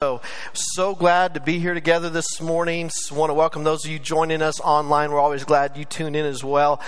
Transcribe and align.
So, 0.00 0.20
so 0.52 0.94
glad 0.94 1.34
to 1.34 1.40
be 1.40 1.58
here 1.58 1.74
together 1.74 2.08
this 2.08 2.40
morning. 2.40 2.88
Want 3.10 3.30
to 3.30 3.34
welcome 3.34 3.64
those 3.64 3.84
of 3.84 3.90
you 3.90 3.98
joining 3.98 4.42
us 4.42 4.60
online. 4.60 5.10
We're 5.10 5.18
always 5.18 5.42
glad 5.42 5.76
you 5.76 5.84
tune 5.84 6.14
in 6.14 6.24
as 6.24 6.44
well. 6.44 6.80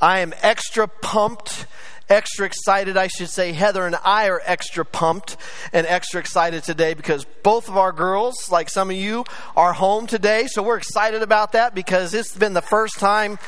I 0.00 0.20
am 0.20 0.32
extra 0.40 0.88
pumped, 0.88 1.66
extra 2.08 2.46
excited, 2.46 2.96
I 2.96 3.08
should 3.08 3.28
say. 3.28 3.52
Heather 3.52 3.84
and 3.84 3.96
I 4.02 4.30
are 4.30 4.40
extra 4.46 4.82
pumped 4.82 5.36
and 5.74 5.86
extra 5.86 6.20
excited 6.20 6.64
today 6.64 6.94
because 6.94 7.26
both 7.42 7.68
of 7.68 7.76
our 7.76 7.92
girls, 7.92 8.50
like 8.50 8.70
some 8.70 8.88
of 8.88 8.96
you, 8.96 9.26
are 9.54 9.74
home 9.74 10.06
today. 10.06 10.46
So 10.46 10.62
we're 10.62 10.78
excited 10.78 11.20
about 11.20 11.52
that 11.52 11.74
because 11.74 12.14
it's 12.14 12.34
been 12.34 12.54
the 12.54 12.62
first 12.62 12.98
time 12.98 13.38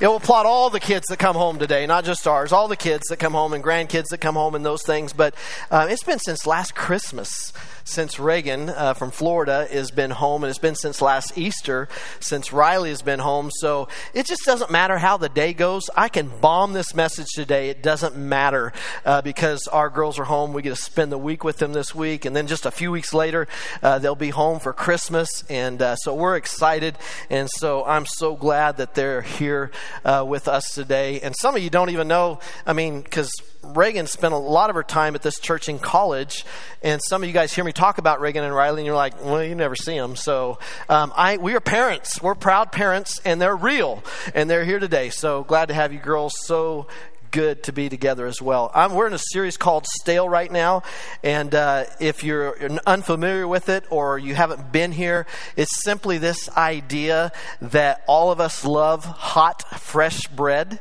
it 0.00 0.06
will 0.06 0.18
applaud 0.18 0.46
all 0.46 0.70
the 0.70 0.78
kids 0.78 1.06
that 1.08 1.18
come 1.18 1.34
home 1.34 1.58
today, 1.58 1.84
not 1.86 2.04
just 2.04 2.28
ours, 2.28 2.52
all 2.52 2.68
the 2.68 2.76
kids 2.76 3.08
that 3.08 3.18
come 3.18 3.32
home 3.32 3.54
and 3.54 3.64
grandkids 3.64 4.10
that 4.10 4.18
come 4.18 4.36
home 4.36 4.54
and 4.54 4.64
those 4.64 4.82
things. 4.84 5.12
But 5.12 5.34
uh, 5.68 5.88
it's 5.90 6.04
been 6.04 6.20
since 6.20 6.46
last 6.46 6.76
Christmas 6.76 7.52
since 7.84 8.18
Reagan 8.18 8.68
uh, 8.68 8.94
from 8.94 9.10
Florida 9.10 9.66
has 9.70 9.90
been 9.90 10.10
home, 10.10 10.44
and 10.44 10.50
it's 10.50 10.58
been 10.58 10.74
since 10.74 11.02
last 11.02 11.36
Easter 11.36 11.88
since 12.20 12.52
Riley 12.52 12.90
has 12.90 13.02
been 13.02 13.18
home. 13.18 13.50
So 13.50 13.88
it 14.14 14.26
just 14.26 14.44
doesn't 14.44 14.70
matter 14.70 14.98
how 14.98 15.16
the 15.16 15.28
day 15.28 15.52
goes. 15.52 15.90
I 15.96 16.08
can 16.08 16.30
bomb 16.40 16.72
this 16.72 16.94
message 16.94 17.28
today. 17.34 17.70
It 17.70 17.82
doesn't 17.82 18.16
matter 18.16 18.72
uh, 19.04 19.22
because 19.22 19.66
our 19.68 19.90
girls 19.90 20.18
are 20.18 20.24
home. 20.24 20.52
We 20.52 20.62
get 20.62 20.76
to 20.76 20.82
spend 20.82 21.12
the 21.12 21.18
week 21.18 21.44
with 21.44 21.58
them 21.58 21.72
this 21.72 21.94
week, 21.94 22.24
and 22.24 22.34
then 22.34 22.46
just 22.46 22.66
a 22.66 22.70
few 22.70 22.90
weeks 22.90 23.12
later, 23.12 23.48
uh, 23.82 23.98
they'll 23.98 24.14
be 24.14 24.30
home 24.30 24.60
for 24.60 24.72
Christmas. 24.72 25.44
And 25.48 25.80
uh, 25.80 25.96
so 25.96 26.14
we're 26.14 26.36
excited, 26.36 26.96
and 27.30 27.48
so 27.50 27.84
I'm 27.84 28.06
so 28.06 28.36
glad 28.36 28.76
that 28.78 28.94
they're 28.94 29.22
here 29.22 29.70
uh, 30.04 30.24
with 30.26 30.48
us 30.48 30.74
today. 30.74 31.20
And 31.20 31.34
some 31.36 31.56
of 31.56 31.62
you 31.62 31.70
don't 31.70 31.90
even 31.90 32.08
know, 32.08 32.40
I 32.66 32.72
mean, 32.72 33.02
because 33.02 33.30
Reagan 33.62 34.06
spent 34.06 34.34
a 34.34 34.38
lot 34.38 34.70
of 34.70 34.76
her 34.76 34.82
time 34.82 35.14
at 35.14 35.22
this 35.22 35.38
church 35.38 35.68
in 35.68 35.78
college, 35.78 36.44
and 36.82 37.00
some 37.08 37.22
of 37.22 37.28
you 37.28 37.32
guys 37.32 37.52
hear 37.52 37.64
me 37.64 37.72
talk 37.72 37.98
about 37.98 38.20
Reagan 38.20 38.44
and 38.44 38.54
Riley, 38.54 38.80
and 38.80 38.86
you're 38.86 38.96
like, 38.96 39.24
"Well, 39.24 39.42
you 39.42 39.54
never 39.54 39.76
see 39.76 39.96
them." 39.96 40.16
So, 40.16 40.58
um, 40.88 41.12
I 41.16 41.36
we 41.36 41.54
are 41.54 41.60
parents. 41.60 42.20
We're 42.20 42.34
proud 42.34 42.72
parents, 42.72 43.20
and 43.24 43.40
they're 43.40 43.56
real, 43.56 44.02
and 44.34 44.50
they're 44.50 44.64
here 44.64 44.78
today. 44.78 45.10
So 45.10 45.44
glad 45.44 45.68
to 45.68 45.74
have 45.74 45.92
you 45.92 45.98
girls. 45.98 46.34
So 46.44 46.86
good 47.32 47.62
to 47.64 47.72
be 47.72 47.88
together 47.88 48.26
as 48.26 48.40
well. 48.40 48.70
I'm, 48.74 48.94
we're 48.94 49.06
in 49.06 49.14
a 49.14 49.18
series 49.18 49.56
called 49.56 49.86
Stale 49.86 50.28
right 50.28 50.52
now, 50.52 50.82
and 51.24 51.52
uh, 51.54 51.84
if 51.98 52.22
you're 52.22 52.56
unfamiliar 52.86 53.48
with 53.48 53.68
it 53.68 53.84
or 53.90 54.18
you 54.18 54.34
haven't 54.34 54.70
been 54.70 54.92
here, 54.92 55.26
it's 55.56 55.82
simply 55.82 56.18
this 56.18 56.48
idea 56.56 57.32
that 57.62 58.04
all 58.06 58.30
of 58.30 58.38
us 58.38 58.64
love 58.64 59.04
hot, 59.04 59.62
fresh 59.80 60.28
bread. 60.28 60.78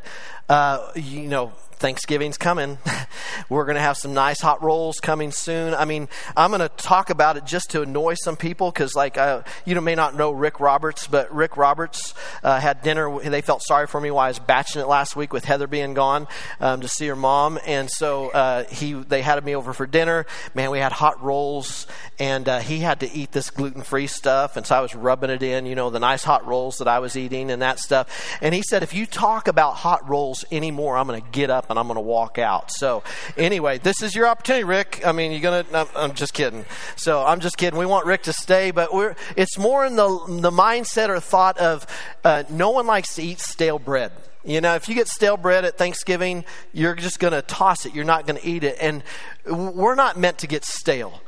Uh, 0.52 0.92
you 0.96 1.30
know, 1.30 1.54
Thanksgiving's 1.82 2.38
coming. 2.38 2.78
We're 3.50 3.66
going 3.66 3.76
to 3.76 3.82
have 3.82 3.98
some 3.98 4.14
nice 4.14 4.40
hot 4.40 4.62
rolls 4.62 5.00
coming 5.00 5.32
soon. 5.32 5.74
I 5.74 5.86
mean, 5.86 6.10
I'm 6.38 6.52
going 6.52 6.62
to 6.62 6.70
talk 6.70 7.10
about 7.10 7.38
it 7.38 7.46
just 7.46 7.72
to 7.72 7.82
annoy 7.82 8.14
some 8.14 8.38
people 8.38 8.70
because, 8.70 8.94
like, 8.94 9.18
uh, 9.18 9.42
you 9.66 9.80
may 9.82 9.96
not 9.96 10.16
know 10.16 10.30
Rick 10.32 10.60
Roberts, 10.60 11.08
but 11.08 11.34
Rick 11.34 11.58
Roberts 11.58 12.14
uh, 12.44 12.60
had 12.60 12.84
dinner. 12.84 13.20
They 13.20 13.42
felt 13.42 13.64
sorry 13.64 13.88
for 13.88 14.00
me 14.00 14.12
while 14.12 14.26
I 14.26 14.28
was 14.28 14.38
batching 14.40 14.82
it 14.82 14.88
last 14.88 15.16
week 15.16 15.34
with 15.34 15.44
Heather 15.44 15.66
being 15.66 15.96
gone 15.96 16.28
um, 16.60 16.82
to 16.82 16.88
see 16.88 17.08
her 17.08 17.16
mom, 17.16 17.58
and 17.66 17.90
so 17.90 18.30
uh, 18.30 18.66
he 18.66 18.94
they 18.94 19.24
had 19.24 19.44
me 19.44 19.56
over 19.56 19.74
for 19.74 19.88
dinner. 19.88 20.28
Man, 20.54 20.70
we 20.70 20.78
had 20.78 20.92
hot 20.92 21.22
rolls, 21.24 21.88
and 22.20 22.48
uh, 22.48 22.60
he 22.60 22.78
had 22.78 23.00
to 23.00 23.12
eat 23.12 23.32
this 23.32 23.50
gluten 23.50 23.82
free 23.82 24.08
stuff, 24.08 24.56
and 24.56 24.68
so 24.68 24.76
I 24.76 24.82
was 24.82 24.94
rubbing 24.94 25.32
it 25.32 25.42
in, 25.42 25.66
you 25.66 25.74
know, 25.74 25.90
the 25.90 26.00
nice 26.00 26.24
hot 26.24 26.46
rolls 26.46 26.78
that 26.78 26.88
I 26.88 27.00
was 27.00 27.18
eating 27.18 27.50
and 27.50 27.64
that 27.64 27.80
stuff. 27.80 28.38
And 28.42 28.54
he 28.54 28.62
said, 28.62 28.84
if 28.84 28.94
you 28.94 29.08
talk 29.08 29.48
about 29.48 29.78
hot 29.78 30.08
rolls 30.08 30.41
anymore, 30.52 30.98
I'm 30.98 31.08
going 31.08 31.22
to 31.22 31.28
get 31.32 31.50
up 31.50 31.70
and 31.70 31.78
I'm 31.78 31.88
going 31.88 31.96
to 31.96 32.02
walk 32.02 32.38
out. 32.38 32.72
So, 32.72 33.04
anyway, 33.38 33.78
this 33.78 34.02
is 34.02 34.16
your 34.16 34.28
opportunity, 34.28 34.64
Rick. 34.64 35.02
I 35.06 35.12
mean, 35.12 35.32
you're 35.32 35.42
going 35.42 35.66
to, 35.66 35.88
I'm 35.96 36.14
just 36.14 36.34
kidding. 36.34 36.66
So, 36.96 37.24
I'm 37.26 37.40
just 37.40 37.58
kidding. 37.58 37.78
We 37.80 37.86
want 37.86 38.06
Rick 38.06 38.24
to 38.24 38.34
stay, 38.34 38.72
but 38.72 38.94
we're, 38.94 39.16
it's 39.36 39.58
more 39.58 39.86
in 39.86 39.96
the, 39.96 40.08
the 40.28 40.52
mindset 40.52 41.10
or 41.10 41.20
thought 41.20 41.58
of 41.58 41.86
uh, 42.24 42.44
no 42.50 42.72
one 42.72 42.88
likes 42.88 43.16
to 43.16 43.24
eat 43.24 43.40
stale 43.40 43.80
bread. 43.80 44.12
You 44.44 44.60
know, 44.60 44.74
if 44.74 44.90
you 44.90 44.96
get 44.96 45.08
stale 45.08 45.38
bread 45.38 45.66
at 45.66 45.78
Thanksgiving, 45.78 46.46
you're 46.74 46.96
just 46.96 47.20
going 47.20 47.34
to 47.34 47.44
toss 47.44 47.86
it. 47.86 47.94
You're 47.94 48.06
not 48.06 48.26
going 48.26 48.42
to 48.42 48.48
eat 48.48 48.64
it. 48.64 48.78
And 48.82 49.04
we're 49.46 49.96
not 49.96 50.18
meant 50.18 50.40
to 50.40 50.48
get 50.48 50.66
stale. 50.66 51.22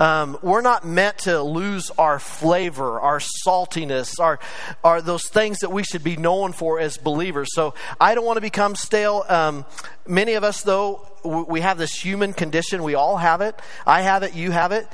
Um, 0.00 0.38
we're 0.42 0.62
not 0.62 0.86
meant 0.86 1.18
to 1.18 1.42
lose 1.42 1.90
our 1.98 2.18
flavor, 2.18 2.98
our 2.98 3.20
saltiness, 3.46 4.18
our, 4.18 4.40
our 4.82 5.02
those 5.02 5.28
things 5.28 5.58
that 5.58 5.70
we 5.70 5.82
should 5.82 6.02
be 6.02 6.16
known 6.16 6.52
for 6.52 6.80
as 6.80 6.96
believers. 6.96 7.50
So 7.52 7.74
I 8.00 8.14
don't 8.14 8.24
want 8.24 8.38
to 8.38 8.40
become 8.40 8.74
stale. 8.74 9.24
Um, 9.28 9.66
many 10.06 10.32
of 10.32 10.42
us, 10.42 10.62
though, 10.62 11.06
we 11.22 11.60
have 11.60 11.76
this 11.76 11.92
human 11.92 12.32
condition. 12.32 12.82
We 12.82 12.94
all 12.94 13.18
have 13.18 13.42
it. 13.42 13.54
I 13.86 14.00
have 14.00 14.22
it. 14.22 14.34
You 14.34 14.50
have 14.52 14.72
it, 14.72 14.88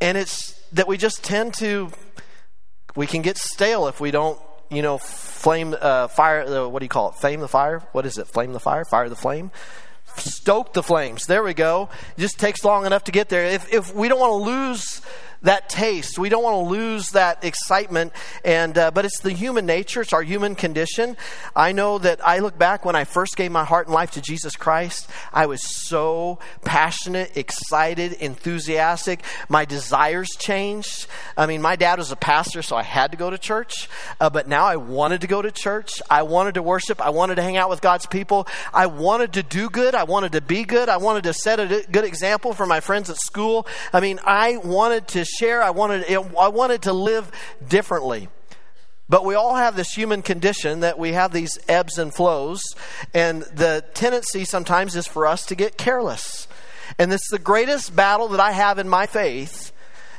and 0.00 0.16
it's 0.16 0.52
that 0.72 0.86
we 0.86 0.96
just 0.96 1.24
tend 1.24 1.54
to 1.54 1.90
we 2.94 3.06
can 3.06 3.22
get 3.22 3.36
stale 3.36 3.88
if 3.88 4.00
we 4.00 4.10
don't 4.10 4.38
you 4.70 4.82
know 4.82 4.98
flame 4.98 5.74
uh, 5.80 6.08
fire 6.08 6.42
uh, 6.42 6.68
what 6.68 6.80
do 6.80 6.84
you 6.84 6.88
call 6.88 7.10
it 7.10 7.14
flame 7.16 7.40
the 7.40 7.48
fire 7.48 7.80
what 7.92 8.04
is 8.06 8.18
it 8.18 8.26
flame 8.26 8.52
the 8.52 8.60
fire 8.60 8.84
fire 8.84 9.08
the 9.08 9.16
flame 9.16 9.50
stoke 10.18 10.72
the 10.72 10.82
flames. 10.82 11.24
There 11.26 11.42
we 11.42 11.54
go. 11.54 11.88
It 12.16 12.20
just 12.20 12.38
takes 12.38 12.64
long 12.64 12.86
enough 12.86 13.04
to 13.04 13.12
get 13.12 13.28
there. 13.28 13.44
If, 13.44 13.72
if 13.72 13.94
we 13.94 14.08
don't 14.08 14.20
want 14.20 14.30
to 14.30 14.50
lose 14.50 15.00
that 15.42 15.68
taste. 15.68 16.18
We 16.18 16.28
don't 16.28 16.42
want 16.42 16.54
to 16.54 16.70
lose 16.70 17.10
that 17.10 17.44
excitement. 17.44 18.12
And 18.44 18.76
uh, 18.76 18.90
but 18.90 19.04
it's 19.04 19.20
the 19.20 19.32
human 19.32 19.66
nature. 19.66 20.00
It's 20.00 20.12
our 20.12 20.22
human 20.22 20.54
condition. 20.54 21.16
I 21.54 21.72
know 21.72 21.98
that 21.98 22.26
I 22.26 22.38
look 22.38 22.58
back 22.58 22.84
when 22.84 22.96
I 22.96 23.04
first 23.04 23.36
gave 23.36 23.52
my 23.52 23.64
heart 23.64 23.86
and 23.86 23.94
life 23.94 24.12
to 24.12 24.20
Jesus 24.20 24.56
Christ. 24.56 25.08
I 25.32 25.46
was 25.46 25.60
so 25.62 26.38
passionate, 26.64 27.36
excited, 27.36 28.12
enthusiastic. 28.14 29.22
My 29.48 29.64
desires 29.64 30.30
changed. 30.38 31.06
I 31.36 31.46
mean, 31.46 31.62
my 31.62 31.76
dad 31.76 31.98
was 31.98 32.10
a 32.10 32.16
pastor, 32.16 32.62
so 32.62 32.76
I 32.76 32.82
had 32.82 33.10
to 33.12 33.16
go 33.16 33.30
to 33.30 33.38
church. 33.38 33.88
Uh, 34.20 34.30
but 34.30 34.48
now 34.48 34.64
I 34.64 34.76
wanted 34.76 35.20
to 35.20 35.26
go 35.26 35.42
to 35.42 35.50
church. 35.50 36.00
I 36.08 36.22
wanted 36.22 36.54
to 36.54 36.62
worship. 36.62 37.00
I 37.00 37.10
wanted 37.10 37.36
to 37.36 37.42
hang 37.42 37.56
out 37.56 37.68
with 37.68 37.80
God's 37.80 38.06
people. 38.06 38.46
I 38.72 38.86
wanted 38.86 39.34
to 39.34 39.42
do 39.42 39.68
good. 39.68 39.94
I 39.94 40.04
wanted 40.04 40.32
to 40.32 40.40
be 40.40 40.64
good. 40.64 40.88
I 40.88 40.96
wanted 40.96 41.24
to 41.24 41.34
set 41.34 41.60
a 41.60 41.84
good 41.90 42.04
example 42.04 42.54
for 42.54 42.66
my 42.66 42.80
friends 42.80 43.10
at 43.10 43.16
school. 43.16 43.66
I 43.92 44.00
mean, 44.00 44.18
I 44.24 44.56
wanted 44.56 45.08
to 45.08 45.25
share. 45.26 45.62
I 45.62 45.70
wanted, 45.70 46.10
I 46.10 46.48
wanted 46.48 46.82
to 46.82 46.92
live 46.92 47.30
differently. 47.66 48.28
But 49.08 49.24
we 49.24 49.34
all 49.34 49.54
have 49.54 49.76
this 49.76 49.92
human 49.92 50.22
condition 50.22 50.80
that 50.80 50.98
we 50.98 51.12
have 51.12 51.32
these 51.32 51.58
ebbs 51.68 51.98
and 51.98 52.12
flows, 52.12 52.60
and 53.14 53.42
the 53.42 53.84
tendency 53.94 54.44
sometimes 54.44 54.96
is 54.96 55.06
for 55.06 55.26
us 55.26 55.46
to 55.46 55.54
get 55.54 55.78
careless. 55.78 56.48
And 56.98 57.10
this 57.12 57.20
is 57.20 57.28
the 57.30 57.38
greatest 57.38 57.94
battle 57.94 58.28
that 58.28 58.40
I 58.40 58.52
have 58.52 58.78
in 58.78 58.88
my 58.88 59.06
faith 59.06 59.72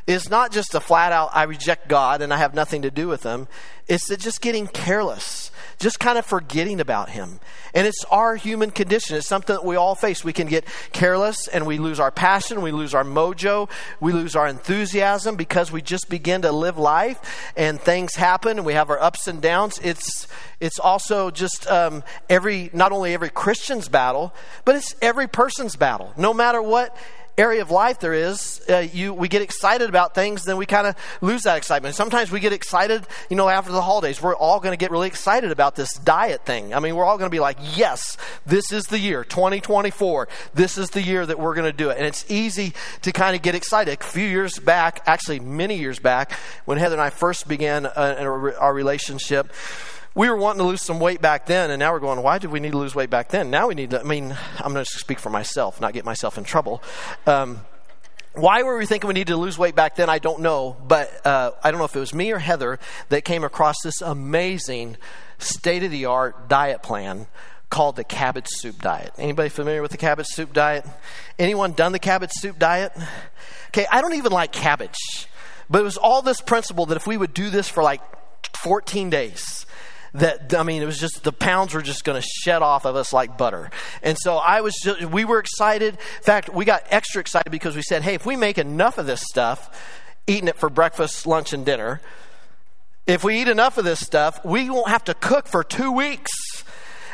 is 0.05 0.29
not 0.29 0.51
just 0.53 0.73
a 0.73 0.79
flat 0.79 1.11
out 1.11 1.29
I 1.33 1.43
reject 1.43 1.89
God 1.89 2.21
and 2.21 2.33
I 2.33 2.37
have 2.37 2.53
nothing 2.53 2.83
to 2.83 2.91
do 2.91 3.09
with 3.09 3.23
him. 3.23 3.47
It's 3.87 4.07
just 4.07 4.41
getting 4.41 4.67
careless 4.67 5.46
just 5.77 5.99
kind 5.99 6.17
of 6.17 6.25
forgetting 6.25 6.79
about 6.79 7.09
Him. 7.09 7.39
And 7.73 7.85
it's 7.85 8.03
our 8.05 8.35
human 8.35 8.71
condition. 8.71 9.17
It's 9.17 9.27
something 9.27 9.55
that 9.55 9.65
we 9.65 9.75
all 9.75 9.95
face. 9.95 10.23
We 10.23 10.33
can 10.33 10.47
get 10.47 10.65
careless 10.91 11.47
and 11.47 11.65
we 11.65 11.77
lose 11.77 11.99
our 11.99 12.11
passion, 12.11 12.61
we 12.61 12.71
lose 12.71 12.93
our 12.93 13.03
mojo, 13.03 13.69
we 13.99 14.13
lose 14.13 14.35
our 14.35 14.47
enthusiasm 14.47 15.35
because 15.35 15.71
we 15.71 15.81
just 15.81 16.09
begin 16.09 16.41
to 16.41 16.51
live 16.51 16.77
life 16.77 17.51
and 17.55 17.79
things 17.79 18.15
happen 18.15 18.57
and 18.57 18.65
we 18.65 18.73
have 18.73 18.89
our 18.89 18.99
ups 18.99 19.27
and 19.27 19.41
downs. 19.41 19.79
It's 19.83 20.27
it's 20.59 20.79
also 20.79 21.29
just 21.29 21.67
um, 21.67 22.03
every 22.29 22.69
not 22.73 22.91
only 22.91 23.13
every 23.13 23.29
Christian's 23.29 23.89
battle, 23.89 24.33
but 24.65 24.75
it's 24.75 24.95
every 25.01 25.27
person's 25.27 25.75
battle. 25.75 26.13
No 26.17 26.33
matter 26.33 26.61
what 26.61 26.97
area 27.37 27.61
of 27.61 27.69
life 27.69 27.99
there 27.99 28.13
is, 28.13 28.61
uh, 28.67 28.77
you, 28.91 29.13
we 29.13 29.27
get 29.27 29.41
excited 29.41 29.89
about 29.89 30.15
things, 30.15 30.43
then 30.43 30.57
we 30.57 30.65
kind 30.65 30.87
of 30.87 30.95
lose 31.21 31.43
that 31.43 31.57
excitement. 31.57 31.93
Sometimes 31.93 32.31
we 32.31 32.39
get 32.39 32.51
excited, 32.51 33.05
you 33.29 33.35
know, 33.35 33.47
after 33.47 33.71
the 33.71 33.81
holidays. 33.81 34.21
We're 34.21 34.35
all 34.35 34.59
going 34.59 34.73
to 34.73 34.77
get 34.77 34.89
really 34.89 35.07
excited 35.07 35.51
about 35.51 35.75
this 35.75 35.93
diet 35.93 36.45
thing. 36.45 36.73
I 36.73 36.79
mean, 36.79 36.95
we're 36.95 37.05
all 37.05 37.17
going 37.17 37.29
to 37.29 37.35
be 37.35 37.39
like, 37.39 37.57
yes, 37.75 38.17
this 38.45 38.71
is 38.71 38.87
the 38.87 38.97
year, 38.97 39.23
2024. 39.23 40.27
This 40.55 40.77
is 40.77 40.89
the 40.89 41.01
year 41.01 41.25
that 41.25 41.39
we're 41.39 41.53
going 41.53 41.71
to 41.71 41.77
do 41.77 41.89
it. 41.89 41.97
And 41.97 42.07
it's 42.07 42.25
easy 42.29 42.73
to 43.03 43.11
kind 43.11 43.35
of 43.35 43.43
get 43.43 43.53
excited. 43.53 43.99
A 43.99 44.03
few 44.03 44.25
years 44.25 44.57
back, 44.57 45.03
actually 45.05 45.39
many 45.39 45.77
years 45.77 45.99
back, 45.99 46.31
when 46.65 46.79
Heather 46.79 46.95
and 46.95 47.01
I 47.01 47.11
first 47.11 47.47
began 47.47 47.85
uh, 47.85 48.55
our 48.59 48.73
relationship, 48.73 49.53
we 50.17 50.27
were 50.31 50.35
wanting 50.35 50.57
to 50.57 50.65
lose 50.65 50.81
some 50.81 50.99
weight 50.99 51.21
back 51.21 51.45
then, 51.45 51.69
and 51.69 51.79
now 51.79 51.93
we're 51.93 51.99
going, 51.99 52.23
why 52.23 52.39
did 52.39 52.49
we 52.49 52.59
need 52.59 52.71
to 52.71 52.77
lose 52.79 52.95
weight 52.95 53.11
back 53.11 53.29
then? 53.29 53.51
Now 53.51 53.67
we 53.67 53.75
need 53.75 53.91
to, 53.91 53.99
I 53.99 54.03
mean, 54.03 54.35
I'm 54.57 54.73
going 54.73 54.83
to 54.83 54.91
speak 54.97 55.19
for 55.19 55.29
myself, 55.29 55.79
not 55.79 55.93
get 55.93 56.05
myself 56.05 56.39
in 56.39 56.43
trouble. 56.43 56.81
Um, 57.27 57.61
why 58.33 58.63
were 58.63 58.79
we 58.79 58.87
thinking 58.87 59.07
we 59.07 59.13
needed 59.13 59.33
to 59.33 59.37
lose 59.37 59.59
weight 59.59 59.75
back 59.75 59.95
then? 59.95 60.09
I 60.09 60.17
don't 60.17 60.39
know, 60.39 60.75
but 60.87 61.23
uh, 61.23 61.51
I 61.63 61.69
don't 61.69 61.77
know 61.79 61.85
if 61.85 61.95
it 61.95 61.99
was 61.99 62.15
me 62.15 62.31
or 62.31 62.39
Heather 62.39 62.79
that 63.09 63.25
came 63.25 63.43
across 63.43 63.75
this 63.83 64.01
amazing 64.01 64.97
state 65.37 65.83
of 65.83 65.91
the 65.91 66.05
art 66.05 66.49
diet 66.49 66.81
plan 66.81 67.27
called 67.69 67.95
the 67.95 68.03
cabbage 68.03 68.47
soup 68.47 68.81
diet. 68.81 69.13
Anybody 69.19 69.49
familiar 69.49 69.83
with 69.83 69.91
the 69.91 69.97
cabbage 69.97 70.27
soup 70.29 70.51
diet? 70.51 70.83
Anyone 71.37 71.73
done 71.73 71.91
the 71.91 71.99
cabbage 71.99 72.31
soup 72.33 72.57
diet? 72.57 72.91
Okay, 73.67 73.85
I 73.91 74.01
don't 74.01 74.15
even 74.15 74.31
like 74.31 74.51
cabbage, 74.51 75.27
but 75.69 75.81
it 75.81 75.83
was 75.83 75.97
all 75.97 76.23
this 76.23 76.41
principle 76.41 76.87
that 76.87 76.95
if 76.95 77.05
we 77.05 77.17
would 77.17 77.35
do 77.35 77.51
this 77.51 77.69
for 77.69 77.83
like 77.83 78.01
14 78.55 79.11
days, 79.11 79.66
that 80.17 80.53
I 80.55 80.63
mean, 80.63 80.81
it 80.81 80.85
was 80.85 80.99
just 80.99 81.23
the 81.23 81.31
pounds 81.31 81.73
were 81.73 81.81
just 81.81 82.03
going 82.03 82.21
to 82.21 82.27
shed 82.27 82.61
off 82.61 82.85
of 82.85 82.95
us 82.95 83.13
like 83.13 83.37
butter. 83.37 83.69
And 84.01 84.17
so 84.19 84.37
I 84.37 84.61
was, 84.61 84.73
just, 84.83 85.05
we 85.05 85.25
were 85.25 85.39
excited. 85.39 85.93
In 85.95 86.23
fact, 86.23 86.53
we 86.53 86.65
got 86.65 86.83
extra 86.89 87.21
excited 87.21 87.51
because 87.51 87.75
we 87.75 87.81
said, 87.81 88.01
hey, 88.01 88.15
if 88.15 88.25
we 88.25 88.35
make 88.35 88.57
enough 88.57 88.97
of 88.97 89.05
this 89.05 89.21
stuff, 89.21 89.69
eating 90.27 90.47
it 90.47 90.57
for 90.57 90.69
breakfast, 90.69 91.25
lunch, 91.25 91.53
and 91.53 91.65
dinner. 91.65 92.01
If 93.05 93.23
we 93.23 93.41
eat 93.41 93.47
enough 93.47 93.77
of 93.77 93.85
this 93.85 94.01
stuff, 94.01 94.43
we 94.43 94.69
won't 94.69 94.89
have 94.89 95.05
to 95.05 95.13
cook 95.13 95.47
for 95.47 95.63
two 95.63 95.91
weeks. 95.91 96.29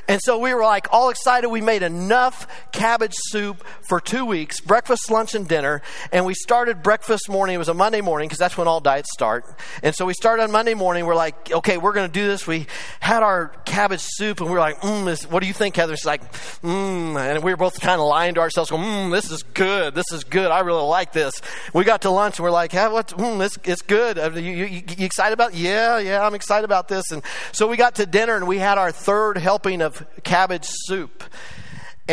And 0.07 0.19
so 0.21 0.37
we 0.37 0.53
were 0.53 0.63
like 0.63 0.87
all 0.91 1.09
excited. 1.09 1.47
We 1.49 1.61
made 1.61 1.81
enough 1.81 2.47
cabbage 2.71 3.13
soup 3.15 3.65
for 3.87 4.01
two 4.01 4.25
weeks 4.25 4.59
breakfast, 4.59 5.09
lunch, 5.09 5.33
and 5.33 5.47
dinner. 5.47 5.81
And 6.11 6.25
we 6.25 6.33
started 6.33 6.83
breakfast 6.83 7.29
morning. 7.29 7.55
It 7.55 7.59
was 7.59 7.69
a 7.69 7.73
Monday 7.73 8.01
morning 8.01 8.27
because 8.27 8.39
that's 8.39 8.57
when 8.57 8.67
all 8.67 8.81
diets 8.81 9.09
start. 9.13 9.45
And 9.81 9.95
so 9.95 10.05
we 10.05 10.13
started 10.13 10.43
on 10.43 10.51
Monday 10.51 10.73
morning. 10.73 11.05
We're 11.05 11.15
like, 11.15 11.51
okay, 11.51 11.77
we're 11.77 11.93
going 11.93 12.09
to 12.09 12.13
do 12.13 12.27
this. 12.27 12.45
We 12.45 12.67
had 12.99 13.23
our 13.23 13.49
cabbage 13.65 14.01
soup 14.01 14.41
and 14.41 14.49
we 14.49 14.53
were 14.53 14.59
like, 14.59 14.81
mm, 14.81 15.03
what 15.31 15.41
do 15.41 15.47
you 15.47 15.53
think, 15.53 15.75
Heather? 15.75 15.95
She's 15.95 16.05
like, 16.05 16.33
mm. 16.61 17.17
And 17.17 17.43
we 17.43 17.51
were 17.51 17.57
both 17.57 17.79
kind 17.79 18.01
of 18.01 18.07
lying 18.07 18.35
to 18.35 18.41
ourselves, 18.41 18.71
going, 18.71 18.83
mm, 18.83 19.11
this 19.11 19.31
is 19.31 19.43
good. 19.43 19.95
This 19.95 20.11
is 20.11 20.25
good. 20.25 20.51
I 20.51 20.59
really 20.61 20.83
like 20.83 21.13
this. 21.13 21.41
We 21.73 21.85
got 21.85 22.01
to 22.01 22.09
lunch 22.09 22.39
and 22.39 22.43
we're 22.43 22.51
like, 22.51 22.73
yeah, 22.73 22.89
what? 22.89 23.07
Mm, 23.09 23.39
this, 23.39 23.57
it's 23.63 23.81
good. 23.81 24.17
You, 24.35 24.51
you, 24.51 24.65
you 24.97 25.05
excited 25.05 25.33
about 25.33 25.53
it? 25.53 25.59
Yeah, 25.59 25.97
yeah, 25.99 26.25
I'm 26.25 26.35
excited 26.35 26.65
about 26.65 26.89
this. 26.89 27.11
And 27.11 27.23
so 27.53 27.67
we 27.67 27.77
got 27.77 27.95
to 27.95 28.05
dinner 28.05 28.35
and 28.35 28.47
we 28.47 28.57
had 28.57 28.77
our 28.77 28.91
third 28.91 29.37
helping 29.37 29.81
of 29.81 29.92
cabbage 30.23 30.65
soup. 30.65 31.23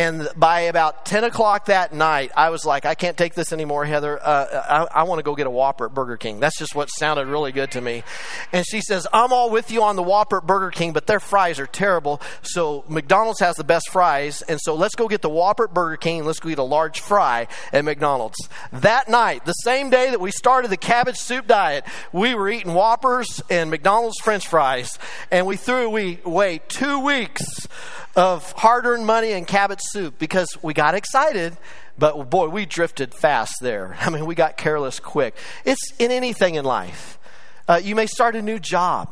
And 0.00 0.30
by 0.34 0.60
about 0.60 1.04
10 1.04 1.24
o'clock 1.24 1.66
that 1.66 1.92
night, 1.92 2.32
I 2.34 2.48
was 2.48 2.64
like, 2.64 2.86
I 2.86 2.94
can't 2.94 3.18
take 3.18 3.34
this 3.34 3.52
anymore, 3.52 3.84
Heather. 3.84 4.18
Uh, 4.18 4.86
I, 4.90 5.00
I 5.00 5.02
want 5.02 5.18
to 5.18 5.22
go 5.22 5.34
get 5.34 5.46
a 5.46 5.50
Whopper 5.50 5.84
at 5.84 5.92
Burger 5.92 6.16
King. 6.16 6.40
That's 6.40 6.58
just 6.58 6.74
what 6.74 6.88
sounded 6.88 7.26
really 7.26 7.52
good 7.52 7.72
to 7.72 7.82
me. 7.82 8.02
And 8.50 8.64
she 8.66 8.80
says, 8.80 9.06
I'm 9.12 9.30
all 9.30 9.50
with 9.50 9.70
you 9.70 9.82
on 9.82 9.96
the 9.96 10.02
Whopper 10.02 10.38
at 10.38 10.46
Burger 10.46 10.70
King, 10.70 10.94
but 10.94 11.06
their 11.06 11.20
fries 11.20 11.60
are 11.60 11.66
terrible. 11.66 12.22
So 12.40 12.82
McDonald's 12.88 13.40
has 13.40 13.56
the 13.56 13.64
best 13.64 13.90
fries. 13.90 14.40
And 14.40 14.58
so 14.62 14.74
let's 14.74 14.94
go 14.94 15.06
get 15.06 15.20
the 15.20 15.28
Whopper 15.28 15.64
at 15.64 15.74
Burger 15.74 15.98
King. 15.98 16.24
Let's 16.24 16.40
go 16.40 16.48
eat 16.48 16.56
a 16.56 16.62
large 16.62 17.00
fry 17.00 17.46
at 17.70 17.84
McDonald's. 17.84 18.38
That 18.72 19.10
night, 19.10 19.44
the 19.44 19.52
same 19.52 19.90
day 19.90 20.08
that 20.12 20.20
we 20.20 20.30
started 20.30 20.70
the 20.70 20.78
cabbage 20.78 21.18
soup 21.18 21.46
diet, 21.46 21.84
we 22.10 22.34
were 22.34 22.48
eating 22.48 22.72
Whoppers 22.72 23.42
and 23.50 23.68
McDonald's 23.68 24.18
french 24.22 24.48
fries. 24.48 24.98
And 25.30 25.46
we 25.46 25.56
threw 25.56 26.16
away 26.24 26.62
two 26.68 27.00
weeks 27.00 27.68
of 28.16 28.52
hard 28.52 28.86
earned 28.86 29.06
money 29.06 29.32
and 29.32 29.46
cabbage 29.46 29.80
soup 29.90 30.18
because 30.18 30.48
we 30.62 30.74
got 30.74 30.94
excited, 30.94 31.56
but 31.98 32.30
boy, 32.30 32.48
we 32.48 32.66
drifted 32.66 33.14
fast 33.14 33.54
there. 33.60 33.96
I 34.00 34.10
mean, 34.10 34.26
we 34.26 34.34
got 34.34 34.56
careless 34.56 35.00
quick. 35.00 35.36
It's 35.64 35.92
in 35.98 36.10
anything 36.10 36.56
in 36.56 36.64
life. 36.64 37.18
Uh, 37.68 37.80
you 37.82 37.94
may 37.94 38.06
start 38.06 38.34
a 38.34 38.42
new 38.42 38.58
job 38.58 39.08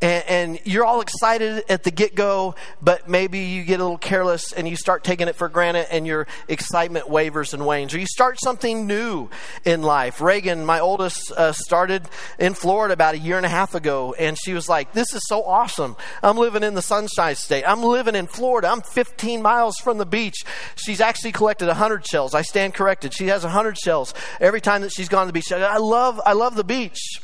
and, 0.00 0.24
and 0.28 0.60
you're 0.64 0.84
all 0.84 1.00
excited 1.00 1.64
at 1.68 1.82
the 1.82 1.90
get 1.90 2.14
go, 2.14 2.54
but 2.80 3.08
maybe 3.08 3.40
you 3.40 3.64
get 3.64 3.80
a 3.80 3.82
little 3.82 3.98
careless 3.98 4.52
and 4.52 4.68
you 4.68 4.76
start 4.76 5.02
taking 5.02 5.26
it 5.26 5.34
for 5.34 5.48
granted 5.48 5.92
and 5.92 6.06
your 6.06 6.28
excitement 6.46 7.10
wavers 7.10 7.52
and 7.52 7.66
wanes. 7.66 7.94
Or 7.94 7.98
you 7.98 8.06
start 8.06 8.38
something 8.40 8.86
new 8.86 9.28
in 9.64 9.82
life. 9.82 10.20
Reagan, 10.20 10.64
my 10.64 10.78
oldest, 10.78 11.32
uh, 11.32 11.52
started 11.52 12.08
in 12.38 12.54
Florida 12.54 12.94
about 12.94 13.14
a 13.14 13.18
year 13.18 13.36
and 13.36 13.46
a 13.46 13.48
half 13.48 13.74
ago, 13.74 14.14
and 14.18 14.36
she 14.38 14.52
was 14.52 14.68
like, 14.68 14.92
This 14.92 15.12
is 15.14 15.22
so 15.26 15.42
awesome. 15.42 15.96
I'm 16.22 16.36
living 16.36 16.62
in 16.62 16.74
the 16.74 16.82
Sunshine 16.82 17.34
State. 17.34 17.64
I'm 17.64 17.82
living 17.82 18.14
in 18.14 18.28
Florida. 18.28 18.68
I'm 18.68 18.82
15 18.82 19.42
miles 19.42 19.76
from 19.82 19.98
the 19.98 20.06
beach. 20.06 20.44
She's 20.76 21.00
actually 21.00 21.32
collected 21.32 21.66
100 21.66 22.06
shells. 22.06 22.34
I 22.34 22.42
stand 22.42 22.74
corrected. 22.74 23.12
She 23.12 23.26
has 23.28 23.42
100 23.42 23.76
shells 23.76 24.14
every 24.40 24.60
time 24.60 24.82
that 24.82 24.92
she's 24.92 25.08
gone 25.08 25.22
to 25.22 25.26
the 25.26 25.32
beach. 25.32 25.50
I 25.50 25.78
love, 25.78 26.20
I 26.24 26.34
love 26.34 26.54
the 26.54 26.64
beach. 26.64 27.20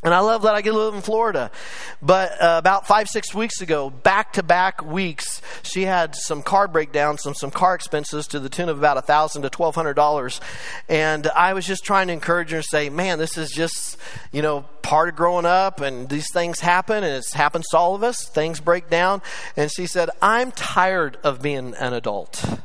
And 0.00 0.14
I 0.14 0.20
love 0.20 0.42
that 0.42 0.54
I 0.54 0.62
get 0.62 0.70
to 0.70 0.76
live 0.78 0.94
in 0.94 1.00
Florida. 1.00 1.50
But 2.00 2.40
uh, 2.40 2.56
about 2.56 2.86
five, 2.86 3.08
six 3.08 3.34
weeks 3.34 3.60
ago, 3.60 3.90
back 3.90 4.34
to 4.34 4.44
back 4.44 4.84
weeks, 4.84 5.42
she 5.64 5.82
had 5.82 6.14
some 6.14 6.42
car 6.42 6.68
breakdowns, 6.68 7.22
some, 7.22 7.34
some 7.34 7.50
car 7.50 7.74
expenses 7.74 8.28
to 8.28 8.38
the 8.38 8.48
tune 8.48 8.68
of 8.68 8.78
about 8.78 8.96
a 8.96 9.02
thousand 9.02 9.42
to 9.42 9.50
twelve 9.50 9.74
hundred 9.74 9.94
dollars. 9.94 10.40
And 10.88 11.26
I 11.26 11.52
was 11.52 11.66
just 11.66 11.84
trying 11.84 12.06
to 12.06 12.12
encourage 12.12 12.50
her 12.52 12.58
and 12.58 12.64
say, 12.64 12.90
man, 12.90 13.18
this 13.18 13.36
is 13.36 13.50
just, 13.50 13.96
you 14.30 14.40
know, 14.40 14.62
part 14.82 15.08
of 15.08 15.16
growing 15.16 15.44
up 15.46 15.80
and 15.80 16.08
these 16.08 16.32
things 16.32 16.60
happen 16.60 17.02
and 17.02 17.16
it 17.16 17.26
happens 17.34 17.66
to 17.70 17.76
all 17.76 17.96
of 17.96 18.04
us. 18.04 18.28
Things 18.28 18.60
break 18.60 18.88
down. 18.88 19.20
And 19.56 19.68
she 19.68 19.86
said, 19.86 20.10
I'm 20.22 20.52
tired 20.52 21.18
of 21.24 21.42
being 21.42 21.74
an 21.74 21.92
adult. 21.92 22.60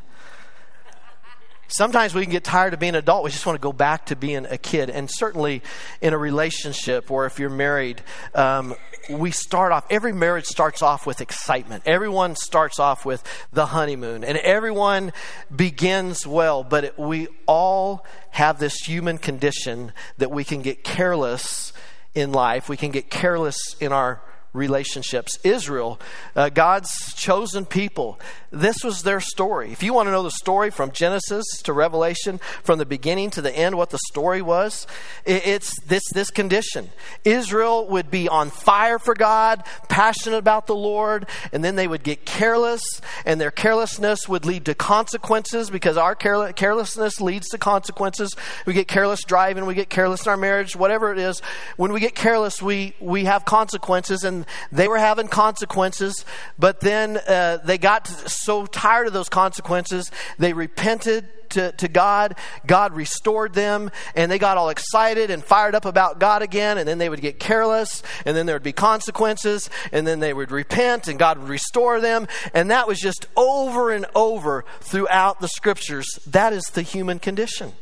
Sometimes 1.73 2.13
we 2.13 2.21
can 2.21 2.31
get 2.31 2.43
tired 2.43 2.75
of 2.75 2.79
being 2.79 2.91
an 2.91 2.99
adult. 2.99 3.23
We 3.23 3.31
just 3.31 3.47
want 3.47 3.55
to 3.55 3.61
go 3.61 3.73
back 3.73 4.05
to 4.07 4.15
being 4.15 4.45
a 4.45 4.59
kid. 4.59 4.91
And 4.91 5.09
certainly 5.09 5.63
in 6.01 6.13
a 6.13 6.17
relationship 6.19 7.09
or 7.09 7.25
if 7.25 7.39
you're 7.39 7.49
married, 7.49 8.03
um, 8.35 8.75
we 9.09 9.31
start 9.31 9.71
off, 9.71 9.83
every 9.89 10.13
marriage 10.13 10.45
starts 10.45 10.83
off 10.83 11.07
with 11.07 11.19
excitement. 11.19 11.81
Everyone 11.87 12.35
starts 12.35 12.79
off 12.79 13.07
with 13.07 13.23
the 13.51 13.65
honeymoon 13.65 14.23
and 14.23 14.37
everyone 14.37 15.13
begins 15.53 16.27
well, 16.27 16.63
but 16.63 16.83
it, 16.83 16.99
we 16.99 17.27
all 17.47 18.05
have 18.29 18.59
this 18.59 18.75
human 18.85 19.17
condition 19.17 19.93
that 20.19 20.29
we 20.29 20.43
can 20.43 20.61
get 20.61 20.83
careless 20.83 21.73
in 22.13 22.31
life. 22.31 22.69
We 22.69 22.77
can 22.77 22.91
get 22.91 23.09
careless 23.09 23.57
in 23.79 23.91
our 23.91 24.21
relationships. 24.53 25.39
Israel, 25.43 25.99
uh, 26.35 26.49
God's 26.49 27.13
chosen 27.15 27.65
people, 27.65 28.19
this 28.51 28.77
was 28.83 29.01
their 29.01 29.19
story. 29.19 29.71
If 29.71 29.81
you 29.81 29.93
want 29.93 30.07
to 30.07 30.11
know 30.11 30.21
the 30.21 30.31
story 30.31 30.69
from 30.69 30.91
Genesis 30.91 31.43
to 31.63 31.73
Revelation, 31.73 32.39
from 32.61 32.77
the 32.77 32.85
beginning 32.85 33.31
to 33.31 33.41
the 33.41 33.51
end, 33.51 33.75
what 33.75 33.89
the 33.89 33.99
story 34.09 34.43
was, 34.43 34.85
it's 35.25 35.79
this, 35.81 36.03
this 36.13 36.29
condition. 36.29 36.89
Israel 37.25 37.87
would 37.87 38.11
be 38.11 38.29
on 38.29 38.51
fire 38.51 38.99
for 38.99 39.15
God, 39.15 39.63
passionate 39.89 40.37
about 40.37 40.67
the 40.67 40.75
Lord, 40.75 41.27
and 41.51 41.63
then 41.63 41.75
they 41.75 41.87
would 41.87 42.03
get 42.03 42.25
careless, 42.25 42.83
and 43.25 43.41
their 43.41 43.51
carelessness 43.51 44.29
would 44.29 44.45
lead 44.45 44.65
to 44.65 44.75
consequences 44.75 45.71
because 45.71 45.97
our 45.97 46.13
carelessness 46.13 47.19
leads 47.19 47.49
to 47.49 47.57
consequences. 47.57 48.35
We 48.67 48.73
get 48.73 48.87
careless 48.87 49.23
driving, 49.23 49.65
we 49.65 49.73
get 49.73 49.89
careless 49.89 50.27
in 50.27 50.29
our 50.29 50.37
marriage, 50.37 50.75
whatever 50.75 51.11
it 51.11 51.17
is. 51.17 51.41
When 51.75 51.91
we 51.91 51.99
get 51.99 52.13
careless, 52.13 52.61
we, 52.61 52.93
we 52.99 53.25
have 53.25 53.45
consequences, 53.45 54.23
and 54.23 54.42
they 54.71 54.87
were 54.87 54.97
having 54.97 55.27
consequences, 55.27 56.25
but 56.57 56.79
then 56.79 57.17
uh, 57.27 57.57
they 57.63 57.77
got 57.77 58.07
so 58.07 58.65
tired 58.65 59.07
of 59.07 59.13
those 59.13 59.29
consequences, 59.29 60.11
they 60.37 60.53
repented 60.53 61.27
to, 61.53 61.71
to 61.73 61.87
God. 61.87 62.35
God 62.65 62.93
restored 62.93 63.53
them, 63.53 63.89
and 64.15 64.31
they 64.31 64.39
got 64.39 64.57
all 64.57 64.69
excited 64.69 65.29
and 65.29 65.43
fired 65.43 65.75
up 65.75 65.85
about 65.85 66.19
God 66.19 66.41
again, 66.41 66.77
and 66.77 66.87
then 66.87 66.97
they 66.97 67.09
would 67.09 67.21
get 67.21 67.39
careless, 67.39 68.03
and 68.25 68.35
then 68.35 68.45
there 68.45 68.55
would 68.55 68.63
be 68.63 68.73
consequences, 68.73 69.69
and 69.91 70.05
then 70.05 70.19
they 70.19 70.33
would 70.33 70.51
repent, 70.51 71.07
and 71.07 71.17
God 71.17 71.37
would 71.37 71.49
restore 71.49 71.99
them. 71.99 72.27
And 72.53 72.69
that 72.71 72.87
was 72.87 72.99
just 72.99 73.27
over 73.35 73.91
and 73.91 74.05
over 74.15 74.65
throughout 74.81 75.39
the 75.39 75.47
scriptures. 75.47 76.07
That 76.27 76.53
is 76.53 76.63
the 76.73 76.81
human 76.81 77.19
condition. 77.19 77.73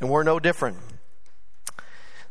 And 0.00 0.10
we're 0.10 0.22
no 0.22 0.38
different. 0.38 0.78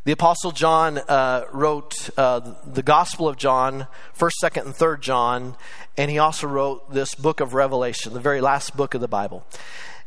The 0.05 0.11
Apostle 0.11 0.51
John 0.51 0.97
uh, 0.97 1.45
wrote 1.53 2.09
uh, 2.17 2.55
the 2.65 2.83
Gospel 2.83 3.29
of 3.29 3.37
John, 3.37 3.87
1st, 4.17 4.31
2nd, 4.43 4.65
and 4.65 4.75
3rd 4.75 4.99
John, 4.99 5.55
and 5.95 6.11
he 6.11 6.19
also 6.19 6.45
wrote 6.45 6.91
this 6.91 7.15
book 7.15 7.39
of 7.39 7.53
Revelation, 7.53 8.11
the 8.11 8.19
very 8.19 8.41
last 8.41 8.75
book 8.75 8.95
of 8.95 8.99
the 8.99 9.07
Bible. 9.07 9.47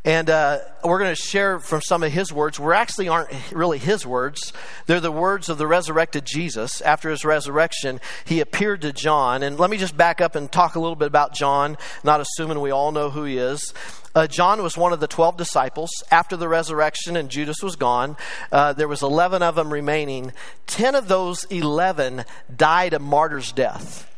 And 0.05 0.29
uh, 0.29 0.59
we're 0.85 0.99
going 0.99 1.15
to 1.15 1.21
share 1.21 1.59
from 1.61 1.81
some 1.81 2.03
of 2.03 2.13
his 2.13 2.31
words. 2.31 2.61
We 2.61 2.75
actually 2.75 3.09
aren't 3.09 3.31
really 3.51 3.79
his 3.79 4.07
words. 4.07 4.53
They're 4.85 5.01
the 5.01 5.11
words 5.11 5.49
of 5.49 5.57
the 5.57 5.67
resurrected 5.67 6.27
Jesus. 6.27 6.83
After 6.83 7.09
his 7.09 7.25
resurrection, 7.25 7.99
he 8.27 8.41
appeared 8.41 8.83
to 8.83 8.93
John. 8.93 9.43
And 9.43 9.59
let 9.59 9.71
me 9.71 9.79
just 9.79 9.97
back 9.97 10.21
up 10.21 10.37
and 10.37 10.53
talk 10.53 10.75
a 10.75 10.79
little 10.79 10.95
bit 10.95 11.09
about 11.09 11.35
John, 11.35 11.79
not 12.05 12.21
assuming 12.21 12.61
we 12.61 12.71
all 12.71 12.93
know 12.93 13.09
who 13.09 13.25
he 13.25 13.39
is. 13.39 13.73
Uh, 14.17 14.27
John 14.27 14.63
was 14.63 14.79
one 14.79 14.95
of 14.95 15.01
the 15.01 15.07
12 15.07 15.37
disciples. 15.37 15.91
After 16.11 16.39
the 16.39 16.49
resurrection 16.49 17.19
and 17.19 17.29
Judas 17.29 17.59
was 17.63 17.77
gone, 17.77 18.17
uh, 18.51 18.73
there 18.73 18.89
was 18.89 19.03
11 19.03 19.43
of 19.43 19.57
them 19.57 19.71
remaining. 19.71 20.33
10 20.67 20.95
of 20.95 21.07
those 21.07 21.45
11 21.45 22.25
died 22.57 22.95
a 22.95 22.99
martyr's 22.99 23.53
death 23.53 24.11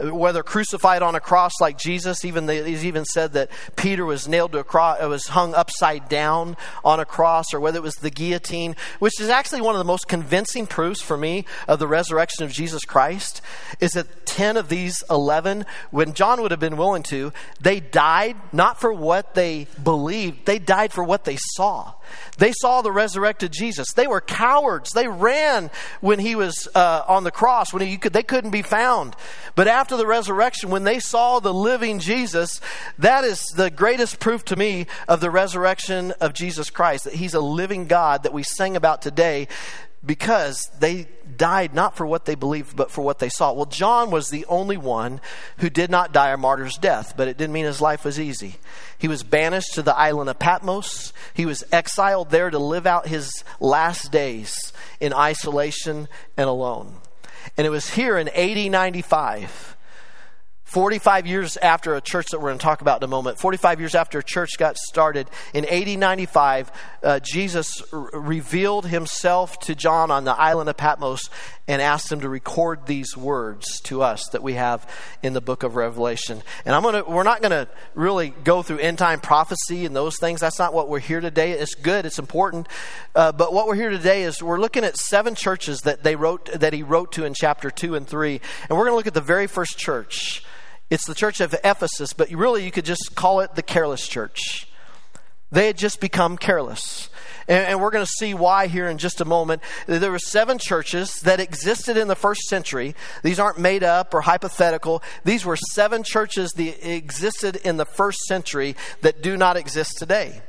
whether 0.00 0.42
crucified 0.42 1.02
on 1.02 1.14
a 1.14 1.20
cross 1.20 1.52
like 1.60 1.76
Jesus, 1.76 2.24
even 2.24 2.46
the, 2.46 2.64
he's 2.64 2.84
even 2.84 3.04
said 3.04 3.34
that 3.34 3.50
Peter 3.76 4.06
was 4.06 4.26
nailed 4.26 4.52
to 4.52 4.58
a 4.58 4.64
cross, 4.64 4.98
uh, 5.02 5.08
was 5.08 5.26
hung 5.26 5.54
upside 5.54 6.08
down 6.08 6.56
on 6.82 6.98
a 6.98 7.04
cross, 7.04 7.52
or 7.52 7.60
whether 7.60 7.76
it 7.76 7.82
was 7.82 7.96
the 7.96 8.10
guillotine, 8.10 8.74
which 9.00 9.20
is 9.20 9.28
actually 9.28 9.60
one 9.60 9.74
of 9.74 9.78
the 9.78 9.84
most 9.84 10.08
convincing 10.08 10.66
proofs 10.66 11.02
for 11.02 11.16
me 11.16 11.44
of 11.68 11.78
the 11.78 11.86
resurrection 11.86 12.42
of 12.42 12.50
Jesus 12.50 12.84
Christ, 12.84 13.42
is 13.80 13.92
that 13.92 14.24
10 14.24 14.56
of 14.56 14.70
these 14.70 15.04
11, 15.10 15.66
when 15.90 16.14
John 16.14 16.40
would 16.40 16.52
have 16.52 16.60
been 16.60 16.78
willing 16.78 17.02
to, 17.04 17.32
they 17.60 17.78
died 17.78 18.36
not 18.50 18.80
for 18.80 18.94
what 18.94 19.34
they 19.34 19.66
believed, 19.82 20.46
they 20.46 20.58
died 20.58 20.92
for 20.92 21.04
what 21.04 21.24
they 21.24 21.36
saw. 21.54 21.92
They 22.38 22.52
saw 22.52 22.82
the 22.82 22.92
resurrected 22.92 23.52
Jesus. 23.52 23.92
They 23.94 24.06
were 24.06 24.20
cowards. 24.20 24.90
They 24.90 25.08
ran 25.08 25.70
when 26.00 26.18
he 26.18 26.34
was 26.34 26.68
uh, 26.74 27.04
on 27.06 27.24
the 27.24 27.30
cross, 27.30 27.72
when 27.72 27.82
he 27.86 27.96
could, 27.96 28.12
they 28.12 28.22
couldn't 28.22 28.50
be 28.50 28.62
found. 28.62 29.16
But 29.54 29.68
after 29.68 29.81
the 29.88 30.06
resurrection, 30.06 30.70
when 30.70 30.84
they 30.84 30.98
saw 30.98 31.40
the 31.40 31.54
living 31.54 31.98
Jesus, 31.98 32.60
that 32.98 33.24
is 33.24 33.44
the 33.56 33.70
greatest 33.70 34.20
proof 34.20 34.44
to 34.46 34.56
me 34.56 34.86
of 35.08 35.20
the 35.20 35.30
resurrection 35.30 36.12
of 36.20 36.32
Jesus 36.32 36.70
Christ, 36.70 37.04
that 37.04 37.14
he's 37.14 37.34
a 37.34 37.40
living 37.40 37.86
God 37.86 38.22
that 38.22 38.32
we 38.32 38.42
sang 38.42 38.76
about 38.76 39.02
today 39.02 39.48
because 40.04 40.68
they 40.80 41.06
died 41.36 41.74
not 41.74 41.96
for 41.96 42.04
what 42.04 42.24
they 42.24 42.34
believed, 42.34 42.76
but 42.76 42.90
for 42.90 43.02
what 43.02 43.20
they 43.20 43.28
saw. 43.28 43.52
Well, 43.52 43.66
John 43.66 44.10
was 44.10 44.28
the 44.28 44.44
only 44.46 44.76
one 44.76 45.20
who 45.58 45.70
did 45.70 45.90
not 45.90 46.12
die 46.12 46.30
a 46.30 46.36
martyr's 46.36 46.76
death, 46.76 47.14
but 47.16 47.28
it 47.28 47.38
didn't 47.38 47.52
mean 47.52 47.64
his 47.64 47.80
life 47.80 48.04
was 48.04 48.18
easy. 48.18 48.56
He 48.98 49.08
was 49.08 49.22
banished 49.22 49.74
to 49.74 49.82
the 49.82 49.96
island 49.96 50.28
of 50.28 50.38
Patmos. 50.38 51.12
He 51.34 51.46
was 51.46 51.64
exiled 51.72 52.30
there 52.30 52.50
to 52.50 52.58
live 52.58 52.86
out 52.86 53.06
his 53.06 53.44
last 53.60 54.10
days 54.10 54.72
in 55.00 55.12
isolation 55.12 56.08
and 56.36 56.48
alone. 56.48 56.96
And 57.56 57.66
it 57.66 57.70
was 57.70 57.90
here 57.90 58.18
in 58.18 58.28
AD 58.28 58.70
95 58.70 59.76
45 60.72 61.26
years 61.26 61.58
after 61.58 61.96
a 61.96 62.00
church 62.00 62.28
that 62.30 62.38
we're 62.38 62.48
going 62.48 62.58
to 62.58 62.62
talk 62.62 62.80
about 62.80 63.02
in 63.02 63.04
a 63.04 63.08
moment, 63.08 63.38
45 63.38 63.78
years 63.78 63.94
after 63.94 64.20
a 64.20 64.22
church 64.22 64.52
got 64.56 64.78
started, 64.78 65.28
in 65.52 65.66
AD 65.66 65.98
95, 65.98 66.72
uh, 67.02 67.20
Jesus 67.20 67.82
r- 67.92 68.08
revealed 68.14 68.86
himself 68.86 69.58
to 69.60 69.74
John 69.74 70.10
on 70.10 70.24
the 70.24 70.32
island 70.32 70.70
of 70.70 70.78
Patmos 70.78 71.28
and 71.68 71.80
asked 71.80 72.08
them 72.08 72.20
to 72.20 72.28
record 72.28 72.86
these 72.86 73.16
words 73.16 73.80
to 73.82 74.02
us 74.02 74.28
that 74.32 74.42
we 74.42 74.54
have 74.54 74.88
in 75.22 75.32
the 75.32 75.40
book 75.40 75.62
of 75.62 75.76
Revelation. 75.76 76.42
And 76.64 76.74
I'm 76.74 76.82
to, 76.82 77.04
we're 77.08 77.22
not 77.22 77.40
going 77.40 77.52
to 77.52 77.68
really 77.94 78.30
go 78.30 78.62
through 78.62 78.78
end 78.78 78.98
time 78.98 79.20
prophecy 79.20 79.86
and 79.86 79.94
those 79.94 80.16
things. 80.18 80.40
That's 80.40 80.58
not 80.58 80.74
what 80.74 80.88
we're 80.88 80.98
here 80.98 81.20
today. 81.20 81.52
It's 81.52 81.74
good, 81.74 82.04
it's 82.04 82.18
important. 82.18 82.66
Uh, 83.14 83.30
but 83.30 83.52
what 83.52 83.68
we're 83.68 83.76
here 83.76 83.90
today 83.90 84.24
is 84.24 84.42
we're 84.42 84.58
looking 84.58 84.84
at 84.84 84.96
seven 84.96 85.34
churches 85.34 85.80
that 85.82 86.02
they 86.02 86.16
wrote, 86.16 86.46
that 86.52 86.72
he 86.72 86.82
wrote 86.82 87.12
to 87.12 87.24
in 87.24 87.32
chapter 87.34 87.70
2 87.70 87.94
and 87.94 88.08
3. 88.08 88.40
And 88.68 88.76
we're 88.76 88.84
going 88.84 88.92
to 88.92 88.96
look 88.96 89.06
at 89.06 89.14
the 89.14 89.20
very 89.20 89.46
first 89.46 89.78
church. 89.78 90.44
It's 90.90 91.06
the 91.06 91.14
church 91.14 91.40
of 91.40 91.54
Ephesus, 91.64 92.12
but 92.12 92.30
really 92.30 92.64
you 92.64 92.70
could 92.70 92.84
just 92.84 93.14
call 93.14 93.40
it 93.40 93.54
the 93.54 93.62
careless 93.62 94.06
church. 94.06 94.68
They 95.52 95.66
had 95.66 95.78
just 95.78 96.00
become 96.00 96.36
careless. 96.36 97.08
And, 97.48 97.66
and 97.66 97.80
we're 97.80 97.90
going 97.90 98.04
to 98.04 98.12
see 98.18 98.34
why 98.34 98.66
here 98.66 98.88
in 98.88 98.98
just 98.98 99.20
a 99.20 99.24
moment. 99.24 99.62
There 99.86 100.10
were 100.10 100.18
seven 100.18 100.58
churches 100.58 101.20
that 101.20 101.40
existed 101.40 101.96
in 101.96 102.08
the 102.08 102.16
first 102.16 102.42
century. 102.48 102.94
These 103.22 103.38
aren't 103.38 103.58
made 103.58 103.82
up 103.82 104.14
or 104.14 104.22
hypothetical. 104.22 105.02
These 105.24 105.44
were 105.44 105.56
seven 105.72 106.02
churches 106.04 106.50
that 106.52 106.88
existed 106.88 107.56
in 107.56 107.76
the 107.76 107.86
first 107.86 108.18
century 108.20 108.76
that 109.00 109.22
do 109.22 109.36
not 109.36 109.56
exist 109.56 109.96
today. 109.98 110.42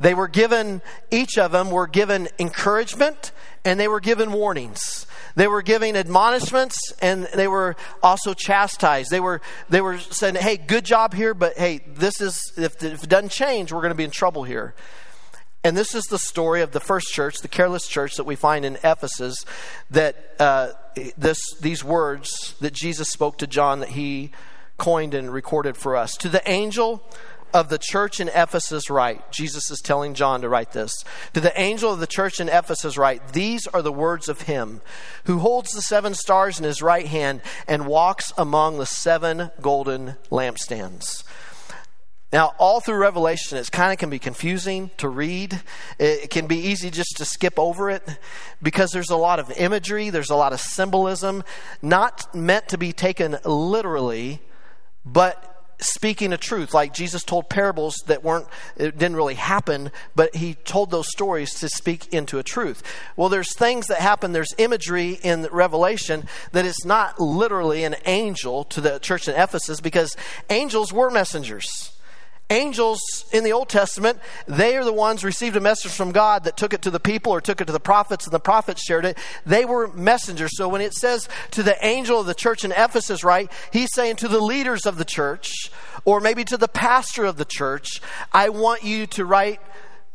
They 0.00 0.14
were 0.14 0.28
given, 0.28 0.80
each 1.10 1.36
of 1.36 1.52
them 1.52 1.70
were 1.70 1.86
given 1.86 2.28
encouragement 2.38 3.32
and 3.66 3.78
they 3.78 3.86
were 3.86 4.00
given 4.00 4.32
warnings. 4.32 5.06
They 5.36 5.46
were 5.46 5.60
giving 5.60 5.94
admonishments 5.94 6.76
and 7.02 7.28
they 7.34 7.46
were 7.46 7.76
also 8.02 8.32
chastised. 8.32 9.10
They 9.10 9.20
were, 9.20 9.42
they 9.68 9.82
were 9.82 9.98
saying, 9.98 10.36
hey, 10.36 10.56
good 10.56 10.86
job 10.86 11.12
here, 11.12 11.34
but 11.34 11.56
hey, 11.58 11.80
this 11.86 12.18
is, 12.22 12.40
if, 12.56 12.82
if 12.82 13.04
it 13.04 13.10
doesn't 13.10 13.30
change, 13.30 13.72
we're 13.72 13.82
going 13.82 13.92
to 13.92 13.96
be 13.96 14.04
in 14.04 14.10
trouble 14.10 14.44
here. 14.44 14.74
And 15.62 15.76
this 15.76 15.94
is 15.94 16.04
the 16.04 16.18
story 16.18 16.62
of 16.62 16.72
the 16.72 16.80
first 16.80 17.08
church, 17.12 17.38
the 17.38 17.48
careless 17.48 17.86
church 17.86 18.16
that 18.16 18.24
we 18.24 18.34
find 18.34 18.64
in 18.64 18.76
Ephesus, 18.76 19.44
that 19.90 20.34
uh, 20.38 20.70
this, 21.18 21.38
these 21.60 21.84
words 21.84 22.54
that 22.60 22.72
Jesus 22.72 23.10
spoke 23.10 23.38
to 23.38 23.46
John 23.46 23.80
that 23.80 23.90
he 23.90 24.30
coined 24.78 25.12
and 25.12 25.30
recorded 25.30 25.76
for 25.76 25.96
us. 25.96 26.16
To 26.16 26.30
the 26.30 26.48
angel 26.50 27.04
of 27.52 27.68
the 27.68 27.78
church 27.78 28.20
in 28.20 28.28
Ephesus 28.28 28.88
write, 28.88 29.30
Jesus 29.32 29.70
is 29.70 29.80
telling 29.80 30.14
John 30.14 30.40
to 30.40 30.48
write 30.48 30.72
this. 30.72 31.04
To 31.34 31.40
the 31.40 31.58
angel 31.60 31.92
of 31.92 32.00
the 32.00 32.06
church 32.06 32.40
in 32.40 32.48
Ephesus 32.48 32.96
write, 32.96 33.32
These 33.32 33.66
are 33.66 33.82
the 33.82 33.92
words 33.92 34.28
of 34.28 34.42
him 34.42 34.80
who 35.24 35.40
holds 35.40 35.72
the 35.72 35.82
seven 35.82 36.14
stars 36.14 36.58
in 36.58 36.64
his 36.64 36.80
right 36.80 37.06
hand 37.06 37.42
and 37.68 37.86
walks 37.86 38.32
among 38.38 38.78
the 38.78 38.86
seven 38.86 39.50
golden 39.60 40.16
lampstands. 40.30 41.22
Now, 42.32 42.54
all 42.58 42.80
through 42.80 42.96
Revelation, 42.96 43.58
it 43.58 43.72
kind 43.72 43.92
of 43.92 43.98
can 43.98 44.08
be 44.08 44.20
confusing 44.20 44.90
to 44.98 45.08
read. 45.08 45.60
It 45.98 46.30
can 46.30 46.46
be 46.46 46.58
easy 46.58 46.88
just 46.90 47.16
to 47.16 47.24
skip 47.24 47.58
over 47.58 47.90
it 47.90 48.04
because 48.62 48.90
there's 48.90 49.10
a 49.10 49.16
lot 49.16 49.40
of 49.40 49.50
imagery, 49.52 50.10
there's 50.10 50.30
a 50.30 50.36
lot 50.36 50.52
of 50.52 50.60
symbolism, 50.60 51.42
not 51.82 52.32
meant 52.32 52.68
to 52.68 52.78
be 52.78 52.92
taken 52.92 53.38
literally, 53.44 54.40
but 55.04 55.46
speaking 55.80 56.32
a 56.32 56.36
truth. 56.36 56.72
Like 56.74 56.92
jesus 56.92 57.24
told 57.24 57.48
parables 57.48 57.96
that 58.06 58.22
weren't 58.22 58.46
it 58.76 58.98
didn't 58.98 59.16
really 59.16 59.34
happen 59.34 59.90
but 60.14 60.36
he 60.36 60.52
told 60.52 60.90
those 60.90 61.08
stories 61.08 61.54
to 61.54 61.70
speak 61.70 62.12
into 62.12 62.38
a 62.38 62.42
truth. 62.42 62.82
Well 63.16 63.30
there's 63.30 63.56
things 63.56 63.86
that 63.86 63.98
happen. 63.98 64.32
There's 64.32 64.54
imagery 64.58 65.18
in 65.22 65.48
revelation 65.50 66.28
that 66.52 66.66
is 66.66 66.84
not 66.84 67.18
literally 67.18 67.82
an 67.82 67.96
angel 68.04 68.64
to 68.64 68.82
the 68.82 68.98
church 68.98 69.26
in 69.26 69.34
ephesus 69.34 69.80
because 69.80 70.14
angels 70.50 70.92
were 70.92 71.10
messengers 71.10 71.92
angels 72.50 73.00
in 73.32 73.44
the 73.44 73.52
Old 73.52 73.68
Testament, 73.68 74.18
they 74.46 74.76
are 74.76 74.84
the 74.84 74.92
ones 74.92 75.24
received 75.24 75.56
a 75.56 75.60
message 75.60 75.92
from 75.92 76.12
God 76.12 76.44
that 76.44 76.56
took 76.56 76.74
it 76.74 76.82
to 76.82 76.90
the 76.90 77.00
people 77.00 77.32
or 77.32 77.40
took 77.40 77.60
it 77.60 77.66
to 77.66 77.72
the 77.72 77.80
prophets 77.80 78.26
and 78.26 78.32
the 78.32 78.40
prophets 78.40 78.82
shared 78.82 79.04
it. 79.04 79.16
They 79.46 79.64
were 79.64 79.88
messengers. 79.88 80.56
So 80.56 80.68
when 80.68 80.80
it 80.80 80.94
says 80.94 81.28
to 81.52 81.62
the 81.62 81.76
angel 81.84 82.20
of 82.20 82.26
the 82.26 82.34
church 82.34 82.64
in 82.64 82.72
Ephesus, 82.72 83.24
write, 83.24 83.50
he's 83.72 83.88
saying 83.94 84.16
to 84.16 84.28
the 84.28 84.40
leaders 84.40 84.84
of 84.84 84.98
the 84.98 85.04
church 85.04 85.70
or 86.04 86.20
maybe 86.20 86.44
to 86.44 86.56
the 86.56 86.68
pastor 86.68 87.24
of 87.24 87.36
the 87.36 87.44
church, 87.44 88.00
I 88.32 88.48
want 88.48 88.82
you 88.82 89.06
to 89.08 89.24
write 89.24 89.60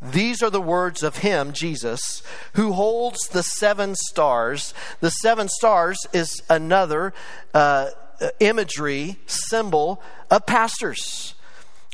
these 0.02 0.44
are 0.44 0.50
the 0.50 0.62
words 0.62 1.04
of 1.04 1.18
him, 1.18 1.52
Jesus, 1.54 2.22
who 2.54 2.74
holds 2.74 3.30
the 3.30 3.42
seven 3.42 3.96
stars. 3.96 4.74
The 5.00 5.10
seven 5.10 5.48
stars 5.48 5.98
is 6.14 6.44
another 6.50 7.14
uh, 7.54 7.90
imagery, 8.40 9.18
symbol 9.26 10.02
of 10.30 10.46
pastors 10.46 11.35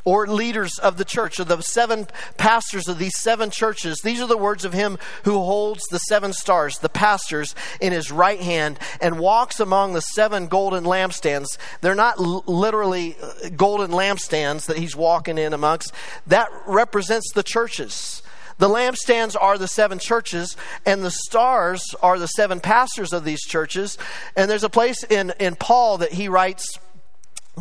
or 0.03 0.27
leaders 0.27 0.77
of 0.79 0.97
the 0.97 1.05
church, 1.05 1.39
or 1.39 1.43
the 1.43 1.61
seven 1.61 2.07
pastors 2.37 2.87
of 2.87 2.97
these 2.97 3.17
seven 3.17 3.49
churches. 3.49 3.99
These 4.03 4.21
are 4.21 4.27
the 4.27 4.37
words 4.37 4.65
of 4.65 4.73
him 4.73 4.97
who 5.23 5.33
holds 5.33 5.81
the 5.91 5.99
seven 5.99 6.33
stars, 6.33 6.79
the 6.79 6.89
pastors, 6.89 7.55
in 7.79 7.93
his 7.93 8.11
right 8.11 8.39
hand 8.39 8.79
and 8.99 9.19
walks 9.19 9.59
among 9.59 9.93
the 9.93 10.01
seven 10.01 10.47
golden 10.47 10.83
lampstands. 10.83 11.57
They're 11.81 11.95
not 11.95 12.19
literally 12.19 13.15
uh, 13.21 13.49
golden 13.49 13.91
lampstands 13.91 14.65
that 14.67 14.77
he's 14.77 14.95
walking 14.95 15.37
in 15.37 15.53
amongst. 15.53 15.93
That 16.27 16.49
represents 16.65 17.31
the 17.33 17.43
churches. 17.43 18.21
The 18.57 18.69
lampstands 18.69 19.35
are 19.39 19.57
the 19.57 19.67
seven 19.67 19.97
churches, 19.97 20.55
and 20.85 21.03
the 21.03 21.11
stars 21.11 21.81
are 22.01 22.19
the 22.19 22.27
seven 22.27 22.59
pastors 22.59 23.11
of 23.11 23.23
these 23.23 23.41
churches. 23.41 23.97
And 24.35 24.51
there's 24.51 24.63
a 24.63 24.69
place 24.69 25.03
in, 25.03 25.33
in 25.39 25.55
Paul 25.55 25.97
that 25.99 26.13
he 26.13 26.27
writes 26.27 26.77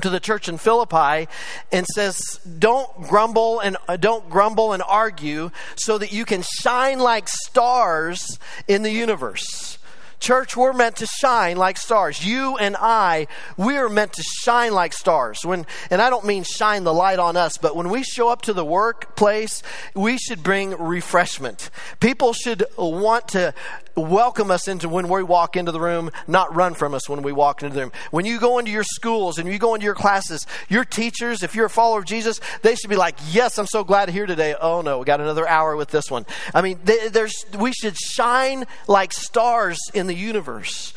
to 0.01 0.11
the 0.11 0.21
church 0.21 0.49
in 0.49 0.59
Philippi 0.59 1.29
and 1.73 1.87
says, 1.95 2.19
"Don't 2.59 2.91
grumble 3.09 3.61
and 3.61 3.77
uh, 3.89 3.97
don't 3.97 4.29
grumble 4.31 4.73
and 4.73 4.83
argue, 4.87 5.51
so 5.77 5.99
that 5.99 6.13
you 6.13 6.25
can 6.25 6.43
shine 6.43 6.99
like 6.99 7.29
stars 7.29 8.39
in 8.69 8.83
the 8.83 8.93
universe." 8.93 9.79
Church, 10.21 10.55
we're 10.55 10.75
meant 10.75 10.97
to 10.97 11.07
shine 11.07 11.57
like 11.57 11.79
stars. 11.79 12.27
You 12.27 12.59
and 12.59 12.77
I, 12.79 13.27
we 13.57 13.79
are 13.79 13.89
meant 13.89 14.13
to 14.13 14.23
shine 14.43 14.75
like 14.75 14.93
stars. 14.93 15.47
When, 15.47 15.65
and 15.91 16.03
I 16.03 16.11
don't 16.11 16.27
mean 16.27 16.45
shine 16.45 16.85
the 16.85 16.93
light 16.93 17.19
on 17.19 17.39
us, 17.39 17.57
but 17.57 17.75
when 17.75 17.89
we 17.89 18.03
show 18.03 18.29
up 18.29 18.43
to 18.43 18.53
the 18.53 18.65
workplace, 18.65 19.63
we 19.95 20.19
should 20.19 20.43
bring 20.43 20.73
refreshment. 20.73 21.71
People 22.01 22.35
should 22.35 22.65
want 22.77 23.29
to 23.29 23.55
welcome 23.97 24.51
us 24.51 24.69
into 24.69 24.89
when 24.89 25.09
we 25.09 25.23
walk 25.23 25.57
into 25.57 25.73
the 25.73 25.81
room, 25.81 26.11
not 26.27 26.55
run 26.55 26.75
from 26.75 26.95
us 26.95 27.09
when 27.09 27.23
we 27.23 27.33
walk 27.33 27.63
into 27.63 27.75
the 27.75 27.81
room. 27.83 27.93
When 28.11 28.25
you 28.25 28.39
go 28.39 28.59
into 28.59 28.71
your 28.71 28.85
schools 28.85 29.39
and 29.39 29.49
you 29.51 29.59
go 29.59 29.75
into 29.75 29.85
your 29.85 29.95
classes, 29.95 30.47
your 30.69 30.85
teachers, 30.85 31.43
if 31.43 31.55
you're 31.55 31.67
a 31.67 31.71
follower 31.71 31.99
of 31.99 32.05
Jesus, 32.05 32.41
they 32.63 32.75
should 32.75 32.91
be 32.91 32.97
like, 32.97 33.17
"Yes, 33.31 33.59
I'm 33.59 33.67
so 33.67 33.85
glad 33.85 34.07
to 34.07 34.13
hear 34.13 34.27
today." 34.27 34.55
Oh 34.61 34.81
no, 34.83 34.99
we 34.99 35.05
got 35.05 35.21
another 35.21 35.49
hour 35.49 35.77
with 35.77 35.91
this 35.91 36.11
one. 36.11 36.27
I 36.55 36.63
mean, 36.63 36.79
there's 36.85 37.45
we 37.59 37.73
should 37.73 37.97
shine 37.97 38.67
like 38.87 39.13
stars 39.13 39.79
in 39.95 40.07
the 40.07 40.15
universe, 40.15 40.93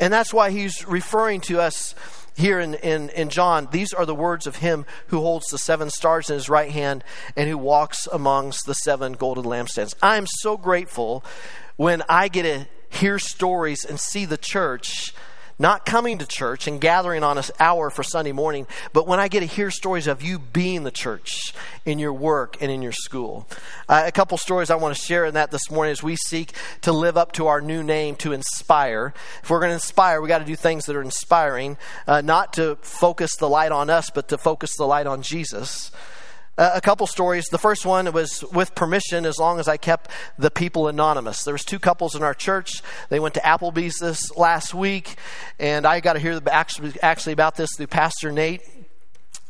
and 0.00 0.12
that's 0.12 0.32
why 0.32 0.50
he's 0.50 0.86
referring 0.86 1.40
to 1.42 1.60
us 1.60 1.94
here 2.36 2.58
in, 2.58 2.74
in, 2.74 3.10
in 3.10 3.28
John, 3.28 3.68
these 3.70 3.92
are 3.92 4.06
the 4.06 4.14
words 4.14 4.46
of 4.46 4.56
him 4.56 4.86
who 5.08 5.20
holds 5.20 5.46
the 5.46 5.58
seven 5.58 5.90
stars 5.90 6.28
in 6.28 6.34
his 6.34 6.48
right 6.48 6.70
hand 6.70 7.04
and 7.36 7.48
who 7.48 7.56
walks 7.56 8.08
amongst 8.12 8.66
the 8.66 8.74
seven 8.74 9.12
golden 9.12 9.44
lampstands. 9.44 9.94
I 10.02 10.16
am 10.16 10.26
so 10.26 10.56
grateful 10.56 11.24
when 11.76 12.02
I 12.08 12.28
get 12.28 12.42
to 12.42 12.66
hear 12.98 13.18
stories 13.18 13.84
and 13.84 13.98
see 13.98 14.24
the 14.24 14.36
church 14.36 15.12
not 15.58 15.86
coming 15.86 16.18
to 16.18 16.26
church 16.26 16.66
and 16.66 16.80
gathering 16.80 17.22
on 17.22 17.38
an 17.38 17.44
hour 17.60 17.90
for 17.90 18.02
Sunday 18.02 18.32
morning, 18.32 18.66
but 18.92 19.06
when 19.06 19.20
I 19.20 19.28
get 19.28 19.40
to 19.40 19.46
hear 19.46 19.70
stories 19.70 20.06
of 20.06 20.22
you 20.22 20.38
being 20.38 20.82
the 20.82 20.90
church 20.90 21.54
in 21.84 21.98
your 21.98 22.12
work 22.12 22.56
and 22.60 22.72
in 22.72 22.82
your 22.82 22.92
school. 22.92 23.48
Uh, 23.88 24.02
a 24.06 24.12
couple 24.12 24.36
stories 24.36 24.70
I 24.70 24.76
want 24.76 24.96
to 24.96 25.00
share 25.00 25.24
in 25.26 25.34
that 25.34 25.50
this 25.50 25.70
morning 25.70 25.92
as 25.92 26.02
we 26.02 26.16
seek 26.16 26.52
to 26.82 26.92
live 26.92 27.16
up 27.16 27.32
to 27.32 27.46
our 27.46 27.60
new 27.60 27.82
name 27.82 28.16
to 28.16 28.32
inspire. 28.32 29.14
If 29.42 29.50
we're 29.50 29.60
going 29.60 29.70
to 29.70 29.74
inspire, 29.74 30.20
we 30.20 30.28
got 30.28 30.38
to 30.38 30.44
do 30.44 30.56
things 30.56 30.86
that 30.86 30.96
are 30.96 31.02
inspiring, 31.02 31.76
uh, 32.06 32.20
not 32.20 32.52
to 32.54 32.76
focus 32.82 33.36
the 33.36 33.48
light 33.48 33.70
on 33.70 33.90
us, 33.90 34.10
but 34.10 34.28
to 34.28 34.38
focus 34.38 34.72
the 34.76 34.86
light 34.86 35.06
on 35.06 35.22
Jesus 35.22 35.92
a 36.56 36.80
couple 36.80 37.06
stories. 37.06 37.46
The 37.50 37.58
first 37.58 37.84
one 37.84 38.10
was 38.12 38.44
with 38.52 38.74
permission, 38.74 39.26
as 39.26 39.38
long 39.38 39.58
as 39.58 39.66
I 39.66 39.76
kept 39.76 40.10
the 40.38 40.50
people 40.50 40.88
anonymous. 40.88 41.42
There 41.42 41.54
was 41.54 41.64
two 41.64 41.78
couples 41.78 42.14
in 42.14 42.22
our 42.22 42.34
church. 42.34 42.82
They 43.08 43.18
went 43.18 43.34
to 43.34 43.40
Applebee's 43.40 43.98
this 43.98 44.36
last 44.36 44.74
week, 44.74 45.16
and 45.58 45.86
I 45.86 46.00
got 46.00 46.12
to 46.12 46.20
hear 46.20 46.40
actually, 46.50 46.92
actually 47.02 47.32
about 47.32 47.56
this 47.56 47.70
through 47.76 47.88
Pastor 47.88 48.30
Nate. 48.30 48.62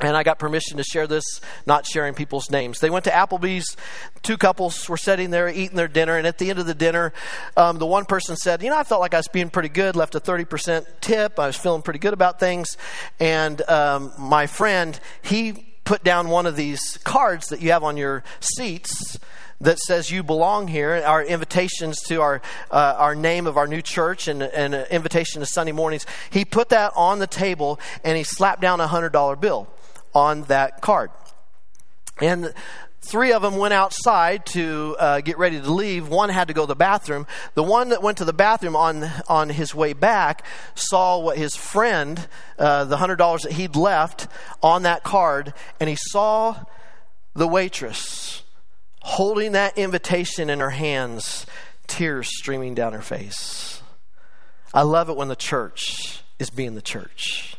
and 0.00 0.16
I 0.16 0.23
got 0.23 0.38
permission 0.38 0.76
to 0.78 0.82
share 0.84 1.06
this, 1.06 1.25
not 1.66 1.87
sharing 1.87 2.14
people's 2.14 2.50
names. 2.50 2.80
They 2.80 2.90
went 2.90 3.04
to 3.04 3.11
Applebee's. 3.11 3.76
Two 4.23 4.37
couples 4.37 4.88
were 4.88 4.96
sitting 4.96 5.30
there 5.30 5.49
eating 5.49 5.76
their 5.76 5.88
dinner, 5.88 6.16
and 6.16 6.26
at 6.26 6.38
the 6.38 6.50
end 6.50 6.58
of 6.58 6.66
the 6.66 6.75
dinner, 6.75 7.12
um, 7.56 7.78
the 7.78 7.87
one 7.87 8.04
person 8.04 8.37
said, 8.37 8.62
"You 8.62 8.70
know, 8.70 8.76
I 8.76 8.84
felt 8.84 9.00
like 9.00 9.14
I 9.14 9.18
was 9.18 9.28
being 9.28 9.50
pretty 9.50 9.68
good. 9.68 9.96
Left 9.96 10.14
a 10.14 10.20
thirty 10.20 10.44
percent 10.44 10.87
tip. 11.00 11.38
I 11.38 11.46
was 11.46 11.56
feeling 11.56 11.82
pretty 11.82 12.00
good 12.00 12.12
about 12.12 12.40
things." 12.40 12.76
And 13.20 13.62
um, 13.70 14.12
my 14.18 14.46
friend, 14.46 14.99
he 15.23 15.63
put 15.84 16.02
down 16.02 16.28
one 16.28 16.46
of 16.46 16.56
these 16.56 16.98
cards 17.04 17.48
that 17.48 17.60
you 17.60 17.70
have 17.70 17.84
on 17.84 17.96
your 17.96 18.22
seats 18.40 19.18
that 19.60 19.78
says 19.78 20.10
you 20.10 20.22
belong 20.22 20.68
here. 20.68 21.02
Our 21.04 21.22
invitations 21.22 22.00
to 22.08 22.20
our 22.20 22.42
uh, 22.70 22.94
our 22.98 23.14
name 23.14 23.46
of 23.46 23.56
our 23.56 23.66
new 23.66 23.82
church 23.82 24.28
and 24.28 24.42
an 24.42 24.74
invitation 24.90 25.40
to 25.40 25.46
Sunday 25.46 25.72
mornings. 25.72 26.06
He 26.30 26.44
put 26.44 26.70
that 26.70 26.92
on 26.96 27.18
the 27.18 27.26
table 27.26 27.78
and 28.02 28.16
he 28.16 28.24
slapped 28.24 28.60
down 28.60 28.80
a 28.80 28.86
hundred 28.86 29.12
dollar 29.12 29.36
bill 29.36 29.68
on 30.14 30.42
that 30.44 30.80
card. 30.80 31.10
And 32.20 32.54
three 33.06 33.32
of 33.32 33.42
them 33.42 33.56
went 33.56 33.75
outside 33.75 34.46
to 34.46 34.96
uh, 34.99 35.20
get 35.20 35.38
ready 35.38 35.61
to 35.61 35.70
leave. 35.70 36.08
One 36.08 36.28
had 36.28 36.49
to 36.49 36.54
go 36.54 36.62
to 36.62 36.66
the 36.66 36.75
bathroom. 36.75 37.26
The 37.54 37.62
one 37.62 37.90
that 37.90 38.02
went 38.02 38.18
to 38.18 38.25
the 38.25 38.32
bathroom 38.32 38.76
on 38.76 39.11
on 39.28 39.50
his 39.50 39.75
way 39.75 39.92
back 39.92 40.44
saw 40.75 41.18
what 41.18 41.37
his 41.37 41.56
friend, 41.56 42.28
uh, 42.58 42.84
the 42.84 42.96
hundred 42.96 43.16
dollars 43.16 43.42
that 43.42 43.52
he'd 43.52 43.76
left 43.76 44.28
on 44.62 44.82
that 44.82 45.02
card, 45.02 45.54
and 45.80 45.88
he 45.88 45.96
saw 45.99 46.64
the 47.34 47.49
waitress 47.49 48.42
holding 49.04 49.52
that 49.52 49.76
invitation 49.76 50.49
in 50.49 50.61
her 50.61 50.70
hands, 50.70 51.44
tears 51.87 52.28
streaming 52.38 52.75
down 52.75 52.94
her 52.94 53.02
face. 53.02 53.82
I 54.73 54.82
love 54.82 55.11
it 55.11 55.16
when 55.16 55.28
the 55.28 55.37
church 55.37 56.23
is 56.38 56.50
being 56.50 56.75
the 56.75 56.82
church. 56.82 57.56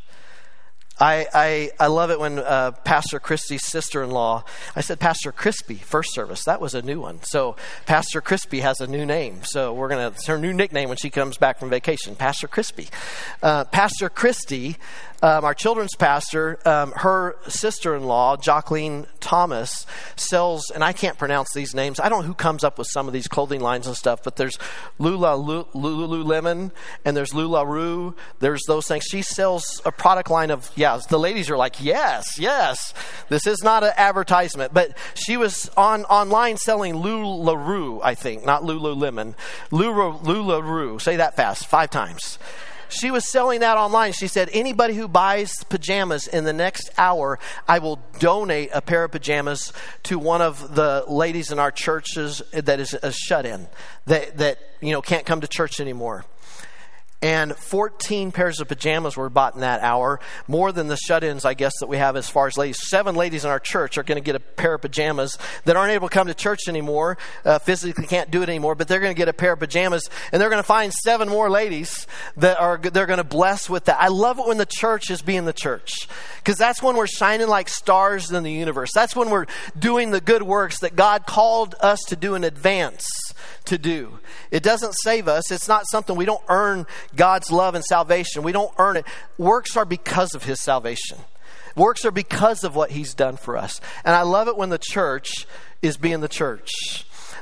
I, 1.00 1.28
I, 1.34 1.72
I 1.80 1.88
love 1.88 2.10
it 2.10 2.20
when 2.20 2.40
uh, 2.40 2.72
Pastor 2.72 3.20
Christie's 3.20 3.66
sister 3.66 4.02
in 4.02 4.12
law, 4.12 4.46
I 4.76 4.82
said 4.82 5.00
Pastor 5.00 5.34
Crispy, 5.34 5.76
first 5.76 6.14
service. 6.14 6.44
That 6.46 6.62
was 6.62 6.74
a 6.74 6.82
new 6.82 7.02
one. 7.02 7.22
So 7.24 7.58
Pastor 7.86 8.22
Crispy 8.22 8.62
has 8.62 8.80
a 8.80 8.88
new 8.88 9.06
name. 9.06 9.44
So 9.44 9.74
we're 9.74 9.90
going 9.90 10.14
to, 10.14 10.28
her 10.28 10.38
new 10.38 10.54
nickname 10.54 10.88
when 10.88 10.98
she 10.98 11.10
comes 11.10 11.38
back 11.38 11.60
from 11.60 11.70
vacation, 11.70 12.16
Pastor 12.16 12.48
Crispy. 12.48 12.88
Uh, 13.44 13.66
Pastor 13.66 14.08
Christie 14.10 14.78
um, 15.22 15.46
our 15.46 15.54
children's 15.54 15.96
pastor, 15.96 16.60
um, 16.66 16.92
her 16.92 17.36
sister 17.48 17.96
in 17.96 18.04
law, 18.04 18.38
Jacqueline 18.38 19.08
Thomas, 19.20 19.86
sells, 20.16 20.70
and 20.70 20.84
I 20.84 20.94
can't 20.94 21.18
pronounce 21.18 21.50
these 21.54 21.74
names. 21.74 22.00
I 22.00 22.10
don't 22.10 22.22
know 22.22 22.28
who 22.28 22.34
comes 22.34 22.64
up 22.64 22.78
with 22.78 22.88
some 22.92 23.08
of 23.08 23.14
these 23.14 23.28
clothing 23.28 23.62
lines 23.62 23.88
and 23.88 23.96
stuff, 23.96 24.24
but 24.24 24.36
there's 24.36 24.60
Lula, 25.00 25.36
Lululemon 25.38 26.72
and 27.04 27.18
there's 27.18 27.34
Lula 27.34 27.66
Rue. 27.66 28.16
There's 28.40 28.62
those 28.68 28.88
things. 28.88 29.04
She 29.04 29.22
sells 29.22 29.82
a 29.86 29.92
product 29.92 30.30
line 30.30 30.52
of, 30.52 30.72
yeah, 30.76 31.00
the 31.10 31.20
ladies 31.20 31.50
are 31.50 31.58
like, 31.58 31.84
yes, 31.84 32.38
yes. 32.40 32.94
This 33.30 33.48
is 33.48 33.64
not 33.64 33.84
an 33.84 33.94
advertisement, 33.98 34.74
but 34.74 34.98
she 35.16 35.38
was 35.38 35.70
on 35.78 36.06
online 36.06 36.58
selling 36.58 36.96
Lula 36.96 37.58
Rue, 37.58 38.02
I 38.02 38.16
think, 38.16 38.46
not 38.46 38.64
Lululemon. 38.64 39.36
LuLaRoe. 39.72 41.02
Say 41.02 41.16
that 41.18 41.36
fast, 41.36 41.66
five 41.68 41.90
times 41.90 42.38
she 42.96 43.12
was 43.12 43.28
selling 43.28 43.60
that 43.60 43.78
online. 43.78 44.14
She 44.14 44.28
said, 44.28 44.50
anybody 44.54 44.94
who 44.96 45.08
buys 45.08 45.64
pajamas 45.66 46.28
in 46.28 46.44
the 46.44 46.54
next 46.54 46.90
hour, 46.98 47.40
I 47.68 47.80
will 47.80 48.00
donate 48.20 48.70
a 48.74 48.82
pair 48.82 49.04
of 49.04 49.12
pajamas 49.12 49.74
to 50.04 50.18
one 50.18 50.42
of 50.42 50.76
the 50.76 51.04
ladies 51.08 51.52
in 51.52 51.60
our 51.60 51.72
churches 51.72 52.42
that 52.52 52.80
is 52.80 52.94
a 52.94 53.12
shut 53.12 53.46
in, 53.46 53.68
that, 54.06 54.38
that, 54.38 54.60
you 54.82 54.92
know, 54.92 55.02
can't 55.02 55.26
come 55.26 55.42
to 55.42 55.48
church 55.48 55.80
anymore 55.80 56.26
and 57.26 57.56
14 57.56 58.32
pairs 58.32 58.60
of 58.60 58.68
pajamas 58.68 59.18
were 59.18 59.32
bought 59.32 59.56
in 59.56 59.62
that 59.62 59.82
hour, 59.82 60.20
more 60.48 60.72
than 60.72 60.90
the 60.90 60.96
shut 60.96 61.24
ins, 61.24 61.44
I 61.44 61.56
guess, 61.56 61.74
that 61.80 61.88
we 61.88 61.98
have 61.98 62.16
as 62.16 62.30
far 62.30 62.46
as 62.46 62.56
ladies. 62.56 62.78
Seven 62.88 63.16
ladies 63.16 63.44
in 63.44 63.50
our 63.50 63.60
church 63.60 63.98
are 63.98 64.04
going 64.04 64.22
to 64.22 64.24
get 64.24 64.36
a 64.36 64.40
pair 64.40 64.76
of 64.76 64.82
pajamas 64.82 65.36
that 65.64 65.76
aren't 65.76 65.92
able 65.92 66.08
to 66.08 66.14
come 66.14 66.28
to 66.28 66.36
church 66.36 66.68
anymore, 66.68 67.18
uh, 67.44 67.58
physically 67.58 68.06
can't 68.06 68.30
do 68.30 68.44
it 68.44 68.50
anymore, 68.50 68.76
but 68.76 68.88
they're 68.88 69.00
going 69.00 69.12
to 69.12 69.18
get 69.18 69.28
a 69.28 69.34
pair 69.34 69.54
of 69.54 69.60
pajamas, 69.60 70.08
and 70.32 70.40
they're 70.40 70.52
going 70.52 70.62
to 70.62 70.68
find 70.68 70.94
seven 70.94 71.28
more 71.28 71.50
ladies 71.50 72.06
that 72.38 72.60
are 72.60 72.78
they're 72.78 73.08
going 73.08 73.18
to 73.18 73.24
bless 73.24 73.72
with 73.72 73.86
that. 73.86 74.00
I 74.00 74.10
love 74.10 74.38
it 74.38 74.46
when 74.46 74.60
the 74.60 74.68
church 74.68 75.10
is 75.10 75.24
being 75.24 75.46
the 75.46 75.54
church, 75.54 76.08
because 76.38 76.60
that's 76.60 76.84
when 76.84 76.96
we're 76.96 77.08
shining 77.08 77.48
like 77.48 77.70
stars 77.70 78.32
in 78.32 78.44
the 78.44 78.52
universe. 78.52 78.92
That's 78.94 79.16
when 79.16 79.32
we're 79.32 79.48
doing 79.80 80.12
the 80.12 80.22
good 80.22 80.44
works 80.44 80.82
that 80.82 80.96
God 80.96 81.26
called 81.26 81.74
us 81.80 82.02
to 82.10 82.16
do 82.16 82.36
in 82.36 82.44
advance 82.44 83.08
to 83.66 83.80
do. 83.80 84.20
It 84.52 84.64
doesn't 84.64 84.94
save 85.04 85.28
us. 85.28 85.52
It's 85.52 85.68
not 85.68 85.88
something 85.90 86.16
we 86.16 86.26
don't 86.26 86.44
earn 86.50 86.86
God's 87.16 87.52
love 87.52 87.76
and 87.76 87.84
salvation. 87.84 88.44
We 88.44 88.52
don't 88.52 88.74
earn 88.78 88.98
it. 88.98 89.06
Works 89.38 89.76
are 89.78 89.86
because 89.86 90.36
of 90.36 90.44
His 90.44 90.62
salvation. 90.62 91.18
Works 91.76 92.06
are 92.06 92.12
because 92.12 92.64
of 92.64 92.76
what 92.76 92.92
He's 92.92 93.14
done 93.14 93.38
for 93.38 93.58
us. 93.58 93.82
And 94.04 94.16
I 94.16 94.22
love 94.22 94.48
it 94.48 94.58
when 94.58 94.70
the 94.70 94.80
church 94.80 95.48
is 95.82 95.98
being 95.98 96.22
the 96.22 96.28
church. 96.28 96.70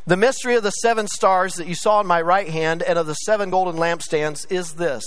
The 0.06 0.18
mystery 0.18 0.56
of 0.56 0.64
the 0.64 0.72
seven 0.72 1.08
stars 1.08 1.54
that 1.56 1.68
you 1.68 1.76
saw 1.76 2.02
in 2.02 2.08
my 2.08 2.22
right 2.22 2.50
hand 2.50 2.84
and 2.84 3.00
of 3.00 3.08
the 3.08 3.14
seven 3.14 3.50
golden 3.50 3.80
lampstands 3.80 4.52
is 4.52 4.74
this. 4.74 5.04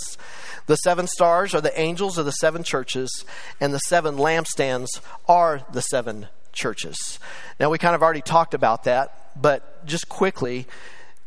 The 0.67 0.77
seven 0.77 1.07
stars 1.07 1.55
are 1.55 1.61
the 1.61 1.79
angels 1.79 2.17
of 2.19 2.25
the 2.25 2.33
seven 2.33 2.63
churches, 2.63 3.25
and 3.61 3.75
the 3.75 3.79
seven 3.79 4.17
lampstands 4.17 4.89
are 5.29 5.63
the 5.73 5.83
seven 5.83 6.29
churches. 6.53 7.19
Now, 7.61 7.71
we 7.71 7.79
kind 7.79 7.95
of 7.95 8.03
already 8.03 8.23
talked 8.23 8.55
about 8.55 8.85
that, 8.85 9.41
but 9.41 9.85
just 9.87 10.09
quickly, 10.09 10.67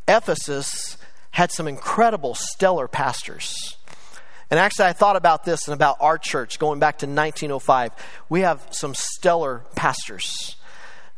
Ephesus 0.07 0.97
had 1.31 1.51
some 1.51 1.67
incredible, 1.67 2.35
stellar 2.35 2.87
pastors. 2.87 3.77
And 4.49 4.59
actually, 4.59 4.85
I 4.85 4.93
thought 4.93 5.15
about 5.15 5.43
this 5.43 5.67
and 5.67 5.75
about 5.75 5.97
our 5.99 6.17
church 6.17 6.57
going 6.57 6.79
back 6.79 6.99
to 6.99 7.05
1905. 7.05 7.91
We 8.29 8.41
have 8.41 8.65
some 8.71 8.95
stellar 8.95 9.63
pastors. 9.75 10.55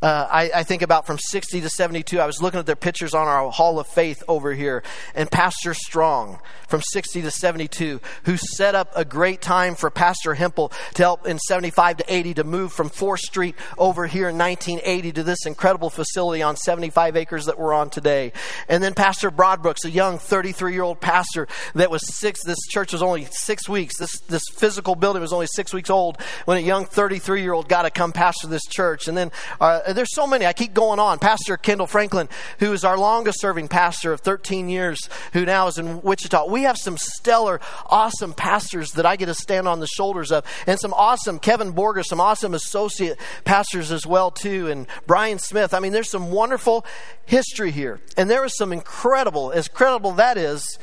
Uh, 0.02 0.28
I, 0.32 0.52
I, 0.56 0.64
think 0.64 0.82
about 0.82 1.06
from 1.06 1.20
60 1.20 1.62
to 1.62 1.70
72. 1.70 2.20
I 2.20 2.26
was 2.26 2.42
looking 2.42 2.60
at 2.60 2.66
their 2.66 2.76
pictures 2.76 3.14
on 3.14 3.28
our 3.28 3.52
Hall 3.52 3.80
of 3.80 3.86
Faith 3.86 4.24
over 4.28 4.52
here, 4.52 4.82
and 5.14 5.30
Pastor 5.30 5.76
Strong 5.76 6.40
from 6.68 6.82
60 6.82 7.22
to 7.22 7.30
72, 7.30 8.02
who 8.24 8.36
set 8.36 8.74
up 8.74 8.92
a 8.96 9.06
great 9.06 9.42
time 9.42 9.76
for 9.76 9.92
Pastor 9.92 10.34
Hempel 10.34 10.72
to 10.96 11.04
help 11.04 11.28
in 11.28 11.38
75 11.38 11.98
to 11.98 12.06
80 12.12 12.34
to 12.36 12.44
move 12.44 12.74
from 12.74 12.90
4th 12.90 13.20
Street 13.20 13.56
over 13.78 14.08
here 14.08 14.30
in 14.30 14.40
1980 14.40 15.12
to 15.12 15.24
this 15.24 15.46
incredible 15.46 15.92
facility 15.92 16.42
on 16.42 16.56
75 16.56 17.16
acres 17.16 17.46
that 17.46 17.60
we're 17.60 17.74
on 17.74 17.92
today. 17.92 18.34
And 18.68 18.82
then 18.82 18.96
Pastor 18.96 19.30
Broadbrooks, 19.30 19.86
a 19.86 19.92
young 19.92 20.18
33 20.18 20.74
year 20.74 20.82
old 20.82 21.00
pastor 21.00 21.48
that 21.76 21.92
was 21.92 22.02
six, 22.16 22.44
this 22.44 22.66
church 22.70 22.94
was 22.94 23.04
only 23.04 23.28
six 23.30 23.70
weeks, 23.70 24.00
this, 24.00 24.20
this 24.22 24.44
physical 24.54 24.96
building 24.96 25.22
was 25.22 25.34
only 25.34 25.48
six 25.54 25.74
weeks 25.74 25.92
old 25.92 26.20
when 26.46 26.58
a 26.58 26.62
young 26.62 26.86
33 26.86 27.44
year 27.44 27.54
old 27.54 27.68
got 27.70 27.84
to 27.84 27.92
come 27.92 28.12
pastor 28.12 28.48
this 28.48 28.66
church. 28.66 29.08
And 29.08 29.16
then 29.16 29.32
uh, 29.60 29.91
there's 29.94 30.14
so 30.14 30.28
many. 30.28 30.46
I 30.46 30.54
keep 30.54 30.74
going 30.74 31.00
on. 31.00 31.20
Pastor 31.20 31.58
Kendall 31.58 31.88
Franklin, 31.88 32.30
who 32.60 32.74
is 32.74 32.84
our 32.84 32.98
longest 32.98 33.40
serving 33.42 33.68
pastor 33.68 34.14
of 34.14 34.22
13 34.22 34.70
years, 34.70 35.10
who 35.34 35.46
now 35.46 35.68
is 35.68 35.78
in 35.78 36.02
Wichita. 36.02 36.46
We 36.46 36.64
have 36.64 36.78
some 36.78 36.98
stellar, 36.98 37.60
awesome 37.88 38.34
pastors 38.34 38.92
that 38.94 39.06
I 39.06 39.16
get 39.16 39.28
to 39.28 39.34
stand 39.34 39.68
on 39.68 39.80
the 39.80 39.88
shoulders 39.88 40.32
of, 40.32 40.46
and 40.68 40.80
some 40.80 40.94
awesome 40.94 41.40
Kevin 41.40 41.74
Borger, 41.74 42.04
some 42.04 42.20
awesome 42.20 42.54
associate 42.54 43.20
pastors 43.46 43.92
as 43.92 44.06
well 44.06 44.32
too, 44.32 44.68
and 44.68 44.88
Brian 45.08 45.40
Smith. 45.40 45.74
I 45.74 45.80
mean, 45.80 45.92
there's 45.92 46.12
some 46.12 46.32
wonderful 46.32 46.86
history 47.26 47.72
here, 47.72 48.00
and 48.18 48.30
there 48.30 48.46
is 48.46 48.56
some 48.56 48.74
incredible, 48.74 49.52
as 49.52 49.68
credible 49.68 50.12
that 50.14 50.38
is, 50.38 50.80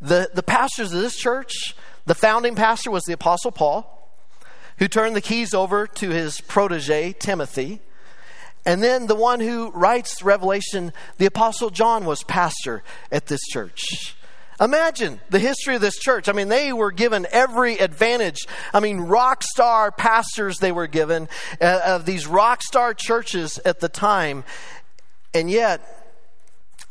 the 0.00 0.30
the 0.34 0.42
pastors 0.42 0.92
of 0.92 1.00
this 1.00 1.16
church. 1.16 1.74
The 2.04 2.16
founding 2.16 2.56
pastor 2.56 2.90
was 2.90 3.04
the 3.04 3.12
Apostle 3.12 3.52
Paul 3.52 4.02
who 4.78 4.88
turned 4.88 5.14
the 5.14 5.20
keys 5.20 5.54
over 5.54 5.86
to 5.86 6.10
his 6.10 6.40
protege, 6.40 7.12
Timothy. 7.12 7.80
And 8.64 8.82
then 8.82 9.06
the 9.06 9.16
one 9.16 9.40
who 9.40 9.70
writes 9.70 10.22
Revelation, 10.22 10.92
the 11.18 11.26
Apostle 11.26 11.70
John, 11.70 12.04
was 12.04 12.22
pastor 12.24 12.82
at 13.10 13.26
this 13.26 13.40
church. 13.50 14.14
Imagine 14.60 15.20
the 15.30 15.40
history 15.40 15.74
of 15.74 15.80
this 15.80 15.98
church. 15.98 16.28
I 16.28 16.32
mean, 16.32 16.48
they 16.48 16.72
were 16.72 16.92
given 16.92 17.26
every 17.32 17.78
advantage. 17.78 18.46
I 18.72 18.78
mean, 18.78 19.00
rock 19.00 19.42
star 19.42 19.90
pastors 19.90 20.58
they 20.58 20.70
were 20.70 20.86
given 20.86 21.28
uh, 21.60 21.80
of 21.84 22.06
these 22.06 22.28
rock 22.28 22.62
star 22.62 22.94
churches 22.94 23.58
at 23.64 23.80
the 23.80 23.88
time. 23.88 24.44
And 25.34 25.50
yet, 25.50 25.80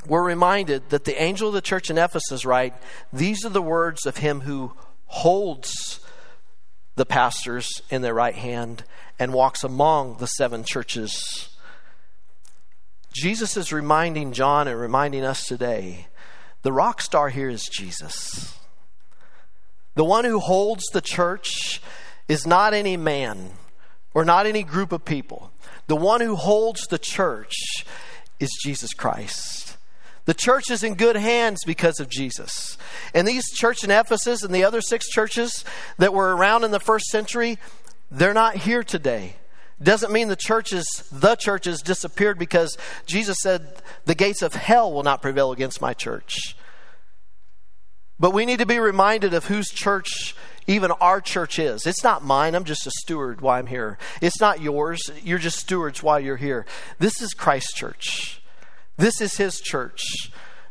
we're 0.06 0.24
reminded 0.24 0.90
that 0.90 1.06
the 1.06 1.22
angel 1.22 1.50
of 1.50 1.54
the 1.54 1.62
church 1.62 1.90
in 1.90 1.98
Ephesus, 1.98 2.44
write? 2.44 2.74
These 3.14 3.46
are 3.46 3.50
the 3.50 3.62
words 3.62 4.06
of 4.06 4.18
him 4.18 4.42
who 4.42 4.74
holds 5.06 6.02
the 6.96 7.06
pastors 7.06 7.70
in 7.90 8.02
their 8.02 8.14
right 8.14 8.36
hand 8.36 8.84
and 9.18 9.34
walks 9.34 9.64
among 9.64 10.18
the 10.18 10.26
seven 10.26 10.64
churches 10.66 11.50
Jesus 13.12 13.58
is 13.58 13.74
reminding 13.74 14.32
John 14.32 14.68
and 14.68 14.80
reminding 14.80 15.24
us 15.24 15.46
today 15.46 16.08
the 16.62 16.72
rock 16.72 17.02
star 17.02 17.30
here 17.30 17.50
is 17.50 17.68
Jesus. 17.68 18.58
The 19.96 20.06
one 20.06 20.26
who 20.26 20.40
holds 20.40 20.86
the 20.94 21.02
church 21.02 21.82
is 22.28 22.48
not 22.48 22.74
any 22.74 22.96
man 22.96 23.52
or 24.14 24.24
not 24.24 24.46
any 24.46 24.64
group 24.64 24.92
of 24.92 25.04
people. 25.04 25.52
The 25.88 25.96
one 25.96 26.22
who 26.22 26.36
holds 26.36 26.88
the 26.88 26.98
church 26.98 27.54
is 28.40 28.50
Jesus 28.64 28.94
Christ. 28.94 29.78
The 30.26 30.34
church 30.34 30.70
is 30.70 30.84
in 30.84 30.94
good 30.96 31.16
hands 31.16 31.62
because 31.66 32.00
of 32.00 32.08
Jesus. 32.08 32.78
And 33.14 33.28
these 33.28 33.52
church 33.52 33.84
in 33.84 33.92
Ephesus 33.92 34.44
and 34.44 34.54
the 34.54 34.64
other 34.64 34.80
six 34.80 35.10
churches 35.10 35.66
that 35.98 36.14
were 36.14 36.36
around 36.36 36.64
in 36.64 36.72
the 36.72 36.80
first 36.80 37.06
century 37.08 37.58
They're 38.10 38.34
not 38.34 38.58
here 38.58 38.84
today. 38.84 39.36
Doesn't 39.82 40.12
mean 40.12 40.28
the 40.28 40.36
churches, 40.36 40.86
the 41.12 41.36
churches 41.36 41.82
disappeared 41.82 42.38
because 42.38 42.78
Jesus 43.06 43.38
said, 43.42 43.82
the 44.06 44.16
gates 44.16 44.42
of 44.42 44.54
hell 44.54 44.92
will 44.94 45.04
not 45.04 45.22
prevail 45.22 45.52
against 45.52 45.82
my 45.82 45.94
church. 45.94 46.56
But 48.20 48.34
we 48.34 48.46
need 48.46 48.60
to 48.60 48.68
be 48.68 48.78
reminded 48.78 49.34
of 49.34 49.46
whose 49.46 49.70
church 49.70 50.36
even 50.68 50.92
our 50.92 51.20
church 51.20 51.58
is. 51.58 51.88
It's 51.88 52.04
not 52.04 52.24
mine. 52.24 52.54
I'm 52.54 52.66
just 52.66 52.86
a 52.86 52.92
steward 53.02 53.42
while 53.42 53.58
I'm 53.58 53.66
here. 53.66 53.98
It's 54.22 54.40
not 54.40 54.62
yours. 54.62 55.02
You're 55.24 55.40
just 55.40 55.58
stewards 55.58 56.04
while 56.04 56.20
you're 56.20 56.38
here. 56.38 56.68
This 57.00 57.20
is 57.20 57.34
Christ's 57.34 57.74
church. 57.74 58.44
This 58.98 59.20
is 59.22 59.38
his 59.38 59.60
church. 59.60 60.04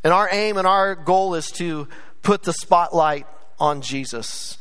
And 0.05 0.13
our 0.13 0.29
aim 0.31 0.57
and 0.57 0.67
our 0.67 0.95
goal 0.95 1.35
is 1.35 1.49
to 1.53 1.89
put 2.23 2.45
the 2.45 2.53
spotlight 2.53 3.27
on 3.59 3.83
Jesus. 3.83 4.57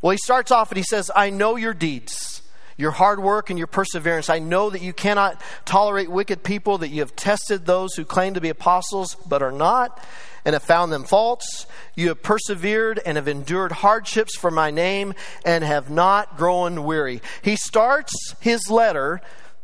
Well, 0.00 0.12
he 0.12 0.18
starts 0.18 0.52
off 0.52 0.70
and 0.70 0.78
he 0.78 0.84
says, 0.84 1.10
I 1.16 1.30
know 1.30 1.56
your 1.56 1.74
deeds, 1.74 2.42
your 2.80 2.90
hard 2.90 3.22
work, 3.22 3.50
and 3.50 3.58
your 3.58 3.68
perseverance. 3.68 4.28
I 4.28 4.38
know 4.38 4.70
that 4.70 4.82
you 4.82 4.92
cannot 4.92 5.40
tolerate 5.64 6.10
wicked 6.10 6.42
people, 6.42 6.78
that 6.78 6.88
you 6.88 7.00
have 7.00 7.14
tested 7.14 7.66
those 7.66 7.94
who 7.94 8.04
claim 8.04 8.34
to 8.34 8.40
be 8.40 8.48
apostles 8.48 9.16
but 9.26 9.42
are 9.42 9.52
not, 9.52 10.04
and 10.44 10.54
have 10.54 10.62
found 10.62 10.90
them 10.90 11.04
false. 11.04 11.66
You 11.94 12.08
have 12.08 12.22
persevered 12.22 13.00
and 13.04 13.16
have 13.16 13.28
endured 13.28 13.72
hardships 13.72 14.36
for 14.36 14.50
my 14.50 14.70
name 14.70 15.14
and 15.44 15.62
have 15.62 15.90
not 15.90 16.36
grown 16.36 16.84
weary. 16.84 17.20
He 17.42 17.56
starts 17.56 18.34
his 18.40 18.70
letter 18.70 19.20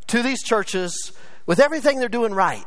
to 0.09 0.23
these 0.23 0.43
churches 0.43 1.13
with 1.47 1.59
everything 1.59 1.99
they're 1.99 2.09
doing 2.09 2.35
right. 2.35 2.65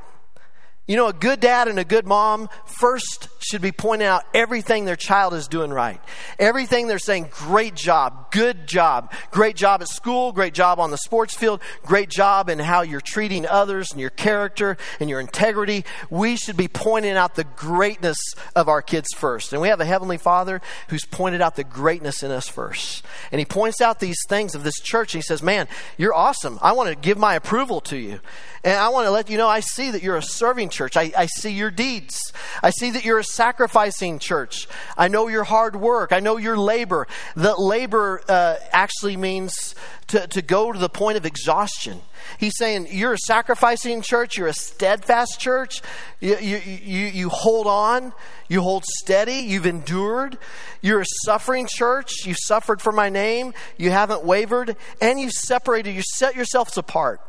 You 0.90 0.96
know, 0.96 1.08
a 1.08 1.14
good 1.14 1.40
dad 1.40 1.68
and 1.68 1.78
a 1.78 1.84
good 1.84 2.08
mom 2.08 2.50
first 2.66 3.30
should 3.38 3.62
be 3.62 3.72
pointing 3.72 4.08
out 4.08 4.24
everything 4.34 4.86
their 4.86 4.96
child 4.96 5.36
is 5.36 5.48
doing 5.48 5.70
right. 5.72 6.02
Everything 6.40 6.88
they're 6.88 6.98
saying, 6.98 7.30
great 7.32 7.76
job, 7.76 8.32
good 8.32 8.66
job, 8.66 9.14
great 9.30 9.56
job 9.56 9.84
at 9.84 9.88
school, 9.88 10.32
great 10.32 10.56
job 10.56 10.80
on 10.80 10.90
the 10.90 10.98
sports 10.98 11.38
field, 11.38 11.62
great 11.84 12.10
job 12.10 12.50
in 12.50 12.58
how 12.58 12.82
you're 12.82 13.02
treating 13.02 13.46
others 13.46 13.92
and 13.92 14.02
your 14.02 14.10
character 14.10 14.78
and 15.00 15.12
your 15.12 15.20
integrity. 15.20 15.86
We 16.10 16.36
should 16.38 16.58
be 16.58 16.68
pointing 16.68 17.16
out 17.16 17.36
the 17.36 17.44
greatness 17.44 18.18
of 18.56 18.68
our 18.68 18.82
kids 18.82 19.10
first. 19.16 19.54
And 19.54 19.62
we 19.62 19.68
have 19.68 19.82
a 19.82 19.86
Heavenly 19.86 20.18
Father 20.18 20.60
who's 20.88 21.06
pointed 21.06 21.40
out 21.40 21.56
the 21.56 21.64
greatness 21.64 22.24
in 22.24 22.32
us 22.32 22.48
first. 22.48 23.06
And 23.32 23.38
He 23.38 23.46
points 23.46 23.80
out 23.80 24.00
these 24.00 24.18
things 24.28 24.56
of 24.56 24.64
this 24.64 24.80
church. 24.80 25.14
And 25.14 25.24
he 25.24 25.28
says, 25.28 25.44
Man, 25.44 25.68
you're 26.00 26.16
awesome. 26.16 26.58
I 26.64 26.72
want 26.72 26.90
to 26.90 26.96
give 26.96 27.20
my 27.20 27.36
approval 27.36 27.80
to 27.82 27.96
you. 27.96 28.22
And 28.64 28.74
I 28.74 28.90
want 28.90 29.06
to 29.06 29.12
let 29.12 29.30
you 29.30 29.38
know 29.38 29.48
I 29.48 29.62
see 29.62 29.92
that 29.92 30.02
you're 30.04 30.18
a 30.18 30.24
serving 30.24 30.70
church. 30.70 30.79
I, 30.96 31.12
I 31.18 31.26
see 31.26 31.52
your 31.52 31.72
deeds. 31.72 32.32
I 32.64 32.70
see 32.70 32.92
that 32.92 33.04
you're 33.04 33.20
a 33.20 33.24
sacrificing 33.24 34.20
church. 34.20 34.68
I 34.98 35.08
know 35.08 35.28
your 35.28 35.44
hard 35.44 35.76
work. 35.76 36.12
I 36.12 36.20
know 36.20 36.38
your 36.38 36.58
labor. 36.58 37.08
That 37.36 37.60
labor 37.60 38.22
uh, 38.28 38.56
actually 38.72 39.18
means 39.18 39.76
to, 40.08 40.28
to 40.28 40.42
go 40.42 40.72
to 40.72 40.80
the 40.80 40.90
point 40.90 41.18
of 41.18 41.26
exhaustion. 41.26 42.02
He's 42.38 42.58
saying 42.58 42.88
you're 42.92 43.14
a 43.14 43.18
sacrificing 43.26 44.02
church, 44.02 44.38
you're 44.38 44.48
a 44.48 44.54
steadfast 44.54 45.40
church, 45.40 45.82
you, 46.20 46.38
you, 46.38 46.58
you, 46.58 47.06
you 47.08 47.30
hold 47.30 47.68
on, 47.68 48.14
you 48.48 48.62
hold 48.62 48.84
steady, 48.86 49.36
you've 49.36 49.66
endured, 49.66 50.38
you're 50.82 51.02
a 51.02 51.06
suffering 51.26 51.68
church, 51.70 52.26
you 52.26 52.34
suffered 52.34 52.82
for 52.82 52.92
my 52.92 53.10
name, 53.10 53.54
you 53.78 53.92
haven't 53.92 54.24
wavered, 54.24 54.76
and 55.02 55.20
you've 55.20 55.32
separated, 55.32 55.96
you 55.96 56.02
set 56.02 56.36
yourselves 56.36 56.78
apart. 56.78 57.22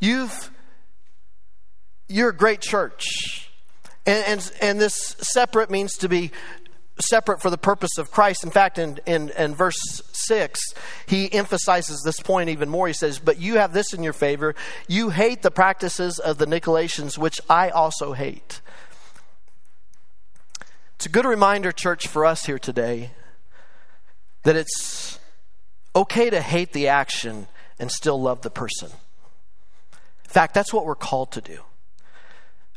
You've 0.00 0.50
you're 2.08 2.30
a 2.30 2.36
great 2.36 2.60
church. 2.60 3.50
And, 4.06 4.24
and, 4.26 4.52
and 4.60 4.80
this 4.80 5.16
separate 5.20 5.70
means 5.70 5.98
to 5.98 6.08
be 6.08 6.32
separate 7.00 7.40
for 7.40 7.50
the 7.50 7.58
purpose 7.58 7.98
of 7.98 8.10
Christ. 8.10 8.42
In 8.42 8.50
fact, 8.50 8.78
in, 8.78 8.98
in, 9.06 9.30
in, 9.30 9.54
verse 9.54 10.02
6, 10.12 10.60
he 11.06 11.32
emphasizes 11.32 12.02
this 12.04 12.20
point 12.20 12.48
even 12.48 12.68
more. 12.68 12.86
He 12.86 12.92
says, 12.92 13.18
But 13.18 13.40
you 13.40 13.58
have 13.58 13.72
this 13.72 13.92
in 13.92 14.02
your 14.02 14.12
favor. 14.12 14.54
You 14.88 15.10
hate 15.10 15.42
the 15.42 15.50
practices 15.50 16.18
of 16.18 16.38
the 16.38 16.46
Nicolaitans, 16.46 17.18
which 17.18 17.40
I 17.48 17.68
also 17.68 18.14
hate. 18.14 18.60
It's 20.96 21.06
a 21.06 21.10
good 21.10 21.26
reminder, 21.26 21.70
church, 21.70 22.08
for 22.08 22.24
us 22.24 22.46
here 22.46 22.58
today 22.58 23.10
that 24.42 24.56
it's 24.56 25.18
okay 25.94 26.30
to 26.30 26.40
hate 26.40 26.72
the 26.72 26.88
action 26.88 27.46
and 27.78 27.92
still 27.92 28.20
love 28.20 28.42
the 28.42 28.50
person. 28.50 28.88
In 28.88 30.30
fact, 30.30 30.54
that's 30.54 30.72
what 30.72 30.84
we're 30.84 30.94
called 30.94 31.32
to 31.32 31.40
do. 31.40 31.60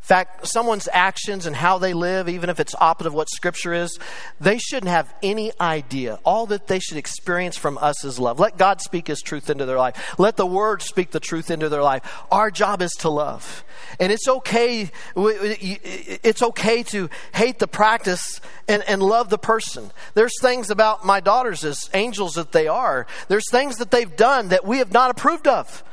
In 0.02 0.08
fact, 0.08 0.48
someone's 0.48 0.90
actions 0.92 1.46
and 1.46 1.56
how 1.56 1.78
they 1.78 1.94
live, 1.94 2.28
even 2.28 2.50
if 2.50 2.60
it's 2.60 2.74
opposite 2.82 3.08
of 3.08 3.14
what 3.14 3.30
Scripture 3.30 3.72
is, 3.72 4.00
they 4.40 4.58
shouldn't 4.58 4.90
have 4.90 5.14
any 5.22 5.52
idea. 5.62 6.20
All 6.26 6.48
that 6.48 6.66
they 6.66 6.80
should 6.80 6.98
experience 6.98 7.56
from 7.56 7.78
us 7.78 8.04
is 8.04 8.18
love. 8.18 8.40
Let 8.40 8.58
God 8.58 8.82
speak 8.82 9.08
His 9.08 9.22
truth 9.22 9.52
into 9.52 9.68
their 9.68 9.78
life. 9.78 10.16
Let 10.18 10.38
the 10.38 10.46
Word 10.46 10.82
speak 10.82 11.12
the 11.12 11.20
truth 11.20 11.52
into 11.52 11.70
their 11.70 11.84
life. 11.84 12.02
Our 12.32 12.50
job 12.50 12.82
is 12.82 12.92
to 13.02 13.10
love. 13.10 13.64
And 14.00 14.12
it's 14.12 14.28
okay, 14.28 14.90
it's 15.16 16.42
okay 16.42 16.82
to 16.84 17.08
hate 17.36 17.60
the 17.60 17.68
practice 17.68 18.42
and, 18.68 18.84
and 18.88 19.04
love 19.04 19.30
the 19.30 19.38
person. 19.38 19.92
There's 20.16 20.34
things 20.42 20.72
about 20.72 21.06
my 21.06 21.20
daughters, 21.20 21.64
as 21.64 21.92
angels 21.94 22.34
that 22.34 22.54
they 22.54 22.68
are, 22.68 23.06
there's 23.28 23.50
things 23.52 23.78
that 23.78 23.92
they've 23.92 24.16
done 24.16 24.50
that 24.50 24.66
we 24.66 24.80
have 24.80 24.92
not 24.92 25.12
approved 25.12 25.48
of, 25.48 25.84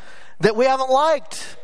that 0.40 0.56
we 0.56 0.64
haven't 0.64 0.90
liked. 0.90 1.57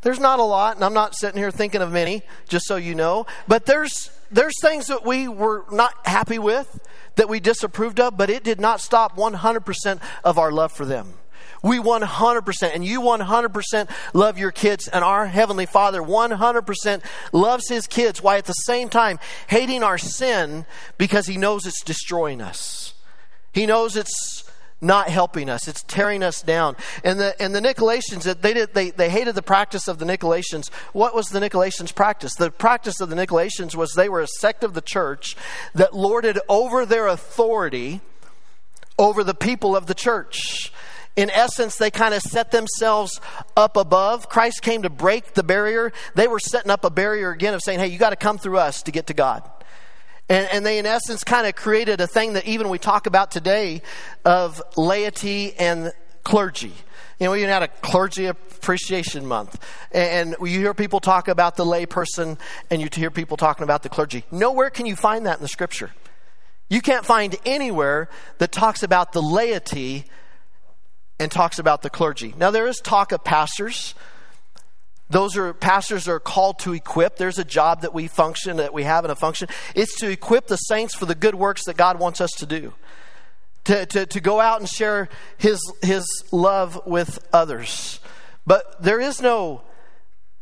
There's 0.00 0.18
not 0.18 0.38
a 0.38 0.44
lot, 0.44 0.76
and 0.76 0.84
I'm 0.84 0.94
not 0.94 1.14
sitting 1.14 1.38
here 1.38 1.50
thinking 1.50 1.82
of 1.82 1.92
many, 1.92 2.22
just 2.48 2.66
so 2.66 2.76
you 2.76 2.94
know. 2.94 3.26
But 3.46 3.66
there's 3.66 4.10
there's 4.30 4.54
things 4.60 4.86
that 4.86 5.04
we 5.04 5.28
were 5.28 5.64
not 5.70 5.94
happy 6.06 6.38
with, 6.38 6.80
that 7.16 7.28
we 7.28 7.38
disapproved 7.38 8.00
of, 8.00 8.16
but 8.16 8.30
it 8.30 8.42
did 8.42 8.60
not 8.60 8.80
stop 8.80 9.16
100% 9.16 10.00
of 10.24 10.38
our 10.38 10.50
love 10.50 10.72
for 10.72 10.86
them. 10.86 11.14
We 11.62 11.78
100%, 11.78 12.74
and 12.74 12.84
you 12.84 13.00
100% 13.02 13.90
love 14.14 14.38
your 14.38 14.50
kids, 14.50 14.88
and 14.88 15.04
our 15.04 15.26
Heavenly 15.26 15.66
Father 15.66 16.00
100% 16.00 17.02
loves 17.32 17.68
His 17.68 17.86
kids, 17.86 18.22
while 18.22 18.38
at 18.38 18.46
the 18.46 18.52
same 18.52 18.88
time 18.88 19.20
hating 19.48 19.82
our 19.82 19.98
sin 19.98 20.66
because 20.98 21.26
He 21.26 21.36
knows 21.36 21.66
it's 21.66 21.84
destroying 21.84 22.40
us. 22.40 22.94
He 23.52 23.66
knows 23.66 23.96
it's 23.96 24.41
not 24.82 25.08
helping 25.08 25.48
us. 25.48 25.68
It's 25.68 25.82
tearing 25.84 26.22
us 26.22 26.42
down. 26.42 26.76
And 27.04 27.18
the 27.18 27.40
and 27.40 27.54
the 27.54 27.60
Nicolaitans, 27.60 28.24
they 28.40 28.52
did 28.52 28.74
they, 28.74 28.90
they 28.90 29.08
hated 29.08 29.34
the 29.34 29.42
practice 29.42 29.88
of 29.88 29.98
the 29.98 30.04
Nicolaitans. 30.04 30.70
What 30.92 31.14
was 31.14 31.26
the 31.28 31.40
Nicolaitans' 31.40 31.94
practice? 31.94 32.34
The 32.34 32.50
practice 32.50 33.00
of 33.00 33.08
the 33.08 33.16
Nicolaitans 33.16 33.74
was 33.74 33.92
they 33.92 34.08
were 34.08 34.20
a 34.20 34.26
sect 34.26 34.64
of 34.64 34.74
the 34.74 34.82
church 34.82 35.36
that 35.74 35.94
lorded 35.94 36.38
over 36.48 36.84
their 36.84 37.06
authority 37.06 38.00
over 38.98 39.24
the 39.24 39.34
people 39.34 39.74
of 39.76 39.86
the 39.86 39.94
church. 39.94 40.72
In 41.14 41.28
essence, 41.30 41.76
they 41.76 41.90
kind 41.90 42.14
of 42.14 42.22
set 42.22 42.52
themselves 42.52 43.20
up 43.56 43.76
above. 43.76 44.28
Christ 44.28 44.62
came 44.62 44.82
to 44.82 44.90
break 44.90 45.34
the 45.34 45.42
barrier. 45.42 45.92
They 46.14 46.26
were 46.26 46.38
setting 46.38 46.70
up 46.70 46.84
a 46.84 46.90
barrier 46.90 47.30
again 47.30 47.52
of 47.52 47.60
saying, 47.62 47.80
hey, 47.80 47.88
you 47.88 47.98
got 47.98 48.10
to 48.10 48.16
come 48.16 48.38
through 48.38 48.58
us 48.58 48.82
to 48.84 48.92
get 48.92 49.08
to 49.08 49.14
God. 49.14 49.48
And, 50.32 50.48
and 50.50 50.64
they, 50.64 50.78
in 50.78 50.86
essence, 50.86 51.24
kind 51.24 51.46
of 51.46 51.54
created 51.54 52.00
a 52.00 52.06
thing 52.06 52.32
that 52.32 52.46
even 52.46 52.70
we 52.70 52.78
talk 52.78 53.06
about 53.06 53.30
today 53.30 53.82
of 54.24 54.62
laity 54.78 55.52
and 55.58 55.92
clergy. 56.24 56.72
You 57.20 57.26
know, 57.26 57.32
we 57.32 57.40
even 57.40 57.50
had 57.50 57.62
a 57.62 57.68
clergy 57.68 58.24
appreciation 58.24 59.26
month. 59.26 59.62
And 59.92 60.34
you 60.40 60.58
hear 60.58 60.72
people 60.72 61.00
talk 61.00 61.28
about 61.28 61.56
the 61.56 61.66
lay 61.66 61.84
person 61.84 62.38
and 62.70 62.80
you 62.80 62.88
hear 62.90 63.10
people 63.10 63.36
talking 63.36 63.64
about 63.64 63.82
the 63.82 63.90
clergy. 63.90 64.24
Nowhere 64.30 64.70
can 64.70 64.86
you 64.86 64.96
find 64.96 65.26
that 65.26 65.36
in 65.36 65.42
the 65.42 65.48
scripture. 65.48 65.90
You 66.70 66.80
can't 66.80 67.04
find 67.04 67.36
anywhere 67.44 68.08
that 68.38 68.52
talks 68.52 68.82
about 68.82 69.12
the 69.12 69.20
laity 69.20 70.06
and 71.20 71.30
talks 71.30 71.58
about 71.58 71.82
the 71.82 71.90
clergy. 71.90 72.34
Now, 72.38 72.50
there 72.50 72.66
is 72.66 72.78
talk 72.78 73.12
of 73.12 73.22
pastors 73.22 73.94
those 75.12 75.36
are 75.36 75.52
pastors 75.52 76.08
are 76.08 76.18
called 76.18 76.58
to 76.60 76.72
equip. 76.72 77.16
There's 77.16 77.38
a 77.38 77.44
job 77.44 77.82
that 77.82 77.92
we 77.92 78.08
function, 78.08 78.56
that 78.56 78.72
we 78.72 78.84
have 78.84 79.04
in 79.04 79.10
a 79.10 79.14
function. 79.14 79.48
It's 79.74 79.94
to 80.00 80.10
equip 80.10 80.46
the 80.46 80.56
saints 80.56 80.94
for 80.94 81.04
the 81.04 81.14
good 81.14 81.34
works 81.34 81.64
that 81.66 81.76
God 81.76 81.98
wants 81.98 82.20
us 82.20 82.30
to 82.38 82.46
do. 82.46 82.72
To, 83.64 83.86
to, 83.86 84.06
to 84.06 84.20
go 84.20 84.40
out 84.40 84.58
and 84.58 84.68
share 84.68 85.08
his, 85.36 85.60
his 85.82 86.04
love 86.32 86.80
with 86.86 87.24
others. 87.32 88.00
But 88.46 88.82
there 88.82 88.98
is 88.98 89.20
no, 89.20 89.62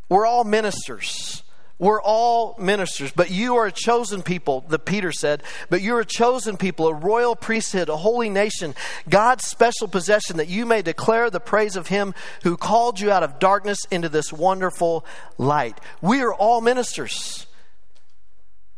we're 0.09 0.25
all 0.25 0.45
ministers. 0.45 1.43
We're 1.81 2.03
all 2.03 2.55
ministers, 2.59 3.11
but 3.11 3.31
you 3.31 3.57
are 3.57 3.67
a 3.67 3.73
chosen 3.73 4.23
people, 4.23 4.67
the 4.69 4.79
Peter 4.79 5.13
said, 5.13 5.43
but 5.71 5.81
you're 5.81 6.01
a 6.01 6.05
chosen 6.05 6.59
people, 6.59 6.89
a 6.89 6.95
royal 6.95 7.35
priesthood, 7.35 7.89
a 7.89 7.97
holy 7.97 8.29
nation, 8.29 8.75
God's 9.09 9.47
special 9.47 9.89
possession 9.89 10.37
that 10.37 10.49
you 10.49 10.67
may 10.67 10.83
declare 10.83 11.31
the 11.31 11.41
praise 11.41 11.77
of 11.77 11.87
him 11.87 12.15
who 12.43 12.59
called 12.59 13.01
you 13.01 13.11
out 13.11 13.23
of 13.23 13.39
darkness 13.39 13.79
into 13.91 14.11
this 14.11 14.31
wonderful 14.31 15.07
light. 15.39 15.81
We 16.03 16.21
are 16.21 16.35
all 16.35 16.61
ministers. 16.61 17.47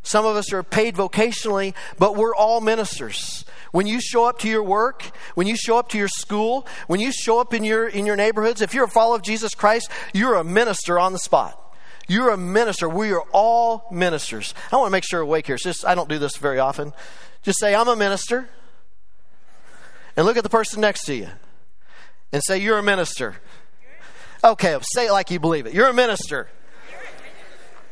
Some 0.05 0.25
of 0.25 0.37
us 0.37 0.53
are 0.53 0.63
paid 0.63 0.95
vocationally, 0.95 1.75
but 1.99 2.15
we're 2.15 2.37
all 2.37 2.61
ministers. 2.61 3.45
When 3.73 3.89
you 3.89 4.01
show 4.01 4.27
up 4.27 4.39
to 4.41 4.49
your 4.49 4.63
work, 4.63 5.11
when 5.35 5.49
you 5.49 5.57
show 5.57 5.77
up 5.77 5.89
to 5.89 5.99
your 5.99 6.09
school, 6.09 6.69
when 6.87 7.01
you 7.01 7.11
show 7.11 7.41
up 7.41 7.53
in 7.53 7.65
your 7.65 7.89
in 7.89 8.07
your 8.07 8.17
neighborhoods, 8.17 8.61
if 8.61 8.75
you're 8.75 8.85
a 8.85 8.91
follower 8.91 9.17
of 9.17 9.23
Jesus 9.23 9.55
Christ, 9.55 9.91
you're 10.13 10.35
a 10.35 10.45
minister 10.45 11.01
on 11.01 11.13
the 11.13 11.19
spot. 11.19 11.62
You're 12.09 12.31
a 12.31 12.37
minister. 12.37 12.89
We 12.89 13.13
are 13.13 13.23
all 13.33 13.87
ministers. 13.91 14.55
I 14.71 14.77
want 14.77 14.89
to 14.89 14.93
make 14.93 15.05
sure 15.05 15.21
awake 15.21 15.47
here. 15.47 15.55
It's 15.55 15.65
just 15.65 15.87
I 15.87 15.95
don't 15.95 16.09
do 16.09 16.19
this 16.19 16.37
very 16.37 16.59
often. 16.59 16.93
Just 17.43 17.59
say, 17.59 17.75
I'm 17.75 17.89
a 17.89 17.97
minister. 17.97 18.49
And 20.17 20.27
look 20.27 20.37
at 20.37 20.43
the 20.43 20.51
person 20.51 20.81
next 20.81 21.05
to 21.05 21.15
you 21.15 21.29
and 22.33 22.43
say, 22.45 22.59
You're 22.59 22.79
a 22.79 22.83
minister. 22.83 23.37
Okay, 24.45 24.77
say 24.95 25.07
it 25.07 25.13
like 25.13 25.31
you 25.31 25.39
believe 25.39 25.67
it. 25.67 25.75
You're 25.75 25.89
a 25.89 25.95
minister. 25.95 26.49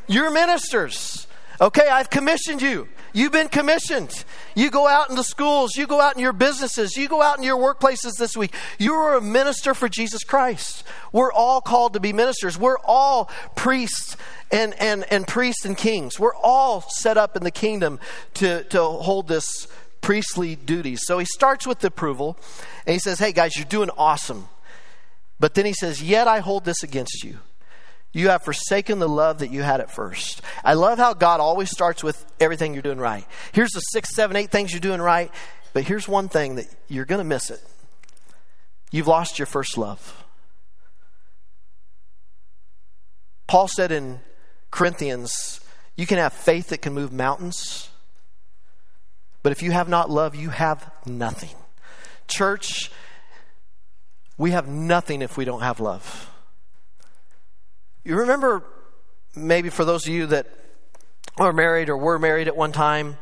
You're 0.07 0.31
ministers. 0.31 1.27
Okay, 1.61 1.87
I've 1.87 2.09
commissioned 2.09 2.59
you. 2.59 2.87
You've 3.13 3.31
been 3.31 3.47
commissioned. 3.47 4.25
You 4.55 4.71
go 4.71 4.87
out 4.87 5.11
in 5.11 5.15
the 5.15 5.23
schools, 5.23 5.75
you 5.75 5.85
go 5.85 6.01
out 6.01 6.15
in 6.15 6.19
your 6.19 6.33
businesses, 6.33 6.97
you 6.97 7.07
go 7.07 7.21
out 7.21 7.37
in 7.37 7.43
your 7.43 7.57
workplaces 7.57 8.13
this 8.17 8.35
week. 8.35 8.55
You 8.79 8.95
are 8.95 9.15
a 9.15 9.21
minister 9.21 9.75
for 9.75 9.87
Jesus 9.87 10.23
Christ. 10.23 10.83
We're 11.11 11.31
all 11.31 11.61
called 11.61 11.93
to 11.93 11.99
be 11.99 12.13
ministers. 12.13 12.57
We're 12.57 12.79
all 12.79 13.29
priests 13.55 14.17
and, 14.51 14.73
and, 14.79 15.05
and 15.11 15.27
priests 15.27 15.63
and 15.63 15.77
kings. 15.77 16.19
We're 16.19 16.35
all 16.35 16.81
set 16.81 17.17
up 17.17 17.37
in 17.37 17.43
the 17.43 17.51
kingdom 17.51 17.99
to, 18.35 18.63
to 18.65 18.81
hold 18.81 19.27
this 19.27 19.67
priestly 20.01 20.55
duties. 20.55 21.01
So 21.05 21.19
he 21.19 21.25
starts 21.25 21.67
with 21.67 21.79
the 21.79 21.89
approval 21.89 22.37
and 22.87 22.93
he 22.93 22.99
says, 22.99 23.19
Hey 23.19 23.33
guys, 23.33 23.55
you're 23.55 23.65
doing 23.65 23.91
awesome. 23.97 24.47
But 25.39 25.53
then 25.53 25.67
he 25.67 25.73
says, 25.73 26.01
Yet 26.01 26.27
I 26.27 26.39
hold 26.39 26.65
this 26.65 26.81
against 26.81 27.23
you. 27.23 27.37
You 28.13 28.29
have 28.29 28.43
forsaken 28.43 28.99
the 28.99 29.07
love 29.07 29.39
that 29.39 29.51
you 29.51 29.61
had 29.61 29.79
at 29.79 29.89
first. 29.89 30.41
I 30.63 30.73
love 30.73 30.97
how 30.97 31.13
God 31.13 31.39
always 31.39 31.69
starts 31.69 32.03
with 32.03 32.25
everything 32.39 32.73
you're 32.73 32.81
doing 32.81 32.99
right. 32.99 33.25
Here's 33.53 33.71
the 33.71 33.79
six, 33.79 34.13
seven, 34.13 34.35
eight 34.35 34.51
things 34.51 34.71
you're 34.71 34.81
doing 34.81 35.01
right, 35.01 35.31
but 35.73 35.83
here's 35.83 36.07
one 36.07 36.27
thing 36.27 36.55
that 36.55 36.67
you're 36.89 37.05
going 37.05 37.19
to 37.19 37.25
miss 37.25 37.49
it. 37.49 37.61
You've 38.91 39.07
lost 39.07 39.39
your 39.39 39.45
first 39.45 39.77
love. 39.77 40.25
Paul 43.47 43.69
said 43.69 43.91
in 43.91 44.19
Corinthians, 44.71 45.61
you 45.95 46.05
can 46.05 46.17
have 46.17 46.33
faith 46.33 46.69
that 46.69 46.81
can 46.81 46.93
move 46.93 47.13
mountains, 47.13 47.89
but 49.43 49.51
if 49.51 49.63
you 49.63 49.71
have 49.71 49.89
not 49.89 50.09
love, 50.09 50.35
you 50.35 50.49
have 50.49 50.89
nothing. 51.05 51.55
Church, 52.27 52.91
we 54.37 54.51
have 54.51 54.67
nothing 54.67 55.21
if 55.21 55.37
we 55.37 55.45
don't 55.45 55.61
have 55.61 55.79
love. 55.79 56.30
You 58.03 58.17
remember, 58.17 58.63
maybe 59.35 59.69
for 59.69 59.85
those 59.85 60.07
of 60.07 60.13
you 60.13 60.25
that 60.27 60.47
are 61.37 61.53
married 61.53 61.89
or 61.89 61.97
were 61.97 62.17
married 62.17 62.47
at 62.47 62.57
one 62.57 62.71
time, 62.71 63.17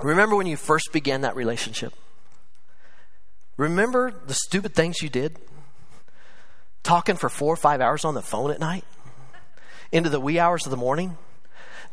remember 0.00 0.36
when 0.36 0.46
you 0.46 0.56
first 0.56 0.92
began 0.92 1.22
that 1.22 1.34
relationship? 1.34 1.94
Remember 3.56 4.12
the 4.26 4.34
stupid 4.34 4.74
things 4.74 5.02
you 5.02 5.08
did? 5.08 5.36
Talking 6.82 7.16
for 7.16 7.28
four 7.28 7.52
or 7.52 7.56
five 7.56 7.80
hours 7.80 8.04
on 8.04 8.14
the 8.14 8.22
phone 8.22 8.50
at 8.50 8.60
night? 8.60 8.84
Into 9.92 10.08
the 10.08 10.20
wee 10.20 10.38
hours 10.38 10.66
of 10.66 10.70
the 10.70 10.76
morning? 10.76 11.16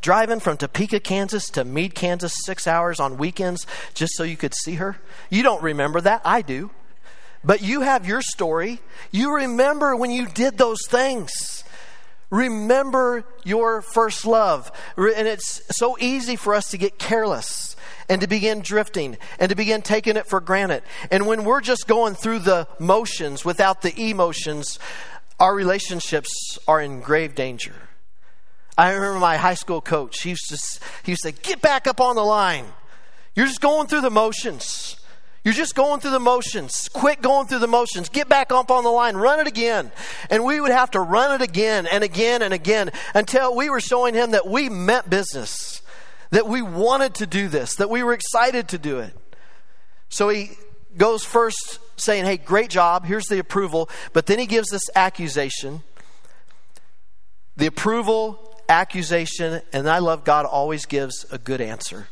Driving 0.02 0.40
from 0.40 0.58
Topeka, 0.58 1.00
Kansas 1.00 1.50
to 1.52 1.66
Meade, 1.66 1.96
Kansas, 1.96 2.34
six 2.46 2.68
hours 2.68 3.00
on 3.00 3.18
weekends 3.18 3.66
just 3.94 4.14
so 4.16 4.24
you 4.24 4.38
could 4.38 4.54
see 4.54 4.76
her? 4.76 4.98
You 5.30 5.42
don't 5.42 5.64
remember 5.64 6.02
that. 6.02 6.22
I 6.24 6.42
do. 6.42 6.70
But 7.44 7.62
you 7.62 7.82
have 7.82 8.06
your 8.06 8.22
story. 8.22 8.80
You 9.12 9.36
remember 9.36 9.96
when 9.96 10.12
you 10.12 10.28
did 10.28 10.58
those 10.58 10.80
things. 10.88 11.64
Remember 12.30 13.24
your 13.44 13.82
first 13.82 14.26
love. 14.26 14.72
And 14.98 15.28
it's 15.28 15.62
so 15.78 15.98
easy 16.00 16.36
for 16.36 16.54
us 16.54 16.70
to 16.72 16.78
get 16.78 17.00
careless 17.00 17.76
and 18.10 18.22
to 18.22 18.28
begin 18.28 18.62
drifting 18.62 19.18
and 19.40 19.50
to 19.50 19.56
begin 19.56 19.82
taking 19.82 20.18
it 20.18 20.28
for 20.28 20.40
granted. 20.40 20.84
And 21.10 21.26
when 21.26 21.46
we're 21.46 21.62
just 21.62 21.88
going 21.88 22.16
through 22.16 22.40
the 22.40 22.68
motions 22.80 23.46
without 23.46 23.82
the 23.82 23.98
emotions, 24.10 24.78
our 25.40 25.56
relationships 25.56 26.58
are 26.68 26.82
in 26.82 27.00
grave 27.00 27.36
danger. 27.36 27.76
I 28.78 28.92
remember 28.92 29.20
my 29.20 29.38
high 29.38 29.56
school 29.56 29.82
coach, 29.82 30.22
he 30.22 30.32
used 30.32 30.50
to, 30.50 30.56
he 31.04 31.14
used 31.14 31.24
to 31.24 31.30
say, 31.30 31.36
Get 31.42 31.62
back 31.62 31.88
up 31.88 32.00
on 32.00 32.16
the 32.16 32.24
line. 32.24 32.66
You're 33.36 33.48
just 33.48 33.62
going 33.62 33.88
through 33.88 34.02
the 34.02 34.12
motions. 34.12 34.97
You're 35.48 35.54
just 35.54 35.76
going 35.76 36.02
through 36.02 36.12
the 36.12 36.20
motions. 36.20 36.90
Quit 36.92 37.22
going 37.22 37.48
through 37.48 37.60
the 37.60 37.68
motions. 37.68 38.10
Get 38.10 38.28
back 38.28 38.52
up 38.52 38.70
on 38.70 38.84
the 38.84 38.90
line. 38.90 39.16
Run 39.16 39.40
it 39.40 39.48
again. 39.48 39.94
And 40.30 40.44
we 40.44 40.60
would 40.60 40.72
have 40.72 40.92
to 40.92 41.00
run 41.00 41.40
it 41.40 41.42
again 41.42 41.88
and 41.90 42.04
again 42.04 42.42
and 42.42 42.54
again 42.54 42.92
until 43.16 43.56
we 43.56 43.70
were 43.70 43.80
showing 43.80 44.14
him 44.14 44.32
that 44.32 44.46
we 44.46 44.68
meant 44.68 45.10
business, 45.10 45.82
that 46.32 46.50
we 46.50 46.62
wanted 46.62 47.16
to 47.16 47.26
do 47.26 47.48
this, 47.48 47.76
that 47.76 47.90
we 47.90 48.04
were 48.04 48.12
excited 48.12 48.68
to 48.68 48.78
do 48.78 49.00
it. 49.00 49.14
So 50.10 50.28
he 50.28 50.52
goes 50.98 51.24
first 51.24 51.80
saying, 51.96 52.26
Hey, 52.26 52.36
great 52.36 52.70
job. 52.70 53.06
Here's 53.06 53.28
the 53.28 53.40
approval. 53.40 53.90
But 54.12 54.26
then 54.26 54.40
he 54.40 54.48
gives 54.48 54.68
this 54.68 54.90
accusation. 54.98 55.82
The 57.56 57.68
approval, 57.68 58.62
accusation, 58.68 59.62
and 59.72 59.90
I 59.90 60.00
love 60.00 60.26
God 60.26 60.46
always 60.46 60.86
gives 60.86 61.26
a 61.32 61.38
good 61.38 61.62
answer. 61.62 62.10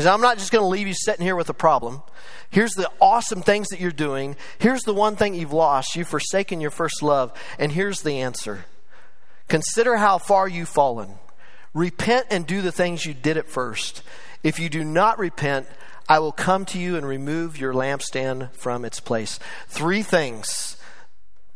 I'm 0.00 0.20
not 0.20 0.38
just 0.38 0.50
going 0.50 0.62
to 0.62 0.68
leave 0.68 0.88
you 0.88 0.94
sitting 0.94 1.24
here 1.24 1.36
with 1.36 1.48
a 1.48 1.54
problem. 1.54 2.02
Here's 2.50 2.72
the 2.72 2.90
awesome 3.00 3.42
things 3.42 3.68
that 3.68 3.80
you're 3.80 3.92
doing. 3.92 4.36
Here's 4.58 4.82
the 4.82 4.94
one 4.94 5.16
thing 5.16 5.34
you've 5.34 5.52
lost. 5.52 5.94
You've 5.94 6.08
forsaken 6.08 6.60
your 6.60 6.72
first 6.72 7.02
love. 7.02 7.32
And 7.58 7.72
here's 7.72 8.02
the 8.02 8.20
answer 8.20 8.64
Consider 9.48 9.96
how 9.96 10.18
far 10.18 10.48
you've 10.48 10.68
fallen. 10.68 11.10
Repent 11.74 12.26
and 12.30 12.46
do 12.46 12.62
the 12.62 12.72
things 12.72 13.04
you 13.04 13.14
did 13.14 13.36
at 13.36 13.48
first. 13.48 14.02
If 14.42 14.58
you 14.58 14.68
do 14.68 14.84
not 14.84 15.18
repent, 15.18 15.66
I 16.08 16.18
will 16.18 16.32
come 16.32 16.64
to 16.66 16.78
you 16.78 16.96
and 16.96 17.06
remove 17.06 17.58
your 17.58 17.72
lampstand 17.72 18.52
from 18.52 18.84
its 18.84 19.00
place. 19.00 19.38
Three 19.68 20.02
things 20.02 20.76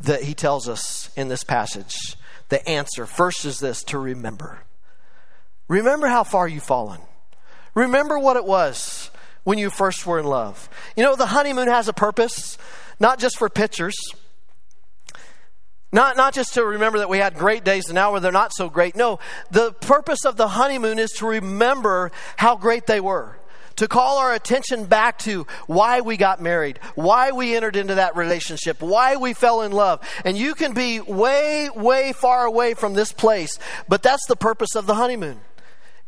that 0.00 0.22
he 0.22 0.34
tells 0.34 0.68
us 0.68 1.10
in 1.16 1.28
this 1.28 1.44
passage. 1.44 1.94
The 2.48 2.66
answer 2.68 3.04
first 3.04 3.44
is 3.44 3.58
this 3.58 3.82
to 3.84 3.98
remember. 3.98 4.60
Remember 5.68 6.06
how 6.06 6.24
far 6.24 6.48
you've 6.48 6.62
fallen. 6.62 7.00
Remember 7.78 8.18
what 8.18 8.36
it 8.36 8.44
was 8.44 9.08
when 9.44 9.56
you 9.56 9.70
first 9.70 10.04
were 10.04 10.18
in 10.18 10.26
love. 10.26 10.68
You 10.96 11.04
know, 11.04 11.14
the 11.14 11.26
honeymoon 11.26 11.68
has 11.68 11.86
a 11.86 11.92
purpose, 11.92 12.58
not 12.98 13.20
just 13.20 13.38
for 13.38 13.48
pictures. 13.48 13.94
Not, 15.92 16.16
not 16.16 16.34
just 16.34 16.54
to 16.54 16.64
remember 16.64 16.98
that 16.98 17.08
we 17.08 17.18
had 17.18 17.34
great 17.34 17.62
days 17.62 17.86
and 17.86 17.94
now 17.94 18.10
where 18.10 18.20
they're 18.20 18.32
not 18.32 18.52
so 18.52 18.68
great. 18.68 18.96
No, 18.96 19.20
the 19.52 19.72
purpose 19.72 20.24
of 20.24 20.36
the 20.36 20.48
honeymoon 20.48 20.98
is 20.98 21.12
to 21.18 21.26
remember 21.28 22.10
how 22.36 22.56
great 22.56 22.86
they 22.88 23.00
were. 23.00 23.38
To 23.76 23.86
call 23.86 24.18
our 24.18 24.34
attention 24.34 24.86
back 24.86 25.20
to 25.20 25.46
why 25.68 26.00
we 26.00 26.16
got 26.16 26.42
married, 26.42 26.80
why 26.96 27.30
we 27.30 27.54
entered 27.54 27.76
into 27.76 27.94
that 27.94 28.16
relationship, 28.16 28.82
why 28.82 29.14
we 29.14 29.34
fell 29.34 29.62
in 29.62 29.70
love. 29.70 30.00
And 30.24 30.36
you 30.36 30.56
can 30.56 30.74
be 30.74 31.00
way, 31.00 31.70
way 31.70 32.12
far 32.12 32.44
away 32.44 32.74
from 32.74 32.94
this 32.94 33.12
place, 33.12 33.56
but 33.86 34.02
that's 34.02 34.26
the 34.26 34.34
purpose 34.34 34.74
of 34.74 34.86
the 34.86 34.96
honeymoon 34.96 35.38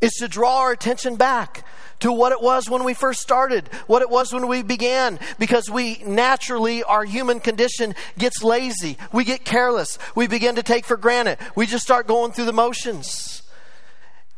is 0.01 0.13
to 0.15 0.29
draw 0.29 0.61
our 0.61 0.73
attention 0.73 1.17
back 1.17 1.65
to 2.01 2.11
what 2.11 2.33
it 2.33 2.41
was 2.41 2.69
when 2.69 2.85
we 2.85 2.95
first 2.95 3.21
started, 3.21 3.69
what 3.87 4.03
it 4.03 4.11
was 4.11 4.33
when 4.33 4.49
we 4.49 4.63
began, 4.63 5.19
because 5.39 5.71
we 5.71 6.03
naturally, 6.07 6.83
our 6.83 7.05
human 7.05 7.41
condition 7.41 7.95
gets 8.19 8.43
lazy. 8.43 8.97
We 9.13 9.25
get 9.25 9.45
careless. 9.45 9.99
We 10.15 10.27
begin 10.27 10.55
to 10.57 10.63
take 10.63 10.87
for 10.87 10.97
granted. 10.97 11.39
We 11.55 11.67
just 11.67 11.85
start 11.85 12.07
going 12.07 12.33
through 12.33 12.47
the 12.47 12.53
motions. 12.53 13.43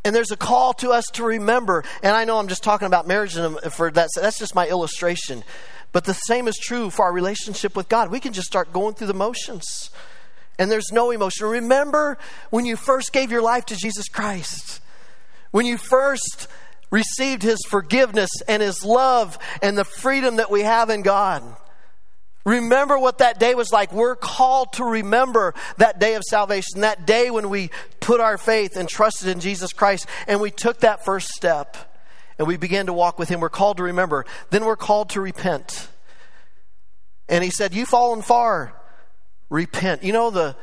And 0.05 0.13
there's 0.13 0.31
a 0.31 0.37
call 0.37 0.73
to 0.75 0.91
us 0.91 1.05
to 1.13 1.23
remember, 1.23 1.85
and 2.01 2.13
I 2.13 2.25
know 2.25 2.37
I'm 2.37 2.49
just 2.49 2.63
talking 2.63 2.87
about 2.87 3.07
marriage 3.07 3.37
uh, 3.37 3.69
for 3.69 3.89
that, 3.91 4.09
that's 4.13 4.37
just 4.37 4.53
my 4.53 4.67
illustration. 4.67 5.45
But 5.93 6.03
the 6.03 6.13
same 6.13 6.49
is 6.49 6.57
true 6.57 6.89
for 6.89 7.05
our 7.05 7.13
relationship 7.13 7.77
with 7.77 7.87
God. 7.87 8.11
We 8.11 8.19
can 8.19 8.33
just 8.33 8.47
start 8.47 8.73
going 8.73 8.95
through 8.95 9.07
the 9.07 9.13
motions. 9.13 9.91
And 10.59 10.69
there's 10.69 10.91
no 10.91 11.11
emotion. 11.11 11.47
Remember 11.47 12.17
when 12.49 12.65
you 12.65 12.75
first 12.75 13.13
gave 13.13 13.31
your 13.31 13.41
life 13.41 13.65
to 13.67 13.77
Jesus 13.77 14.09
Christ 14.09 14.81
when 15.53 15.67
you 15.67 15.77
first 15.77 16.47
received 16.89 17.43
His 17.43 17.59
forgiveness 17.69 18.29
and 18.47 18.61
His 18.61 18.83
love 18.83 19.37
and 19.61 19.77
the 19.77 19.85
freedom 19.85 20.37
that 20.37 20.49
we 20.51 20.61
have 20.61 20.89
in 20.89 21.03
God. 21.03 21.43
Remember 22.43 22.97
what 22.97 23.19
that 23.19 23.39
day 23.39 23.55
was 23.55 23.71
like. 23.71 23.93
We're 23.93 24.15
called 24.15 24.73
to 24.73 24.83
remember 24.83 25.53
that 25.77 25.99
day 25.99 26.15
of 26.15 26.23
salvation, 26.27 26.81
that 26.81 27.05
day 27.05 27.29
when 27.29 27.49
we 27.49 27.69
put 27.99 28.19
our 28.19 28.37
faith 28.37 28.75
and 28.75 28.89
trusted 28.89 29.29
in 29.29 29.39
Jesus 29.39 29.73
Christ 29.73 30.07
and 30.27 30.41
we 30.41 30.49
took 30.51 30.79
that 30.79 31.05
first 31.05 31.29
step 31.29 31.77
and 32.39 32.47
we 32.47 32.57
began 32.57 32.87
to 32.87 32.93
walk 32.93 33.19
with 33.19 33.29
Him. 33.29 33.39
We're 33.39 33.49
called 33.49 33.77
to 33.77 33.83
remember. 33.83 34.25
Then 34.49 34.65
we're 34.65 34.75
called 34.75 35.11
to 35.11 35.21
repent. 35.21 35.87
And 37.29 37.43
He 37.43 37.51
said, 37.51 37.75
You've 37.75 37.89
fallen 37.89 38.23
far. 38.23 38.73
Repent. 39.51 40.03
You 40.03 40.13
know, 40.13 40.31
the, 40.31 40.55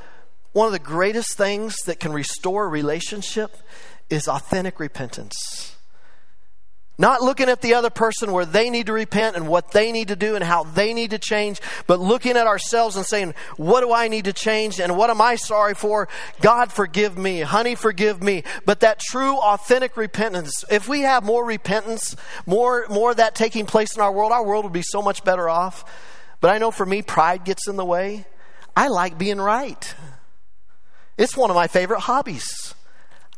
one 0.53 0.67
of 0.67 0.73
the 0.73 0.81
greatest 0.81 1.37
things 1.39 1.77
that 1.87 2.01
can 2.01 2.13
restore 2.13 2.65
a 2.65 2.69
relationship 2.69 3.57
is 4.11 4.29
authentic 4.29 4.81
repentance. 4.81 5.77
Not 7.01 7.23
looking 7.23 7.49
at 7.49 7.63
the 7.63 7.73
other 7.73 7.89
person 7.89 8.31
where 8.31 8.45
they 8.45 8.69
need 8.69 8.85
to 8.85 8.93
repent 8.93 9.35
and 9.35 9.49
what 9.49 9.71
they 9.71 9.91
need 9.91 10.09
to 10.09 10.17
do 10.17 10.35
and 10.35 10.45
how 10.45 10.65
they 10.65 10.93
need 10.93 11.13
to 11.13 11.19
change, 11.19 11.59
but 11.87 11.99
looking 11.99 12.37
at 12.37 12.47
ourselves 12.47 12.95
and 12.95 13.07
saying, 13.07 13.33
What 13.57 13.81
do 13.81 13.91
I 13.91 14.09
need 14.09 14.27
to 14.27 14.35
change 14.35 14.79
and 14.79 14.99
what 14.99 15.09
am 15.09 15.19
I 15.19 15.37
sorry 15.37 15.73
for? 15.73 16.11
God, 16.43 16.71
forgive 16.71 17.17
me. 17.17 17.41
Honey, 17.41 17.75
forgive 17.75 18.23
me. 18.23 18.45
But 18.67 18.81
that 18.81 19.01
true, 19.01 19.39
authentic 19.39 19.97
repentance, 19.97 20.63
if 20.71 20.89
we 20.89 21.01
have 21.01 21.25
more 21.25 21.43
repentance, 21.43 22.17
more, 22.45 22.85
more 22.91 23.13
of 23.13 23.17
that 23.17 23.35
taking 23.35 23.65
place 23.65 23.97
in 23.97 24.03
our 24.03 24.13
world, 24.13 24.31
our 24.31 24.45
world 24.45 24.65
would 24.65 24.73
be 24.75 24.83
so 24.83 25.01
much 25.01 25.25
better 25.25 25.49
off. 25.49 25.87
But 26.43 26.51
I 26.51 26.59
know 26.59 26.71
for 26.71 26.85
me, 26.85 27.01
pride 27.01 27.47
gets 27.47 27.67
in 27.67 27.77
the 27.77 27.85
way. 27.85 28.27
I 28.77 28.89
like 28.89 29.17
being 29.17 29.41
right, 29.41 29.95
it's 31.17 31.35
one 31.35 31.49
of 31.49 31.57
my 31.57 31.67
favorite 31.67 32.01
hobbies. 32.01 32.75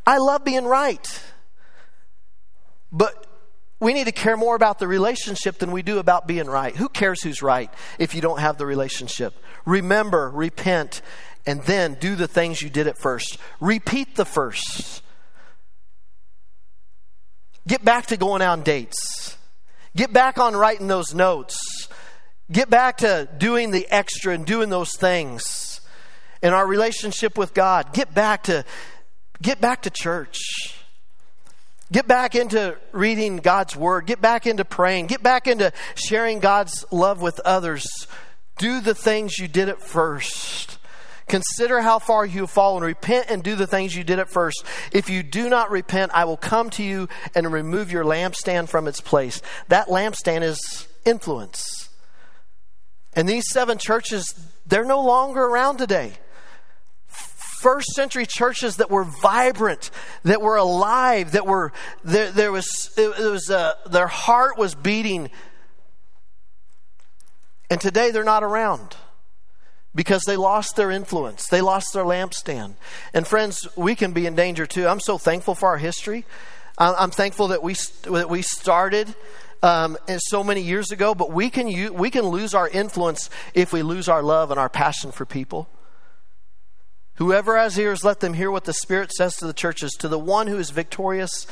I 0.06 0.18
love 0.18 0.44
being 0.44 0.64
right. 0.64 1.22
But 2.90 3.26
we 3.80 3.94
need 3.94 4.04
to 4.04 4.12
care 4.12 4.36
more 4.36 4.54
about 4.54 4.78
the 4.78 4.86
relationship 4.86 5.58
than 5.58 5.72
we 5.72 5.82
do 5.82 5.98
about 5.98 6.26
being 6.26 6.46
right. 6.46 6.76
Who 6.76 6.88
cares 6.88 7.22
who's 7.22 7.42
right 7.42 7.68
if 7.98 8.14
you 8.14 8.20
don't 8.20 8.38
have 8.38 8.58
the 8.58 8.66
relationship? 8.66 9.34
Remember, 9.64 10.30
repent, 10.30 11.02
and 11.46 11.62
then 11.62 11.94
do 11.94 12.14
the 12.14 12.28
things 12.28 12.62
you 12.62 12.70
did 12.70 12.86
at 12.86 12.96
first. 12.96 13.38
Repeat 13.60 14.14
the 14.14 14.24
first. 14.24 15.02
Get 17.66 17.84
back 17.84 18.06
to 18.06 18.16
going 18.16 18.42
on 18.42 18.62
dates. 18.62 19.36
Get 19.96 20.12
back 20.12 20.38
on 20.38 20.54
writing 20.54 20.88
those 20.88 21.14
notes. 21.14 21.88
Get 22.50 22.70
back 22.70 22.98
to 22.98 23.28
doing 23.38 23.70
the 23.70 23.86
extra 23.90 24.34
and 24.34 24.44
doing 24.44 24.68
those 24.68 24.96
things. 24.96 25.80
In 26.42 26.52
our 26.52 26.66
relationship 26.66 27.38
with 27.38 27.54
God, 27.54 27.92
get 27.92 28.14
back 28.14 28.44
to 28.44 28.64
get 29.40 29.60
back 29.60 29.82
to 29.82 29.90
church. 29.90 30.38
Get 31.90 32.08
back 32.08 32.34
into 32.34 32.76
reading 32.92 33.36
God's 33.36 33.76
word. 33.76 34.06
Get 34.06 34.20
back 34.20 34.46
into 34.46 34.64
praying. 34.64 35.08
Get 35.08 35.22
back 35.22 35.46
into 35.46 35.72
sharing 35.94 36.40
God's 36.40 36.86
love 36.90 37.20
with 37.20 37.38
others. 37.40 37.86
Do 38.56 38.80
the 38.80 38.94
things 38.94 39.38
you 39.38 39.46
did 39.46 39.68
at 39.68 39.82
first. 39.82 40.78
Consider 41.28 41.82
how 41.82 41.98
far 41.98 42.24
you 42.24 42.42
have 42.42 42.50
fallen. 42.50 42.82
Repent 42.82 43.26
and 43.28 43.42
do 43.42 43.56
the 43.56 43.66
things 43.66 43.94
you 43.94 44.04
did 44.04 44.18
at 44.18 44.30
first. 44.30 44.64
If 44.90 45.10
you 45.10 45.22
do 45.22 45.50
not 45.50 45.70
repent, 45.70 46.12
I 46.14 46.24
will 46.24 46.38
come 46.38 46.70
to 46.70 46.82
you 46.82 47.08
and 47.34 47.52
remove 47.52 47.92
your 47.92 48.04
lampstand 48.04 48.70
from 48.70 48.88
its 48.88 49.00
place. 49.00 49.42
That 49.68 49.88
lampstand 49.88 50.42
is 50.42 50.88
influence. 51.04 51.90
And 53.14 53.28
these 53.28 53.44
seven 53.50 53.76
churches, 53.76 54.34
they're 54.66 54.84
no 54.84 55.02
longer 55.02 55.42
around 55.42 55.76
today 55.76 56.12
first 57.62 57.88
century 57.94 58.26
churches 58.26 58.76
that 58.76 58.90
were 58.90 59.04
vibrant, 59.04 59.90
that 60.24 60.42
were 60.42 60.56
alive, 60.56 61.32
that 61.32 61.46
were 61.46 61.72
there, 62.02 62.30
there 62.30 62.52
was 62.52 62.90
it, 62.96 63.08
it 63.18 63.30
was 63.30 63.48
uh, 63.50 63.74
their 63.88 64.08
heart 64.08 64.58
was 64.58 64.74
beating. 64.74 65.30
And 67.70 67.80
today 67.80 68.10
they're 68.10 68.24
not 68.24 68.42
around 68.42 68.96
because 69.94 70.22
they 70.26 70.36
lost 70.36 70.76
their 70.76 70.90
influence. 70.90 71.46
They 71.48 71.60
lost 71.60 71.92
their 71.94 72.04
lampstand. 72.04 72.74
And 73.14 73.26
friends, 73.26 73.66
we 73.76 73.94
can 73.94 74.12
be 74.12 74.26
in 74.26 74.34
danger 74.34 74.66
too. 74.66 74.86
I'm 74.86 75.00
so 75.00 75.16
thankful 75.16 75.54
for 75.54 75.68
our 75.70 75.78
history. 75.78 76.26
I'm 76.76 77.10
thankful 77.10 77.48
that 77.48 77.62
we 77.62 77.74
that 78.04 78.28
we 78.28 78.42
started 78.42 79.14
um, 79.62 79.96
so 80.18 80.42
many 80.42 80.62
years 80.62 80.90
ago, 80.90 81.14
but 81.14 81.30
we 81.30 81.48
can 81.48 81.68
use, 81.68 81.92
we 81.92 82.10
can 82.10 82.26
lose 82.26 82.54
our 82.54 82.68
influence 82.68 83.30
if 83.54 83.72
we 83.72 83.82
lose 83.82 84.08
our 84.08 84.22
love 84.22 84.50
and 84.50 84.58
our 84.58 84.68
passion 84.68 85.12
for 85.12 85.24
people. 85.24 85.68
Whoever 87.16 87.58
has 87.58 87.78
ears, 87.78 88.04
let 88.04 88.20
them 88.20 88.34
hear 88.34 88.50
what 88.50 88.64
the 88.64 88.72
Spirit 88.72 89.12
says 89.12 89.36
to 89.36 89.46
the 89.46 89.52
churches. 89.52 89.92
To 89.98 90.08
the 90.08 90.18
one 90.18 90.46
who 90.46 90.58
is 90.58 90.70
victorious, 90.70 91.46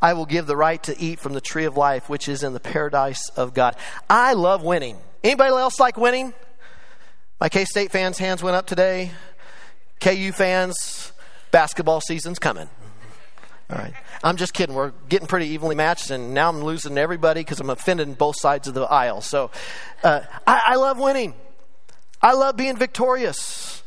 I 0.00 0.14
will 0.14 0.26
give 0.26 0.46
the 0.46 0.56
right 0.56 0.82
to 0.84 0.98
eat 0.98 1.18
from 1.18 1.34
the 1.34 1.40
tree 1.40 1.64
of 1.64 1.76
life, 1.76 2.08
which 2.08 2.28
is 2.28 2.42
in 2.42 2.52
the 2.52 2.60
paradise 2.60 3.28
of 3.36 3.52
God. 3.52 3.76
I 4.08 4.34
love 4.34 4.62
winning. 4.62 4.98
Anybody 5.22 5.50
else 5.50 5.78
like 5.80 5.96
winning? 5.96 6.32
My 7.40 7.48
K 7.48 7.64
State 7.64 7.90
fans' 7.90 8.18
hands 8.18 8.42
went 8.42 8.56
up 8.56 8.66
today. 8.66 9.10
KU 10.00 10.32
fans, 10.32 11.12
basketball 11.50 12.00
season's 12.00 12.38
coming. 12.38 12.68
All 13.70 13.78
right. 13.78 13.92
I'm 14.24 14.36
just 14.36 14.52
kidding. 14.52 14.74
We're 14.74 14.92
getting 15.08 15.26
pretty 15.26 15.48
evenly 15.48 15.74
matched, 15.74 16.10
and 16.10 16.34
now 16.34 16.48
I'm 16.48 16.62
losing 16.62 16.98
everybody 16.98 17.40
because 17.40 17.60
I'm 17.60 17.70
offending 17.70 18.14
both 18.14 18.36
sides 18.38 18.68
of 18.68 18.74
the 18.74 18.82
aisle. 18.82 19.20
So 19.20 19.50
uh, 20.02 20.22
I, 20.46 20.62
I 20.68 20.76
love 20.76 20.98
winning. 20.98 21.34
I 22.20 22.32
love 22.32 22.56
being 22.56 22.76
victorious. 22.76 23.79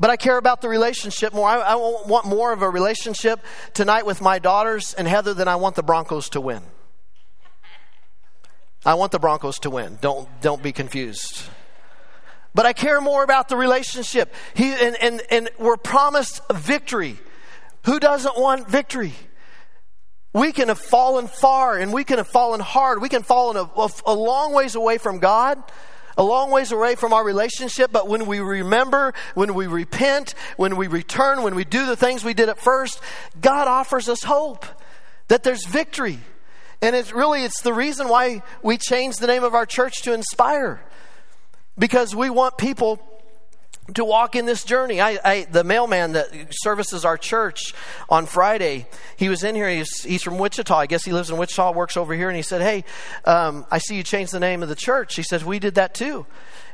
But 0.00 0.08
I 0.08 0.16
care 0.16 0.38
about 0.38 0.62
the 0.62 0.68
relationship 0.70 1.34
more. 1.34 1.46
I, 1.46 1.58
I, 1.58 1.74
want 1.74 2.24
more 2.24 2.54
of 2.54 2.62
a 2.62 2.70
relationship 2.70 3.38
tonight 3.74 4.06
with 4.06 4.22
my 4.22 4.38
daughters 4.38 4.94
and 4.94 5.06
Heather 5.06 5.34
than 5.34 5.46
I 5.46 5.56
want 5.56 5.76
the 5.76 5.82
Broncos 5.82 6.30
to 6.30 6.40
win. 6.40 6.62
I 8.84 8.94
want 8.94 9.12
the 9.12 9.18
Broncos 9.18 9.58
to 9.60 9.70
win. 9.70 9.98
Don't, 10.00 10.26
don't 10.40 10.62
be 10.62 10.72
confused. 10.72 11.42
But 12.54 12.64
I 12.64 12.72
care 12.72 13.02
more 13.02 13.22
about 13.22 13.50
the 13.50 13.56
relationship. 13.56 14.32
He, 14.54 14.72
and, 14.72 14.96
and, 15.02 15.22
and 15.30 15.50
we're 15.58 15.76
promised 15.76 16.40
victory. 16.50 17.18
Who 17.84 18.00
doesn't 18.00 18.38
want 18.38 18.70
victory? 18.70 19.12
We 20.32 20.52
can 20.52 20.68
have 20.68 20.78
fallen 20.78 21.26
far 21.26 21.76
and 21.76 21.92
we 21.92 22.04
can 22.04 22.16
have 22.16 22.28
fallen 22.28 22.60
hard. 22.60 23.02
We 23.02 23.10
can 23.10 23.22
fall 23.22 23.54
a, 23.54 23.64
a, 23.64 23.90
a 24.06 24.14
long 24.14 24.54
ways 24.54 24.76
away 24.76 24.96
from 24.96 25.18
God 25.18 25.62
a 26.20 26.22
long 26.22 26.50
ways 26.50 26.70
away 26.70 26.96
from 26.96 27.14
our 27.14 27.24
relationship, 27.24 27.90
but 27.90 28.06
when 28.06 28.26
we 28.26 28.40
remember, 28.40 29.14
when 29.32 29.54
we 29.54 29.66
repent, 29.66 30.34
when 30.58 30.76
we 30.76 30.86
return, 30.86 31.42
when 31.42 31.54
we 31.54 31.64
do 31.64 31.86
the 31.86 31.96
things 31.96 32.22
we 32.22 32.34
did 32.34 32.50
at 32.50 32.58
first, 32.58 33.00
God 33.40 33.66
offers 33.66 34.06
us 34.06 34.22
hope 34.22 34.66
that 35.28 35.44
there's 35.44 35.64
victory. 35.64 36.18
And 36.82 36.94
it's 36.94 37.14
really 37.14 37.42
it's 37.42 37.62
the 37.62 37.72
reason 37.72 38.06
why 38.08 38.42
we 38.62 38.76
changed 38.76 39.18
the 39.20 39.28
name 39.28 39.44
of 39.44 39.54
our 39.54 39.64
church 39.64 40.02
to 40.02 40.12
Inspire. 40.12 40.82
Because 41.78 42.14
we 42.14 42.28
want 42.28 42.58
people 42.58 43.00
to 43.94 44.04
walk 44.04 44.36
in 44.36 44.46
this 44.46 44.64
journey. 44.64 45.00
I, 45.00 45.18
I, 45.24 45.44
the 45.50 45.64
mailman 45.64 46.12
that 46.12 46.28
services 46.50 47.04
our 47.04 47.16
church 47.16 47.74
on 48.08 48.26
Friday, 48.26 48.86
he 49.16 49.28
was 49.28 49.42
in 49.42 49.54
here. 49.54 49.68
He's, 49.68 50.02
he's 50.02 50.22
from 50.22 50.38
Wichita. 50.38 50.74
I 50.74 50.86
guess 50.86 51.04
he 51.04 51.12
lives 51.12 51.30
in 51.30 51.36
Wichita, 51.36 51.72
works 51.72 51.96
over 51.96 52.14
here. 52.14 52.28
And 52.28 52.36
he 52.36 52.42
said, 52.42 52.62
Hey, 52.62 52.84
um, 53.24 53.66
I 53.70 53.78
see 53.78 53.96
you 53.96 54.02
changed 54.02 54.32
the 54.32 54.40
name 54.40 54.62
of 54.62 54.68
the 54.68 54.76
church. 54.76 55.16
He 55.16 55.22
says, 55.22 55.44
We 55.44 55.58
did 55.58 55.74
that 55.74 55.94
too. 55.94 56.26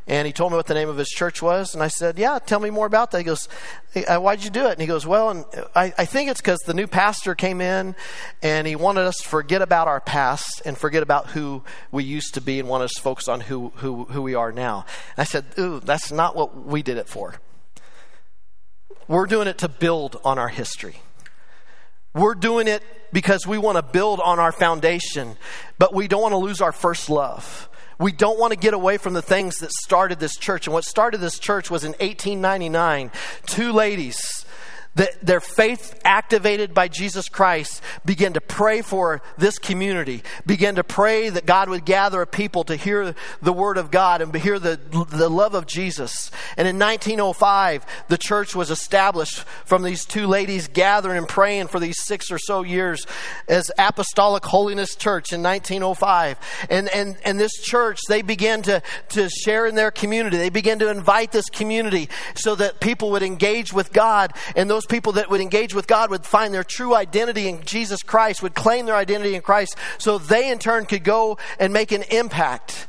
And 0.09 0.25
he 0.25 0.33
told 0.33 0.53
me 0.53 0.57
what 0.57 0.67
the 0.67 0.75
name 0.75 0.89
of 0.89 0.97
his 0.97 1.09
church 1.09 1.43
was. 1.43 1.75
And 1.75 1.83
I 1.83 1.89
said, 1.89 2.17
Yeah, 2.17 2.39
tell 2.39 2.61
me 2.61 2.71
more 2.71 2.87
about 2.87 3.11
that. 3.11 3.19
He 3.19 3.25
goes, 3.25 3.49
uh, 4.07 4.19
Why'd 4.19 4.45
you 4.45 4.51
do 4.51 4.67
it? 4.67 4.73
And 4.73 4.81
he 4.81 4.87
goes, 4.87 5.05
Well, 5.05 5.31
and 5.31 5.45
I, 5.75 5.93
I 5.99 6.05
think 6.05 6.31
it's 6.31 6.41
because 6.41 6.61
the 6.61 6.75
new 6.75 6.87
pastor 6.87 7.35
came 7.35 7.61
in 7.61 7.97
and 8.41 8.69
he 8.69 8.77
wanted 8.77 9.05
us 9.05 9.17
to 9.17 9.29
forget 9.29 9.63
about 9.63 9.89
our 9.89 10.01
past 10.01 10.63
and 10.65 10.79
forget 10.79 11.03
about 11.03 11.29
who 11.31 11.65
we 11.91 12.05
used 12.05 12.35
to 12.35 12.41
be 12.41 12.61
and 12.61 12.69
want 12.69 12.85
us 12.85 12.93
to 12.93 13.03
focus 13.03 13.27
on 13.27 13.41
who, 13.41 13.73
who, 13.77 14.05
who 14.05 14.23
we 14.23 14.37
are 14.37 14.53
now. 14.53 14.87
And 15.17 15.23
I 15.23 15.25
said, 15.25 15.45
Ooh, 15.59 15.81
that's 15.81 16.13
not 16.13 16.37
what 16.37 16.57
we 16.57 16.83
did 16.83 16.99
it 16.99 17.09
for. 17.09 17.35
We're 19.09 19.27
doing 19.27 19.49
it 19.49 19.59
to 19.59 19.69
build 19.69 20.21
on 20.25 20.39
our 20.39 20.49
history. 20.49 21.01
We're 22.15 22.35
doing 22.35 22.69
it 22.69 22.83
because 23.13 23.47
we 23.47 23.59
want 23.59 23.77
to 23.77 23.83
build 23.83 24.21
on 24.21 24.39
our 24.39 24.53
foundation, 24.53 25.37
but 25.79 25.93
we 25.93 26.07
don't 26.09 26.23
want 26.23 26.33
to 26.33 26.39
lose 26.39 26.61
our 26.61 26.73
first 26.73 27.11
love. 27.11 27.69
We 27.99 28.13
don't 28.13 28.39
want 28.39 28.53
to 28.53 28.59
get 28.59 28.75
away 28.75 28.99
from 28.99 29.15
the 29.15 29.23
things 29.23 29.59
that 29.59 29.73
started 29.73 30.19
this 30.19 30.37
church. 30.37 30.67
And 30.67 30.75
what 30.75 30.85
started 30.85 31.19
this 31.19 31.39
church 31.39 31.71
was 31.71 31.85
in 31.85 31.93
1899. 31.93 33.11
Two 33.47 33.73
ladies 33.73 34.46
that 34.97 35.21
their 35.25 35.41
faith 35.41 35.99
activated 36.05 36.75
by 36.75 36.89
Jesus 36.89 37.29
Christ 37.29 37.83
began 38.05 38.33
to 38.33 38.41
pray 38.41 38.83
for 38.83 39.23
this 39.39 39.59
community, 39.59 40.23
began 40.47 40.75
to 40.77 40.85
pray 40.85 41.29
that 41.29 41.47
God 41.47 41.69
would 41.69 41.85
gather 41.85 42.23
a 42.23 42.27
people 42.27 42.65
to 42.65 42.77
hear 42.77 43.15
the 43.43 43.53
word 43.53 43.77
of 43.77 43.91
God 43.91 44.23
and 44.23 44.35
hear 44.35 44.59
the, 44.59 44.81
the 45.11 45.29
love 45.29 45.55
of 45.55 45.67
Jesus. 45.67 46.31
And 46.57 46.67
in 46.67 46.79
1905, 46.79 47.85
the 48.09 48.17
church 48.19 48.57
was 48.57 48.71
established 48.71 49.41
from 49.67 49.83
these 49.83 50.05
two 50.05 50.27
ladies 50.27 50.67
gathering 50.67 51.19
and 51.19 51.29
praying 51.29 51.69
for 51.69 51.79
these 51.79 52.03
six 52.03 52.31
or 52.31 52.39
so 52.39 52.63
years 52.63 53.07
as 53.49 53.71
Apostolic 53.79 54.45
Holiness 54.47 54.95
Church 54.97 55.33
in 55.33 55.43
1905. 55.43 56.39
And, 56.71 56.89
and, 56.89 57.19
and 57.23 57.39
this 57.39 57.53
church, 57.63 57.99
they 58.09 58.23
began 58.23 58.63
to, 58.63 58.83
to 59.11 59.29
share 59.29 59.67
in 59.67 59.75
their 59.75 59.91
community. 59.91 60.39
They 60.39 60.49
began 60.49 60.79
to 60.79 60.91
invite 60.91 61.33
this 61.33 61.51
community 61.51 62.09
so 62.35 62.55
that 62.55 62.81
people 62.81 63.11
would 63.11 63.23
engage 63.23 63.75
with 63.75 63.93
God 63.93 64.33
and 64.55 64.71
those 64.71 64.86
those 64.87 64.95
people 64.95 65.13
that 65.13 65.31
would 65.31 65.41
engage 65.41 65.75
with 65.75 65.87
God 65.87 66.11
would 66.11 66.25
find 66.25 66.55
their 66.55 66.65
true 66.65 66.95
identity 66.95 67.49
in 67.49 67.63
Jesus 67.63 68.03
Christ, 68.03 68.43
would 68.43 68.55
claim 68.55 68.87
their 68.87 68.95
identity 68.95 69.35
in 69.35 69.43
Christ, 69.43 69.77
so 69.99 70.19
they 70.19 70.51
in 70.51 70.59
turn 70.59 70.87
could 70.87 71.03
go 71.03 71.39
and 71.59 71.73
make 71.73 71.93
an 71.93 72.05
impact 72.11 72.87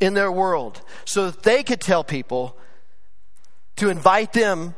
in 0.00 0.14
their 0.14 0.32
world, 0.32 0.80
so 1.04 1.30
that 1.30 1.42
they 1.42 1.62
could 1.62 1.80
tell 1.80 2.02
people 2.02 2.56
to 3.76 3.90
invite 3.90 4.32
them 4.32 4.74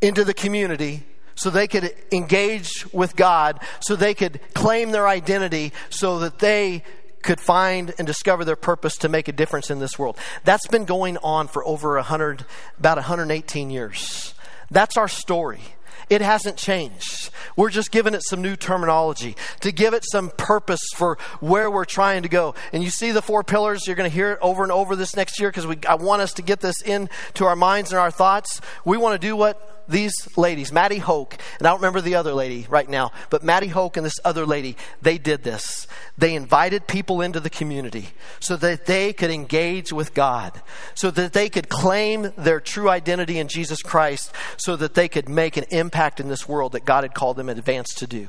into 0.00 0.24
the 0.24 0.34
community 0.34 1.04
so 1.34 1.50
they 1.50 1.68
could 1.68 1.94
engage 2.12 2.70
with 2.92 3.14
God, 3.14 3.60
so 3.80 3.94
they 3.94 4.14
could 4.14 4.40
claim 4.54 4.90
their 4.90 5.06
identity, 5.06 5.72
so 5.90 6.18
that 6.20 6.38
they 6.38 6.82
could 7.22 7.40
find 7.40 7.92
and 7.98 8.06
discover 8.06 8.44
their 8.44 8.56
purpose 8.56 8.96
to 8.98 9.08
make 9.08 9.28
a 9.28 9.32
difference 9.32 9.70
in 9.70 9.78
this 9.78 9.98
world. 9.98 10.16
That's 10.44 10.66
been 10.68 10.86
going 10.86 11.18
on 11.18 11.48
for 11.48 11.62
over 11.66 11.96
100, 11.96 12.46
about 12.78 12.96
118 12.96 13.68
years. 13.68 14.34
That's 14.70 14.96
our 14.96 15.08
story. 15.08 15.60
It 16.08 16.20
hasn't 16.20 16.56
changed. 16.56 17.30
We're 17.56 17.70
just 17.70 17.90
giving 17.90 18.14
it 18.14 18.22
some 18.22 18.40
new 18.40 18.54
terminology 18.54 19.34
to 19.60 19.72
give 19.72 19.92
it 19.92 20.04
some 20.04 20.30
purpose 20.30 20.80
for 20.94 21.18
where 21.40 21.68
we're 21.70 21.84
trying 21.84 22.22
to 22.22 22.28
go. 22.28 22.54
And 22.72 22.84
you 22.84 22.90
see 22.90 23.10
the 23.10 23.22
four 23.22 23.42
pillars. 23.42 23.86
You're 23.86 23.96
going 23.96 24.08
to 24.08 24.14
hear 24.14 24.32
it 24.32 24.38
over 24.40 24.62
and 24.62 24.70
over 24.70 24.94
this 24.94 25.16
next 25.16 25.40
year 25.40 25.50
because 25.50 25.66
I 25.88 25.96
want 25.96 26.22
us 26.22 26.32
to 26.34 26.42
get 26.42 26.60
this 26.60 26.80
into 26.82 27.44
our 27.44 27.56
minds 27.56 27.90
and 27.90 27.98
our 27.98 28.12
thoughts. 28.12 28.60
We 28.84 28.96
want 28.96 29.20
to 29.20 29.26
do 29.26 29.34
what 29.34 29.75
these 29.88 30.14
ladies, 30.36 30.72
Maddie 30.72 30.98
Hoke, 30.98 31.36
and 31.58 31.66
I 31.66 31.70
don't 31.70 31.80
remember 31.80 32.00
the 32.00 32.16
other 32.16 32.32
lady 32.32 32.66
right 32.68 32.88
now, 32.88 33.12
but 33.30 33.42
Maddie 33.42 33.68
Hoke 33.68 33.96
and 33.96 34.04
this 34.04 34.18
other 34.24 34.46
lady, 34.46 34.76
they 35.02 35.18
did 35.18 35.44
this. 35.44 35.86
They 36.18 36.34
invited 36.34 36.86
people 36.86 37.20
into 37.20 37.40
the 37.40 37.50
community 37.50 38.08
so 38.40 38.56
that 38.56 38.86
they 38.86 39.12
could 39.12 39.30
engage 39.30 39.92
with 39.92 40.14
God, 40.14 40.60
so 40.94 41.10
that 41.12 41.32
they 41.32 41.48
could 41.48 41.68
claim 41.68 42.32
their 42.36 42.60
true 42.60 42.88
identity 42.88 43.38
in 43.38 43.48
Jesus 43.48 43.82
Christ, 43.82 44.32
so 44.56 44.76
that 44.76 44.94
they 44.94 45.08
could 45.08 45.28
make 45.28 45.56
an 45.56 45.64
impact 45.70 46.20
in 46.20 46.28
this 46.28 46.48
world 46.48 46.72
that 46.72 46.84
God 46.84 47.04
had 47.04 47.14
called 47.14 47.36
them 47.36 47.48
in 47.48 47.58
advance 47.58 47.88
to 47.96 48.06
do. 48.06 48.28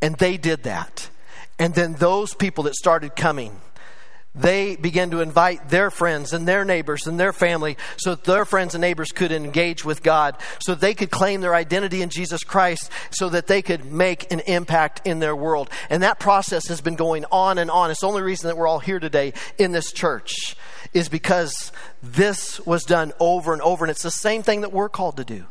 And 0.00 0.16
they 0.16 0.36
did 0.36 0.64
that. 0.64 1.08
And 1.58 1.74
then 1.74 1.94
those 1.94 2.34
people 2.34 2.64
that 2.64 2.74
started 2.74 3.16
coming, 3.16 3.60
they 4.34 4.76
began 4.76 5.10
to 5.10 5.20
invite 5.20 5.68
their 5.68 5.90
friends 5.90 6.32
and 6.32 6.46
their 6.46 6.64
neighbors 6.64 7.06
and 7.06 7.20
their 7.20 7.32
family 7.32 7.76
so 7.96 8.14
that 8.14 8.24
their 8.24 8.44
friends 8.44 8.74
and 8.74 8.80
neighbors 8.80 9.12
could 9.12 9.30
engage 9.30 9.84
with 9.84 10.02
God, 10.02 10.36
so 10.60 10.74
they 10.74 10.94
could 10.94 11.10
claim 11.10 11.40
their 11.40 11.54
identity 11.54 12.02
in 12.02 12.08
Jesus 12.08 12.42
Christ, 12.42 12.90
so 13.10 13.28
that 13.28 13.46
they 13.46 13.62
could 13.62 13.84
make 13.84 14.32
an 14.32 14.40
impact 14.40 15.06
in 15.06 15.20
their 15.20 15.36
world. 15.36 15.70
And 15.88 16.02
that 16.02 16.18
process 16.18 16.66
has 16.68 16.80
been 16.80 16.96
going 16.96 17.24
on 17.30 17.58
and 17.58 17.70
on. 17.70 17.90
It's 17.90 18.00
the 18.00 18.08
only 18.08 18.22
reason 18.22 18.48
that 18.48 18.56
we're 18.56 18.66
all 18.66 18.80
here 18.80 18.98
today 18.98 19.34
in 19.58 19.72
this 19.72 19.92
church 19.92 20.56
is 20.92 21.08
because 21.08 21.72
this 22.02 22.58
was 22.66 22.84
done 22.84 23.12
over 23.20 23.52
and 23.52 23.62
over. 23.62 23.84
And 23.84 23.90
it's 23.90 24.02
the 24.02 24.10
same 24.10 24.42
thing 24.42 24.62
that 24.62 24.72
we're 24.72 24.88
called 24.88 25.16
to 25.18 25.24
do. 25.24 25.46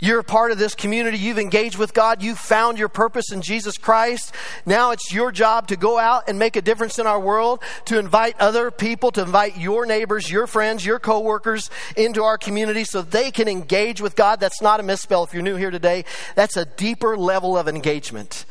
You're 0.00 0.18
a 0.18 0.24
part 0.24 0.50
of 0.50 0.58
this 0.58 0.74
community. 0.74 1.18
You've 1.18 1.38
engaged 1.38 1.78
with 1.78 1.94
God. 1.94 2.22
You've 2.22 2.38
found 2.38 2.78
your 2.78 2.88
purpose 2.88 3.30
in 3.30 3.42
Jesus 3.42 3.78
Christ. 3.78 4.34
Now 4.66 4.90
it's 4.90 5.12
your 5.12 5.30
job 5.30 5.68
to 5.68 5.76
go 5.76 5.98
out 5.98 6.24
and 6.28 6.38
make 6.38 6.56
a 6.56 6.62
difference 6.62 6.98
in 6.98 7.06
our 7.06 7.20
world, 7.20 7.62
to 7.86 7.98
invite 7.98 8.34
other 8.40 8.72
people, 8.72 9.12
to 9.12 9.22
invite 9.22 9.56
your 9.56 9.86
neighbors, 9.86 10.30
your 10.30 10.48
friends, 10.48 10.84
your 10.84 10.98
coworkers 10.98 11.70
into 11.96 12.24
our 12.24 12.36
community 12.36 12.82
so 12.84 13.02
they 13.02 13.30
can 13.30 13.46
engage 13.46 14.00
with 14.00 14.16
God. 14.16 14.40
That's 14.40 14.60
not 14.60 14.80
a 14.80 14.82
misspell 14.82 15.22
if 15.22 15.32
you're 15.32 15.42
new 15.42 15.56
here 15.56 15.70
today. 15.70 16.04
That's 16.34 16.56
a 16.56 16.64
deeper 16.64 17.16
level 17.16 17.56
of 17.56 17.68
engagement. 17.68 18.46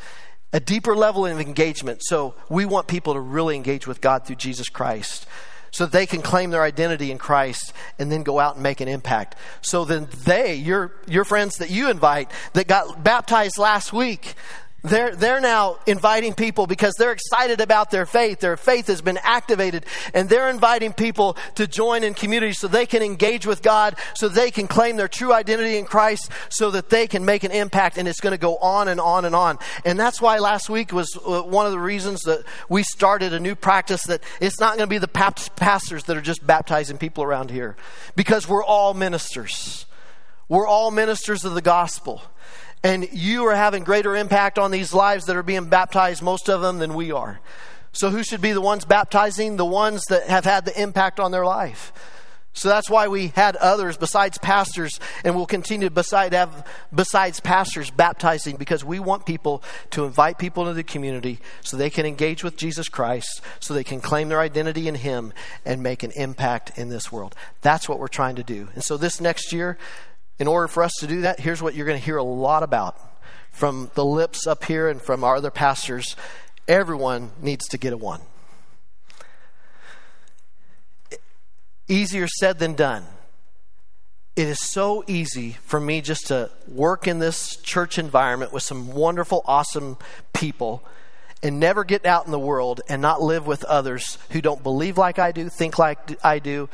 A 0.54 0.60
deeper 0.60 0.96
level 0.96 1.26
of 1.26 1.40
engagement. 1.40 2.00
So 2.04 2.34
we 2.48 2.64
want 2.64 2.86
people 2.86 3.14
to 3.14 3.20
really 3.20 3.54
engage 3.54 3.86
with 3.86 4.00
God 4.00 4.26
through 4.26 4.36
Jesus 4.36 4.68
Christ 4.68 5.26
so 5.74 5.86
that 5.86 5.92
they 5.92 6.06
can 6.06 6.22
claim 6.22 6.50
their 6.50 6.62
identity 6.62 7.10
in 7.10 7.18
Christ 7.18 7.72
and 7.98 8.10
then 8.10 8.22
go 8.22 8.38
out 8.38 8.54
and 8.54 8.62
make 8.62 8.80
an 8.80 8.86
impact. 8.86 9.34
So 9.60 9.84
then 9.84 10.06
they, 10.24 10.54
your, 10.54 10.92
your 11.08 11.24
friends 11.24 11.56
that 11.56 11.68
you 11.68 11.90
invite 11.90 12.30
that 12.52 12.68
got 12.68 13.02
baptized 13.02 13.58
last 13.58 13.92
week, 13.92 14.34
they're, 14.84 15.16
they're 15.16 15.40
now 15.40 15.78
inviting 15.86 16.34
people 16.34 16.66
because 16.66 16.92
they're 16.98 17.12
excited 17.12 17.62
about 17.62 17.90
their 17.90 18.04
faith. 18.04 18.40
Their 18.40 18.58
faith 18.58 18.88
has 18.88 19.00
been 19.00 19.18
activated 19.22 19.86
and 20.12 20.28
they're 20.28 20.50
inviting 20.50 20.92
people 20.92 21.38
to 21.54 21.66
join 21.66 22.04
in 22.04 22.12
community 22.12 22.52
so 22.52 22.68
they 22.68 22.84
can 22.84 23.02
engage 23.02 23.46
with 23.46 23.62
God, 23.62 23.96
so 24.14 24.28
they 24.28 24.50
can 24.50 24.68
claim 24.68 24.96
their 24.96 25.08
true 25.08 25.32
identity 25.32 25.78
in 25.78 25.86
Christ, 25.86 26.30
so 26.50 26.70
that 26.72 26.90
they 26.90 27.06
can 27.06 27.24
make 27.24 27.44
an 27.44 27.50
impact 27.50 27.96
and 27.96 28.06
it's 28.06 28.20
going 28.20 28.32
to 28.32 28.38
go 28.38 28.58
on 28.58 28.88
and 28.88 29.00
on 29.00 29.24
and 29.24 29.34
on. 29.34 29.58
And 29.86 29.98
that's 29.98 30.20
why 30.20 30.38
last 30.38 30.68
week 30.68 30.92
was 30.92 31.16
uh, 31.16 31.40
one 31.40 31.64
of 31.64 31.72
the 31.72 31.80
reasons 31.80 32.20
that 32.22 32.44
we 32.68 32.82
started 32.82 33.32
a 33.32 33.40
new 33.40 33.54
practice 33.54 34.02
that 34.04 34.22
it's 34.38 34.60
not 34.60 34.76
going 34.76 34.86
to 34.86 34.90
be 34.90 34.98
the 34.98 35.08
pastors 35.08 36.04
that 36.04 36.16
are 36.16 36.20
just 36.20 36.46
baptizing 36.46 36.98
people 36.98 37.24
around 37.24 37.50
here 37.50 37.74
because 38.16 38.46
we're 38.46 38.64
all 38.64 38.92
ministers. 38.92 39.86
We're 40.46 40.66
all 40.66 40.90
ministers 40.90 41.46
of 41.46 41.54
the 41.54 41.62
gospel. 41.62 42.22
And 42.84 43.08
you 43.12 43.46
are 43.46 43.54
having 43.56 43.82
greater 43.82 44.14
impact 44.14 44.58
on 44.58 44.70
these 44.70 44.94
lives 44.94 45.24
that 45.24 45.36
are 45.36 45.42
being 45.42 45.64
baptized, 45.64 46.22
most 46.22 46.48
of 46.48 46.60
them, 46.60 46.78
than 46.78 46.94
we 46.94 47.10
are. 47.10 47.40
So, 47.92 48.10
who 48.10 48.22
should 48.22 48.42
be 48.42 48.52
the 48.52 48.60
ones 48.60 48.84
baptizing? 48.84 49.56
The 49.56 49.64
ones 49.64 50.02
that 50.10 50.28
have 50.28 50.44
had 50.44 50.66
the 50.66 50.80
impact 50.80 51.18
on 51.18 51.32
their 51.32 51.46
life. 51.46 51.92
So 52.56 52.68
that's 52.68 52.88
why 52.88 53.08
we 53.08 53.28
had 53.28 53.56
others 53.56 53.96
besides 53.96 54.38
pastors, 54.38 55.00
and 55.24 55.34
we'll 55.34 55.44
continue 55.44 55.90
beside 55.90 56.32
have 56.32 56.64
besides 56.94 57.40
pastors 57.40 57.90
baptizing 57.90 58.56
because 58.56 58.84
we 58.84 59.00
want 59.00 59.26
people 59.26 59.62
to 59.90 60.04
invite 60.04 60.38
people 60.38 60.62
into 60.62 60.74
the 60.74 60.84
community 60.84 61.40
so 61.62 61.76
they 61.76 61.90
can 61.90 62.06
engage 62.06 62.44
with 62.44 62.56
Jesus 62.56 62.88
Christ, 62.88 63.42
so 63.58 63.74
they 63.74 63.82
can 63.82 64.00
claim 64.00 64.28
their 64.28 64.40
identity 64.40 64.86
in 64.86 64.94
Him 64.94 65.32
and 65.64 65.82
make 65.82 66.04
an 66.04 66.12
impact 66.12 66.78
in 66.78 66.90
this 66.90 67.10
world. 67.10 67.34
That's 67.60 67.88
what 67.88 67.98
we're 67.98 68.06
trying 68.06 68.36
to 68.36 68.44
do. 68.44 68.68
And 68.74 68.84
so 68.84 68.96
this 68.96 69.20
next 69.20 69.52
year, 69.52 69.76
in 70.38 70.46
order 70.46 70.68
for 70.68 70.82
us 70.82 70.92
to 71.00 71.06
do 71.06 71.22
that, 71.22 71.40
here's 71.40 71.62
what 71.62 71.74
you're 71.74 71.86
going 71.86 71.98
to 71.98 72.04
hear 72.04 72.16
a 72.16 72.22
lot 72.22 72.62
about 72.62 72.98
from 73.50 73.90
the 73.94 74.04
lips 74.04 74.46
up 74.46 74.64
here 74.64 74.88
and 74.88 75.00
from 75.00 75.22
our 75.22 75.36
other 75.36 75.50
pastors. 75.50 76.16
Everyone 76.66 77.30
needs 77.40 77.66
to 77.68 77.78
get 77.78 77.92
a 77.92 77.96
one. 77.96 78.20
Easier 81.86 82.26
said 82.26 82.58
than 82.58 82.74
done. 82.74 83.04
It 84.34 84.48
is 84.48 84.58
so 84.58 85.04
easy 85.06 85.52
for 85.64 85.78
me 85.78 86.00
just 86.00 86.26
to 86.26 86.50
work 86.66 87.06
in 87.06 87.20
this 87.20 87.56
church 87.58 87.98
environment 87.98 88.52
with 88.52 88.64
some 88.64 88.92
wonderful, 88.92 89.42
awesome 89.46 89.96
people 90.32 90.82
and 91.40 91.60
never 91.60 91.84
get 91.84 92.04
out 92.06 92.24
in 92.24 92.32
the 92.32 92.38
world 92.38 92.80
and 92.88 93.00
not 93.00 93.22
live 93.22 93.46
with 93.46 93.62
others 93.64 94.18
who 94.30 94.40
don't 94.40 94.62
believe 94.62 94.98
like 94.98 95.20
I 95.20 95.30
do, 95.30 95.48
think 95.48 95.78
like 95.78 96.18
I 96.24 96.40
do, 96.40 96.68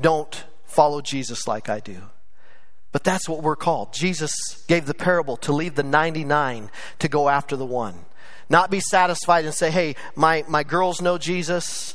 don't 0.00 0.44
follow 0.64 1.00
Jesus 1.00 1.46
like 1.46 1.68
I 1.68 1.78
do. 1.78 2.02
But 2.96 3.04
that's 3.04 3.28
what 3.28 3.42
we're 3.42 3.56
called. 3.56 3.92
Jesus 3.92 4.32
gave 4.68 4.86
the 4.86 4.94
parable 4.94 5.36
to 5.36 5.52
leave 5.52 5.74
the 5.74 5.82
99 5.82 6.70
to 7.00 7.08
go 7.08 7.28
after 7.28 7.54
the 7.54 7.66
one. 7.66 7.94
Not 8.48 8.70
be 8.70 8.80
satisfied 8.80 9.44
and 9.44 9.52
say, 9.52 9.70
hey, 9.70 9.96
my, 10.14 10.46
my 10.48 10.62
girls 10.62 11.02
know 11.02 11.18
Jesus 11.18 11.94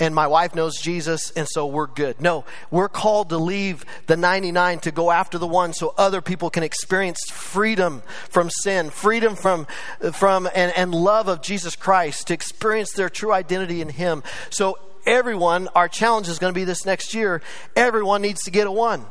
and 0.00 0.14
my 0.14 0.26
wife 0.26 0.54
knows 0.54 0.80
Jesus, 0.80 1.32
and 1.32 1.46
so 1.46 1.66
we're 1.66 1.86
good. 1.86 2.18
No, 2.22 2.46
we're 2.70 2.88
called 2.88 3.28
to 3.28 3.36
leave 3.36 3.84
the 4.06 4.16
99 4.16 4.78
to 4.78 4.90
go 4.90 5.10
after 5.10 5.36
the 5.36 5.46
one 5.46 5.74
so 5.74 5.92
other 5.98 6.22
people 6.22 6.48
can 6.48 6.62
experience 6.62 7.20
freedom 7.30 8.02
from 8.30 8.48
sin, 8.48 8.88
freedom 8.88 9.36
from, 9.36 9.66
from 10.14 10.48
and, 10.54 10.72
and 10.74 10.94
love 10.94 11.28
of 11.28 11.42
Jesus 11.42 11.76
Christ, 11.76 12.28
to 12.28 12.32
experience 12.32 12.92
their 12.92 13.10
true 13.10 13.34
identity 13.34 13.82
in 13.82 13.90
Him. 13.90 14.22
So, 14.48 14.78
everyone, 15.04 15.68
our 15.74 15.88
challenge 15.88 16.26
is 16.26 16.38
going 16.38 16.54
to 16.54 16.58
be 16.58 16.64
this 16.64 16.86
next 16.86 17.12
year 17.12 17.42
everyone 17.76 18.22
needs 18.22 18.40
to 18.44 18.50
get 18.50 18.66
a 18.66 18.72
one. 18.72 19.04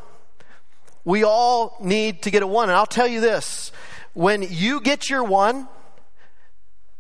We 1.08 1.24
all 1.24 1.78
need 1.80 2.24
to 2.24 2.32
get 2.32 2.44
a 2.44 2.48
one. 2.48 2.68
And 2.68 2.76
I'll 2.76 2.86
tell 2.86 3.08
you 3.08 3.22
this 3.22 3.72
when 4.14 4.42
you 4.42 4.82
get 4.82 5.10
your 5.10 5.24
one, 5.24 5.70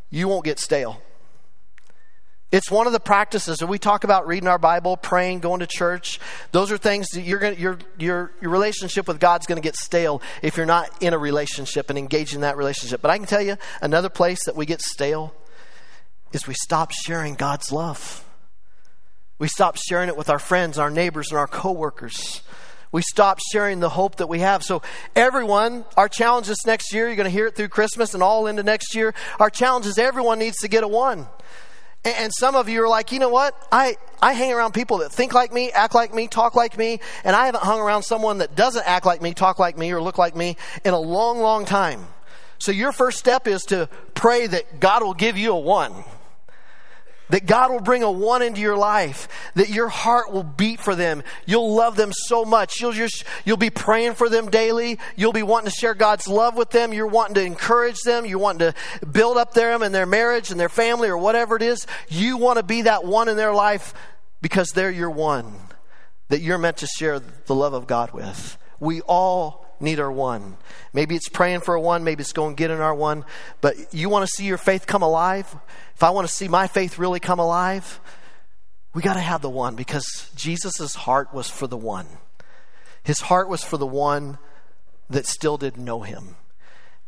you 0.09 0.29
won't 0.29 0.45
get 0.45 0.59
stale. 0.59 1.01
It's 2.49 2.71
one 2.71 2.87
of 2.87 2.93
the 2.93 3.01
practices 3.01 3.57
that 3.57 3.67
we 3.67 3.77
talk 3.77 4.05
about 4.05 4.25
reading 4.25 4.47
our 4.47 4.57
Bible, 4.57 4.95
praying, 4.95 5.39
going 5.39 5.59
to 5.59 5.67
church. 5.67 6.21
Those 6.53 6.71
are 6.71 6.77
things 6.77 7.09
that 7.09 7.23
you're 7.23 7.39
going 7.39 7.59
your, 7.59 7.79
your, 7.99 8.31
your 8.39 8.49
relationship 8.49 9.09
with 9.09 9.19
God's 9.19 9.45
going 9.45 9.61
to 9.61 9.61
get 9.61 9.75
stale 9.75 10.21
if 10.41 10.55
you're 10.55 10.65
not 10.65 10.89
in 11.03 11.13
a 11.13 11.17
relationship 11.17 11.89
and 11.89 11.99
engaged 11.99 12.33
in 12.33 12.41
that 12.41 12.55
relationship. 12.55 13.01
But 13.01 13.11
I 13.11 13.17
can 13.17 13.27
tell 13.27 13.41
you 13.41 13.57
another 13.81 14.07
place 14.07 14.39
that 14.45 14.55
we 14.55 14.65
get 14.65 14.81
stale 14.81 15.35
is 16.31 16.47
we 16.47 16.53
stop 16.53 16.93
sharing 16.93 17.35
God's 17.35 17.73
love. 17.73 18.23
We 19.37 19.49
stop 19.49 19.75
sharing 19.75 20.07
it 20.07 20.15
with 20.15 20.29
our 20.29 20.39
friends, 20.39 20.79
our 20.79 20.89
neighbors, 20.89 21.27
and 21.29 21.37
our 21.37 21.47
coworkers. 21.47 22.41
We 22.91 23.01
stop 23.01 23.39
sharing 23.51 23.79
the 23.79 23.89
hope 23.89 24.15
that 24.17 24.27
we 24.27 24.39
have. 24.39 24.63
So, 24.63 24.81
everyone, 25.15 25.85
our 25.95 26.07
challenge 26.07 26.47
this 26.47 26.65
next 26.65 26.93
year, 26.93 27.07
you're 27.07 27.15
going 27.15 27.25
to 27.25 27.31
hear 27.31 27.47
it 27.47 27.55
through 27.55 27.69
Christmas 27.69 28.13
and 28.13 28.23
all 28.23 28.47
into 28.47 28.63
next 28.63 28.95
year. 28.95 29.13
Our 29.39 29.49
challenge 29.49 29.85
is 29.85 29.97
everyone 29.97 30.39
needs 30.39 30.57
to 30.57 30.67
get 30.67 30.83
a 30.83 30.87
one. 30.87 31.27
And 32.05 32.31
some 32.33 32.55
of 32.55 32.69
you 32.69 32.83
are 32.83 32.87
like, 32.87 33.11
you 33.11 33.19
know 33.19 33.29
what? 33.29 33.53
I, 33.71 33.97
I 34.21 34.33
hang 34.33 34.53
around 34.53 34.73
people 34.73 34.99
that 34.99 35.11
think 35.11 35.33
like 35.33 35.51
me, 35.51 35.71
act 35.71 35.93
like 35.93 36.13
me, 36.13 36.27
talk 36.27 36.55
like 36.55 36.77
me, 36.77 36.99
and 37.25 37.35
I 37.35 37.47
haven't 37.47 37.63
hung 37.63 37.81
around 37.81 38.03
someone 38.03 38.37
that 38.37 38.55
doesn't 38.55 38.87
act 38.87 39.05
like 39.05 39.21
me, 39.21 39.33
talk 39.33 39.59
like 39.59 39.77
me, 39.77 39.91
or 39.91 40.01
look 40.01 40.17
like 40.17 40.35
me 40.35 40.55
in 40.85 40.93
a 40.93 40.99
long, 40.99 41.39
long 41.39 41.65
time. 41.65 42.07
So 42.59 42.71
your 42.71 42.91
first 42.91 43.19
step 43.19 43.47
is 43.47 43.63
to 43.63 43.89
pray 44.13 44.47
that 44.47 44.79
God 44.79 45.03
will 45.03 45.13
give 45.13 45.37
you 45.37 45.51
a 45.51 45.59
one. 45.59 45.93
That 47.29 47.45
God 47.45 47.71
will 47.71 47.81
bring 47.81 48.03
a 48.03 48.11
one 48.11 48.41
into 48.41 48.61
your 48.61 48.77
life, 48.77 49.27
that 49.55 49.69
your 49.69 49.89
heart 49.89 50.31
will 50.31 50.43
beat 50.43 50.79
for 50.79 50.95
them. 50.95 51.23
You'll 51.45 51.75
love 51.75 51.97
them 51.97 52.13
so 52.13 52.45
much. 52.45 52.79
You'll 52.79 52.93
just, 52.93 53.25
you'll 53.43 53.57
be 53.57 53.69
praying 53.69 54.13
for 54.13 54.29
them 54.29 54.49
daily. 54.49 54.97
You'll 55.17 55.33
be 55.33 55.43
wanting 55.43 55.69
to 55.69 55.75
share 55.75 55.93
God's 55.93 56.27
love 56.27 56.55
with 56.55 56.69
them. 56.69 56.93
You're 56.93 57.05
wanting 57.05 57.35
to 57.35 57.43
encourage 57.43 57.99
them. 58.05 58.25
You're 58.25 58.39
wanting 58.39 58.71
to 58.71 59.05
build 59.05 59.37
up 59.37 59.53
them 59.53 59.81
and 59.81 59.93
their 59.93 60.05
marriage 60.05 60.51
and 60.51 60.59
their 60.59 60.69
family 60.69 61.09
or 61.09 61.17
whatever 61.17 61.57
it 61.57 61.61
is. 61.61 61.85
You 62.07 62.37
want 62.37 62.57
to 62.57 62.63
be 62.63 62.83
that 62.83 63.03
one 63.03 63.27
in 63.27 63.35
their 63.35 63.53
life 63.53 63.93
because 64.41 64.69
they're 64.69 64.91
your 64.91 65.09
one 65.09 65.53
that 66.29 66.41
you're 66.41 66.57
meant 66.57 66.77
to 66.77 66.87
share 66.87 67.19
the 67.19 67.55
love 67.55 67.73
of 67.73 67.87
God 67.87 68.11
with. 68.11 68.57
We 68.79 69.01
all 69.01 69.66
need 69.79 69.99
our 69.99 70.11
one. 70.11 70.57
Maybe 70.93 71.15
it's 71.15 71.29
praying 71.29 71.61
for 71.61 71.75
a 71.75 71.81
one, 71.81 72.03
maybe 72.03 72.21
it's 72.21 72.33
going 72.33 72.55
get 72.55 72.71
in 72.71 72.79
our 72.79 72.95
one, 72.95 73.25
but 73.61 73.75
you 73.93 74.09
want 74.09 74.27
to 74.27 74.31
see 74.35 74.45
your 74.45 74.57
faith 74.57 74.87
come 74.87 75.01
alive? 75.01 75.55
If 75.95 76.03
I 76.03 76.09
want 76.11 76.27
to 76.27 76.33
see 76.33 76.47
my 76.47 76.67
faith 76.67 76.97
really 76.97 77.19
come 77.19 77.39
alive, 77.39 77.99
we 78.93 79.01
got 79.01 79.13
to 79.13 79.19
have 79.19 79.41
the 79.41 79.49
one 79.49 79.75
because 79.75 80.31
Jesus' 80.35 80.95
heart 80.95 81.33
was 81.33 81.49
for 81.49 81.67
the 81.67 81.77
one. 81.77 82.07
His 83.03 83.21
heart 83.21 83.47
was 83.47 83.63
for 83.63 83.77
the 83.77 83.87
one 83.87 84.37
that 85.09 85.25
still 85.25 85.57
didn't 85.57 85.83
know 85.83 86.01
him. 86.01 86.35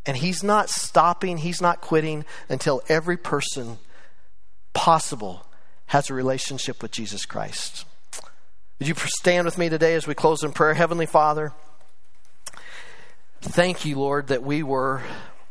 And 0.06 0.18
he's 0.18 0.44
not 0.44 0.70
stopping, 0.70 1.40
he's 1.40 1.62
not 1.62 1.82
quitting 1.82 2.26
until 2.48 2.82
every 2.88 3.18
person 3.18 3.80
possible 4.74 5.46
has 5.88 6.10
a 6.10 6.14
relationship 6.14 6.82
with 6.82 6.92
Jesus 6.92 7.26
Christ. 7.26 7.86
Would 8.80 8.88
you 8.88 8.96
stand 8.96 9.46
with 9.46 9.58
me 9.58 9.68
today 9.68 9.96
as 9.96 10.08
we 10.08 10.14
close 10.14 10.42
in 10.42 10.54
prayer? 10.54 10.74
Heavenly 10.74 11.06
Father, 11.06 11.52
thank 13.42 13.86
you, 13.86 14.00
Lord, 14.00 14.28
that 14.28 14.44
we 14.44 14.64
were 14.64 15.02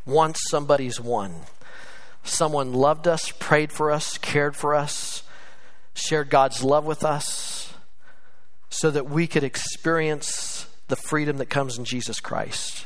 once 0.05 0.39
somebody's 0.49 0.99
one. 0.99 1.35
Someone 2.23 2.73
loved 2.73 3.07
us, 3.07 3.31
prayed 3.39 3.71
for 3.71 3.91
us, 3.91 4.17
cared 4.17 4.55
for 4.55 4.75
us, 4.75 5.23
shared 5.93 6.29
God's 6.29 6.63
love 6.63 6.85
with 6.85 7.03
us, 7.03 7.73
so 8.69 8.91
that 8.91 9.09
we 9.09 9.27
could 9.27 9.43
experience 9.43 10.67
the 10.87 10.95
freedom 10.95 11.37
that 11.37 11.47
comes 11.47 11.77
in 11.77 11.85
Jesus 11.85 12.19
Christ. 12.19 12.85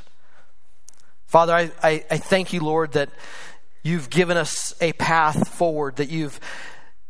Father, 1.26 1.54
I, 1.54 1.72
I, 1.82 2.06
I 2.12 2.18
thank 2.18 2.54
you, 2.54 2.62
Lord, 2.62 2.94
that 2.94 3.10
you've 3.82 4.10
given 4.10 4.38
us 4.38 4.74
a 4.80 4.94
path 4.94 5.48
forward, 5.48 5.98
that 5.98 6.10
you've 6.10 6.40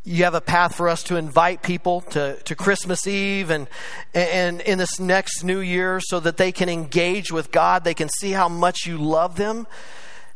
you 0.06 0.26
have 0.26 0.34
a 0.34 0.42
path 0.42 0.76
for 0.76 0.90
us 0.90 1.04
to 1.04 1.16
invite 1.16 1.64
people 1.64 2.02
to, 2.02 2.36
to 2.44 2.56
Christmas 2.56 3.08
Eve 3.08 3.50
and, 3.50 3.70
and 4.14 4.60
in 4.62 4.78
this 4.78 5.00
next 5.00 5.44
new 5.44 5.60
year 5.60 6.02
so 6.02 6.20
that 6.20 6.36
they 6.38 6.52
can 6.52 6.68
engage 6.68 7.32
with 7.32 7.52
God. 7.52 7.84
They 7.84 7.94
can 7.94 8.10
see 8.10 8.32
how 8.32 8.50
much 8.50 8.86
you 8.86 8.98
love 8.98 9.38
them, 9.38 9.66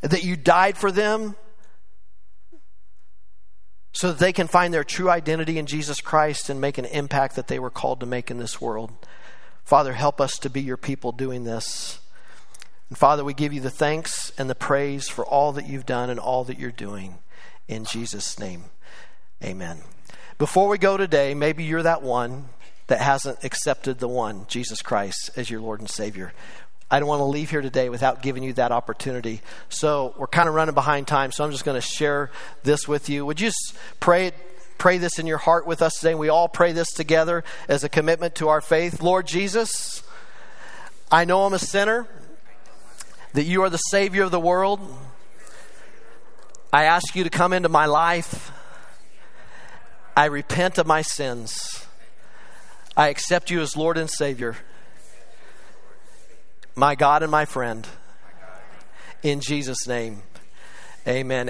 that 0.01 0.23
you 0.23 0.37
died 0.37 0.77
for 0.77 0.89
them, 0.89 1.35
so 3.91 4.09
that 4.09 4.19
they 4.19 4.31
can 4.31 4.47
find 4.47 4.73
their 4.73 4.85
true 4.85 5.09
identity 5.09 5.57
in 5.57 5.65
Jesus 5.65 5.99
Christ 5.99 6.49
and 6.49 6.61
make 6.61 6.77
an 6.77 6.85
impact 6.85 7.35
that 7.35 7.47
they 7.47 7.59
were 7.59 7.69
called 7.69 7.99
to 7.99 8.05
make 8.05 8.31
in 8.31 8.37
this 8.37 8.61
world. 8.61 8.91
Father, 9.65 9.93
help 9.93 10.21
us 10.21 10.37
to 10.39 10.49
be 10.49 10.61
your 10.61 10.77
people 10.77 11.11
doing 11.11 11.43
this. 11.43 11.99
And 12.87 12.97
Father, 12.97 13.25
we 13.25 13.33
give 13.33 13.51
you 13.51 13.59
the 13.59 13.69
thanks 13.69 14.31
and 14.37 14.49
the 14.49 14.55
praise 14.55 15.09
for 15.09 15.25
all 15.25 15.51
that 15.53 15.67
you've 15.67 15.85
done 15.85 16.09
and 16.09 16.21
all 16.21 16.45
that 16.45 16.57
you're 16.57 16.71
doing. 16.71 17.17
In 17.67 17.83
Jesus' 17.83 18.39
name, 18.39 18.65
amen. 19.43 19.81
Before 20.37 20.67
we 20.67 20.77
go 20.77 20.97
today, 20.97 21.33
maybe 21.33 21.63
you're 21.63 21.83
that 21.83 22.01
one 22.01 22.49
that 22.87 23.01
hasn't 23.01 23.43
accepted 23.43 23.99
the 23.99 24.07
one, 24.07 24.45
Jesus 24.47 24.81
Christ, 24.81 25.31
as 25.35 25.49
your 25.49 25.61
Lord 25.61 25.79
and 25.79 25.89
Savior. 25.89 26.33
I 26.89 26.99
don't 26.99 27.09
want 27.09 27.19
to 27.19 27.25
leave 27.25 27.49
here 27.49 27.61
today 27.61 27.89
without 27.89 28.21
giving 28.21 28.43
you 28.43 28.53
that 28.53 28.71
opportunity. 28.71 29.41
So 29.67 30.15
we're 30.17 30.27
kind 30.27 30.47
of 30.47 30.55
running 30.55 30.73
behind 30.73 31.05
time, 31.07 31.31
so 31.31 31.43
I'm 31.43 31.51
just 31.51 31.65
going 31.65 31.79
to 31.79 31.85
share 31.85 32.31
this 32.63 32.87
with 32.87 33.09
you. 33.09 33.25
Would 33.25 33.41
you 33.41 33.51
pray 33.99 34.31
pray 34.77 34.99
this 34.99 35.17
in 35.17 35.25
your 35.25 35.39
heart 35.39 35.67
with 35.67 35.81
us 35.81 35.95
today? 35.99 36.15
We 36.15 36.29
all 36.29 36.47
pray 36.47 36.71
this 36.71 36.87
together 36.93 37.43
as 37.67 37.83
a 37.83 37.89
commitment 37.89 38.35
to 38.35 38.47
our 38.47 38.61
faith. 38.61 39.01
Lord 39.01 39.27
Jesus, 39.27 40.03
I 41.11 41.25
know 41.25 41.43
I'm 41.43 41.53
a 41.53 41.59
sinner 41.59 42.07
that 43.33 43.43
you 43.43 43.63
are 43.63 43.69
the 43.69 43.77
Savior 43.77 44.23
of 44.23 44.31
the 44.31 44.39
world. 44.39 44.79
I 46.71 46.85
ask 46.85 47.15
you 47.15 47.23
to 47.23 47.29
come 47.29 47.53
into 47.53 47.69
my 47.69 47.85
life. 47.85 48.51
I 50.17 50.25
repent 50.25 50.79
of 50.79 50.87
my 50.87 51.03
sins. 51.03 51.85
I 52.97 53.09
accept 53.09 53.51
you 53.51 53.61
as 53.61 53.77
Lord 53.77 53.99
and 53.99 54.09
Savior, 54.09 54.55
my 56.75 56.95
God 56.95 57.21
and 57.21 57.31
my 57.31 57.45
friend. 57.45 57.87
In 59.21 59.41
Jesus' 59.41 59.87
name, 59.87 60.23
amen. 61.07 61.49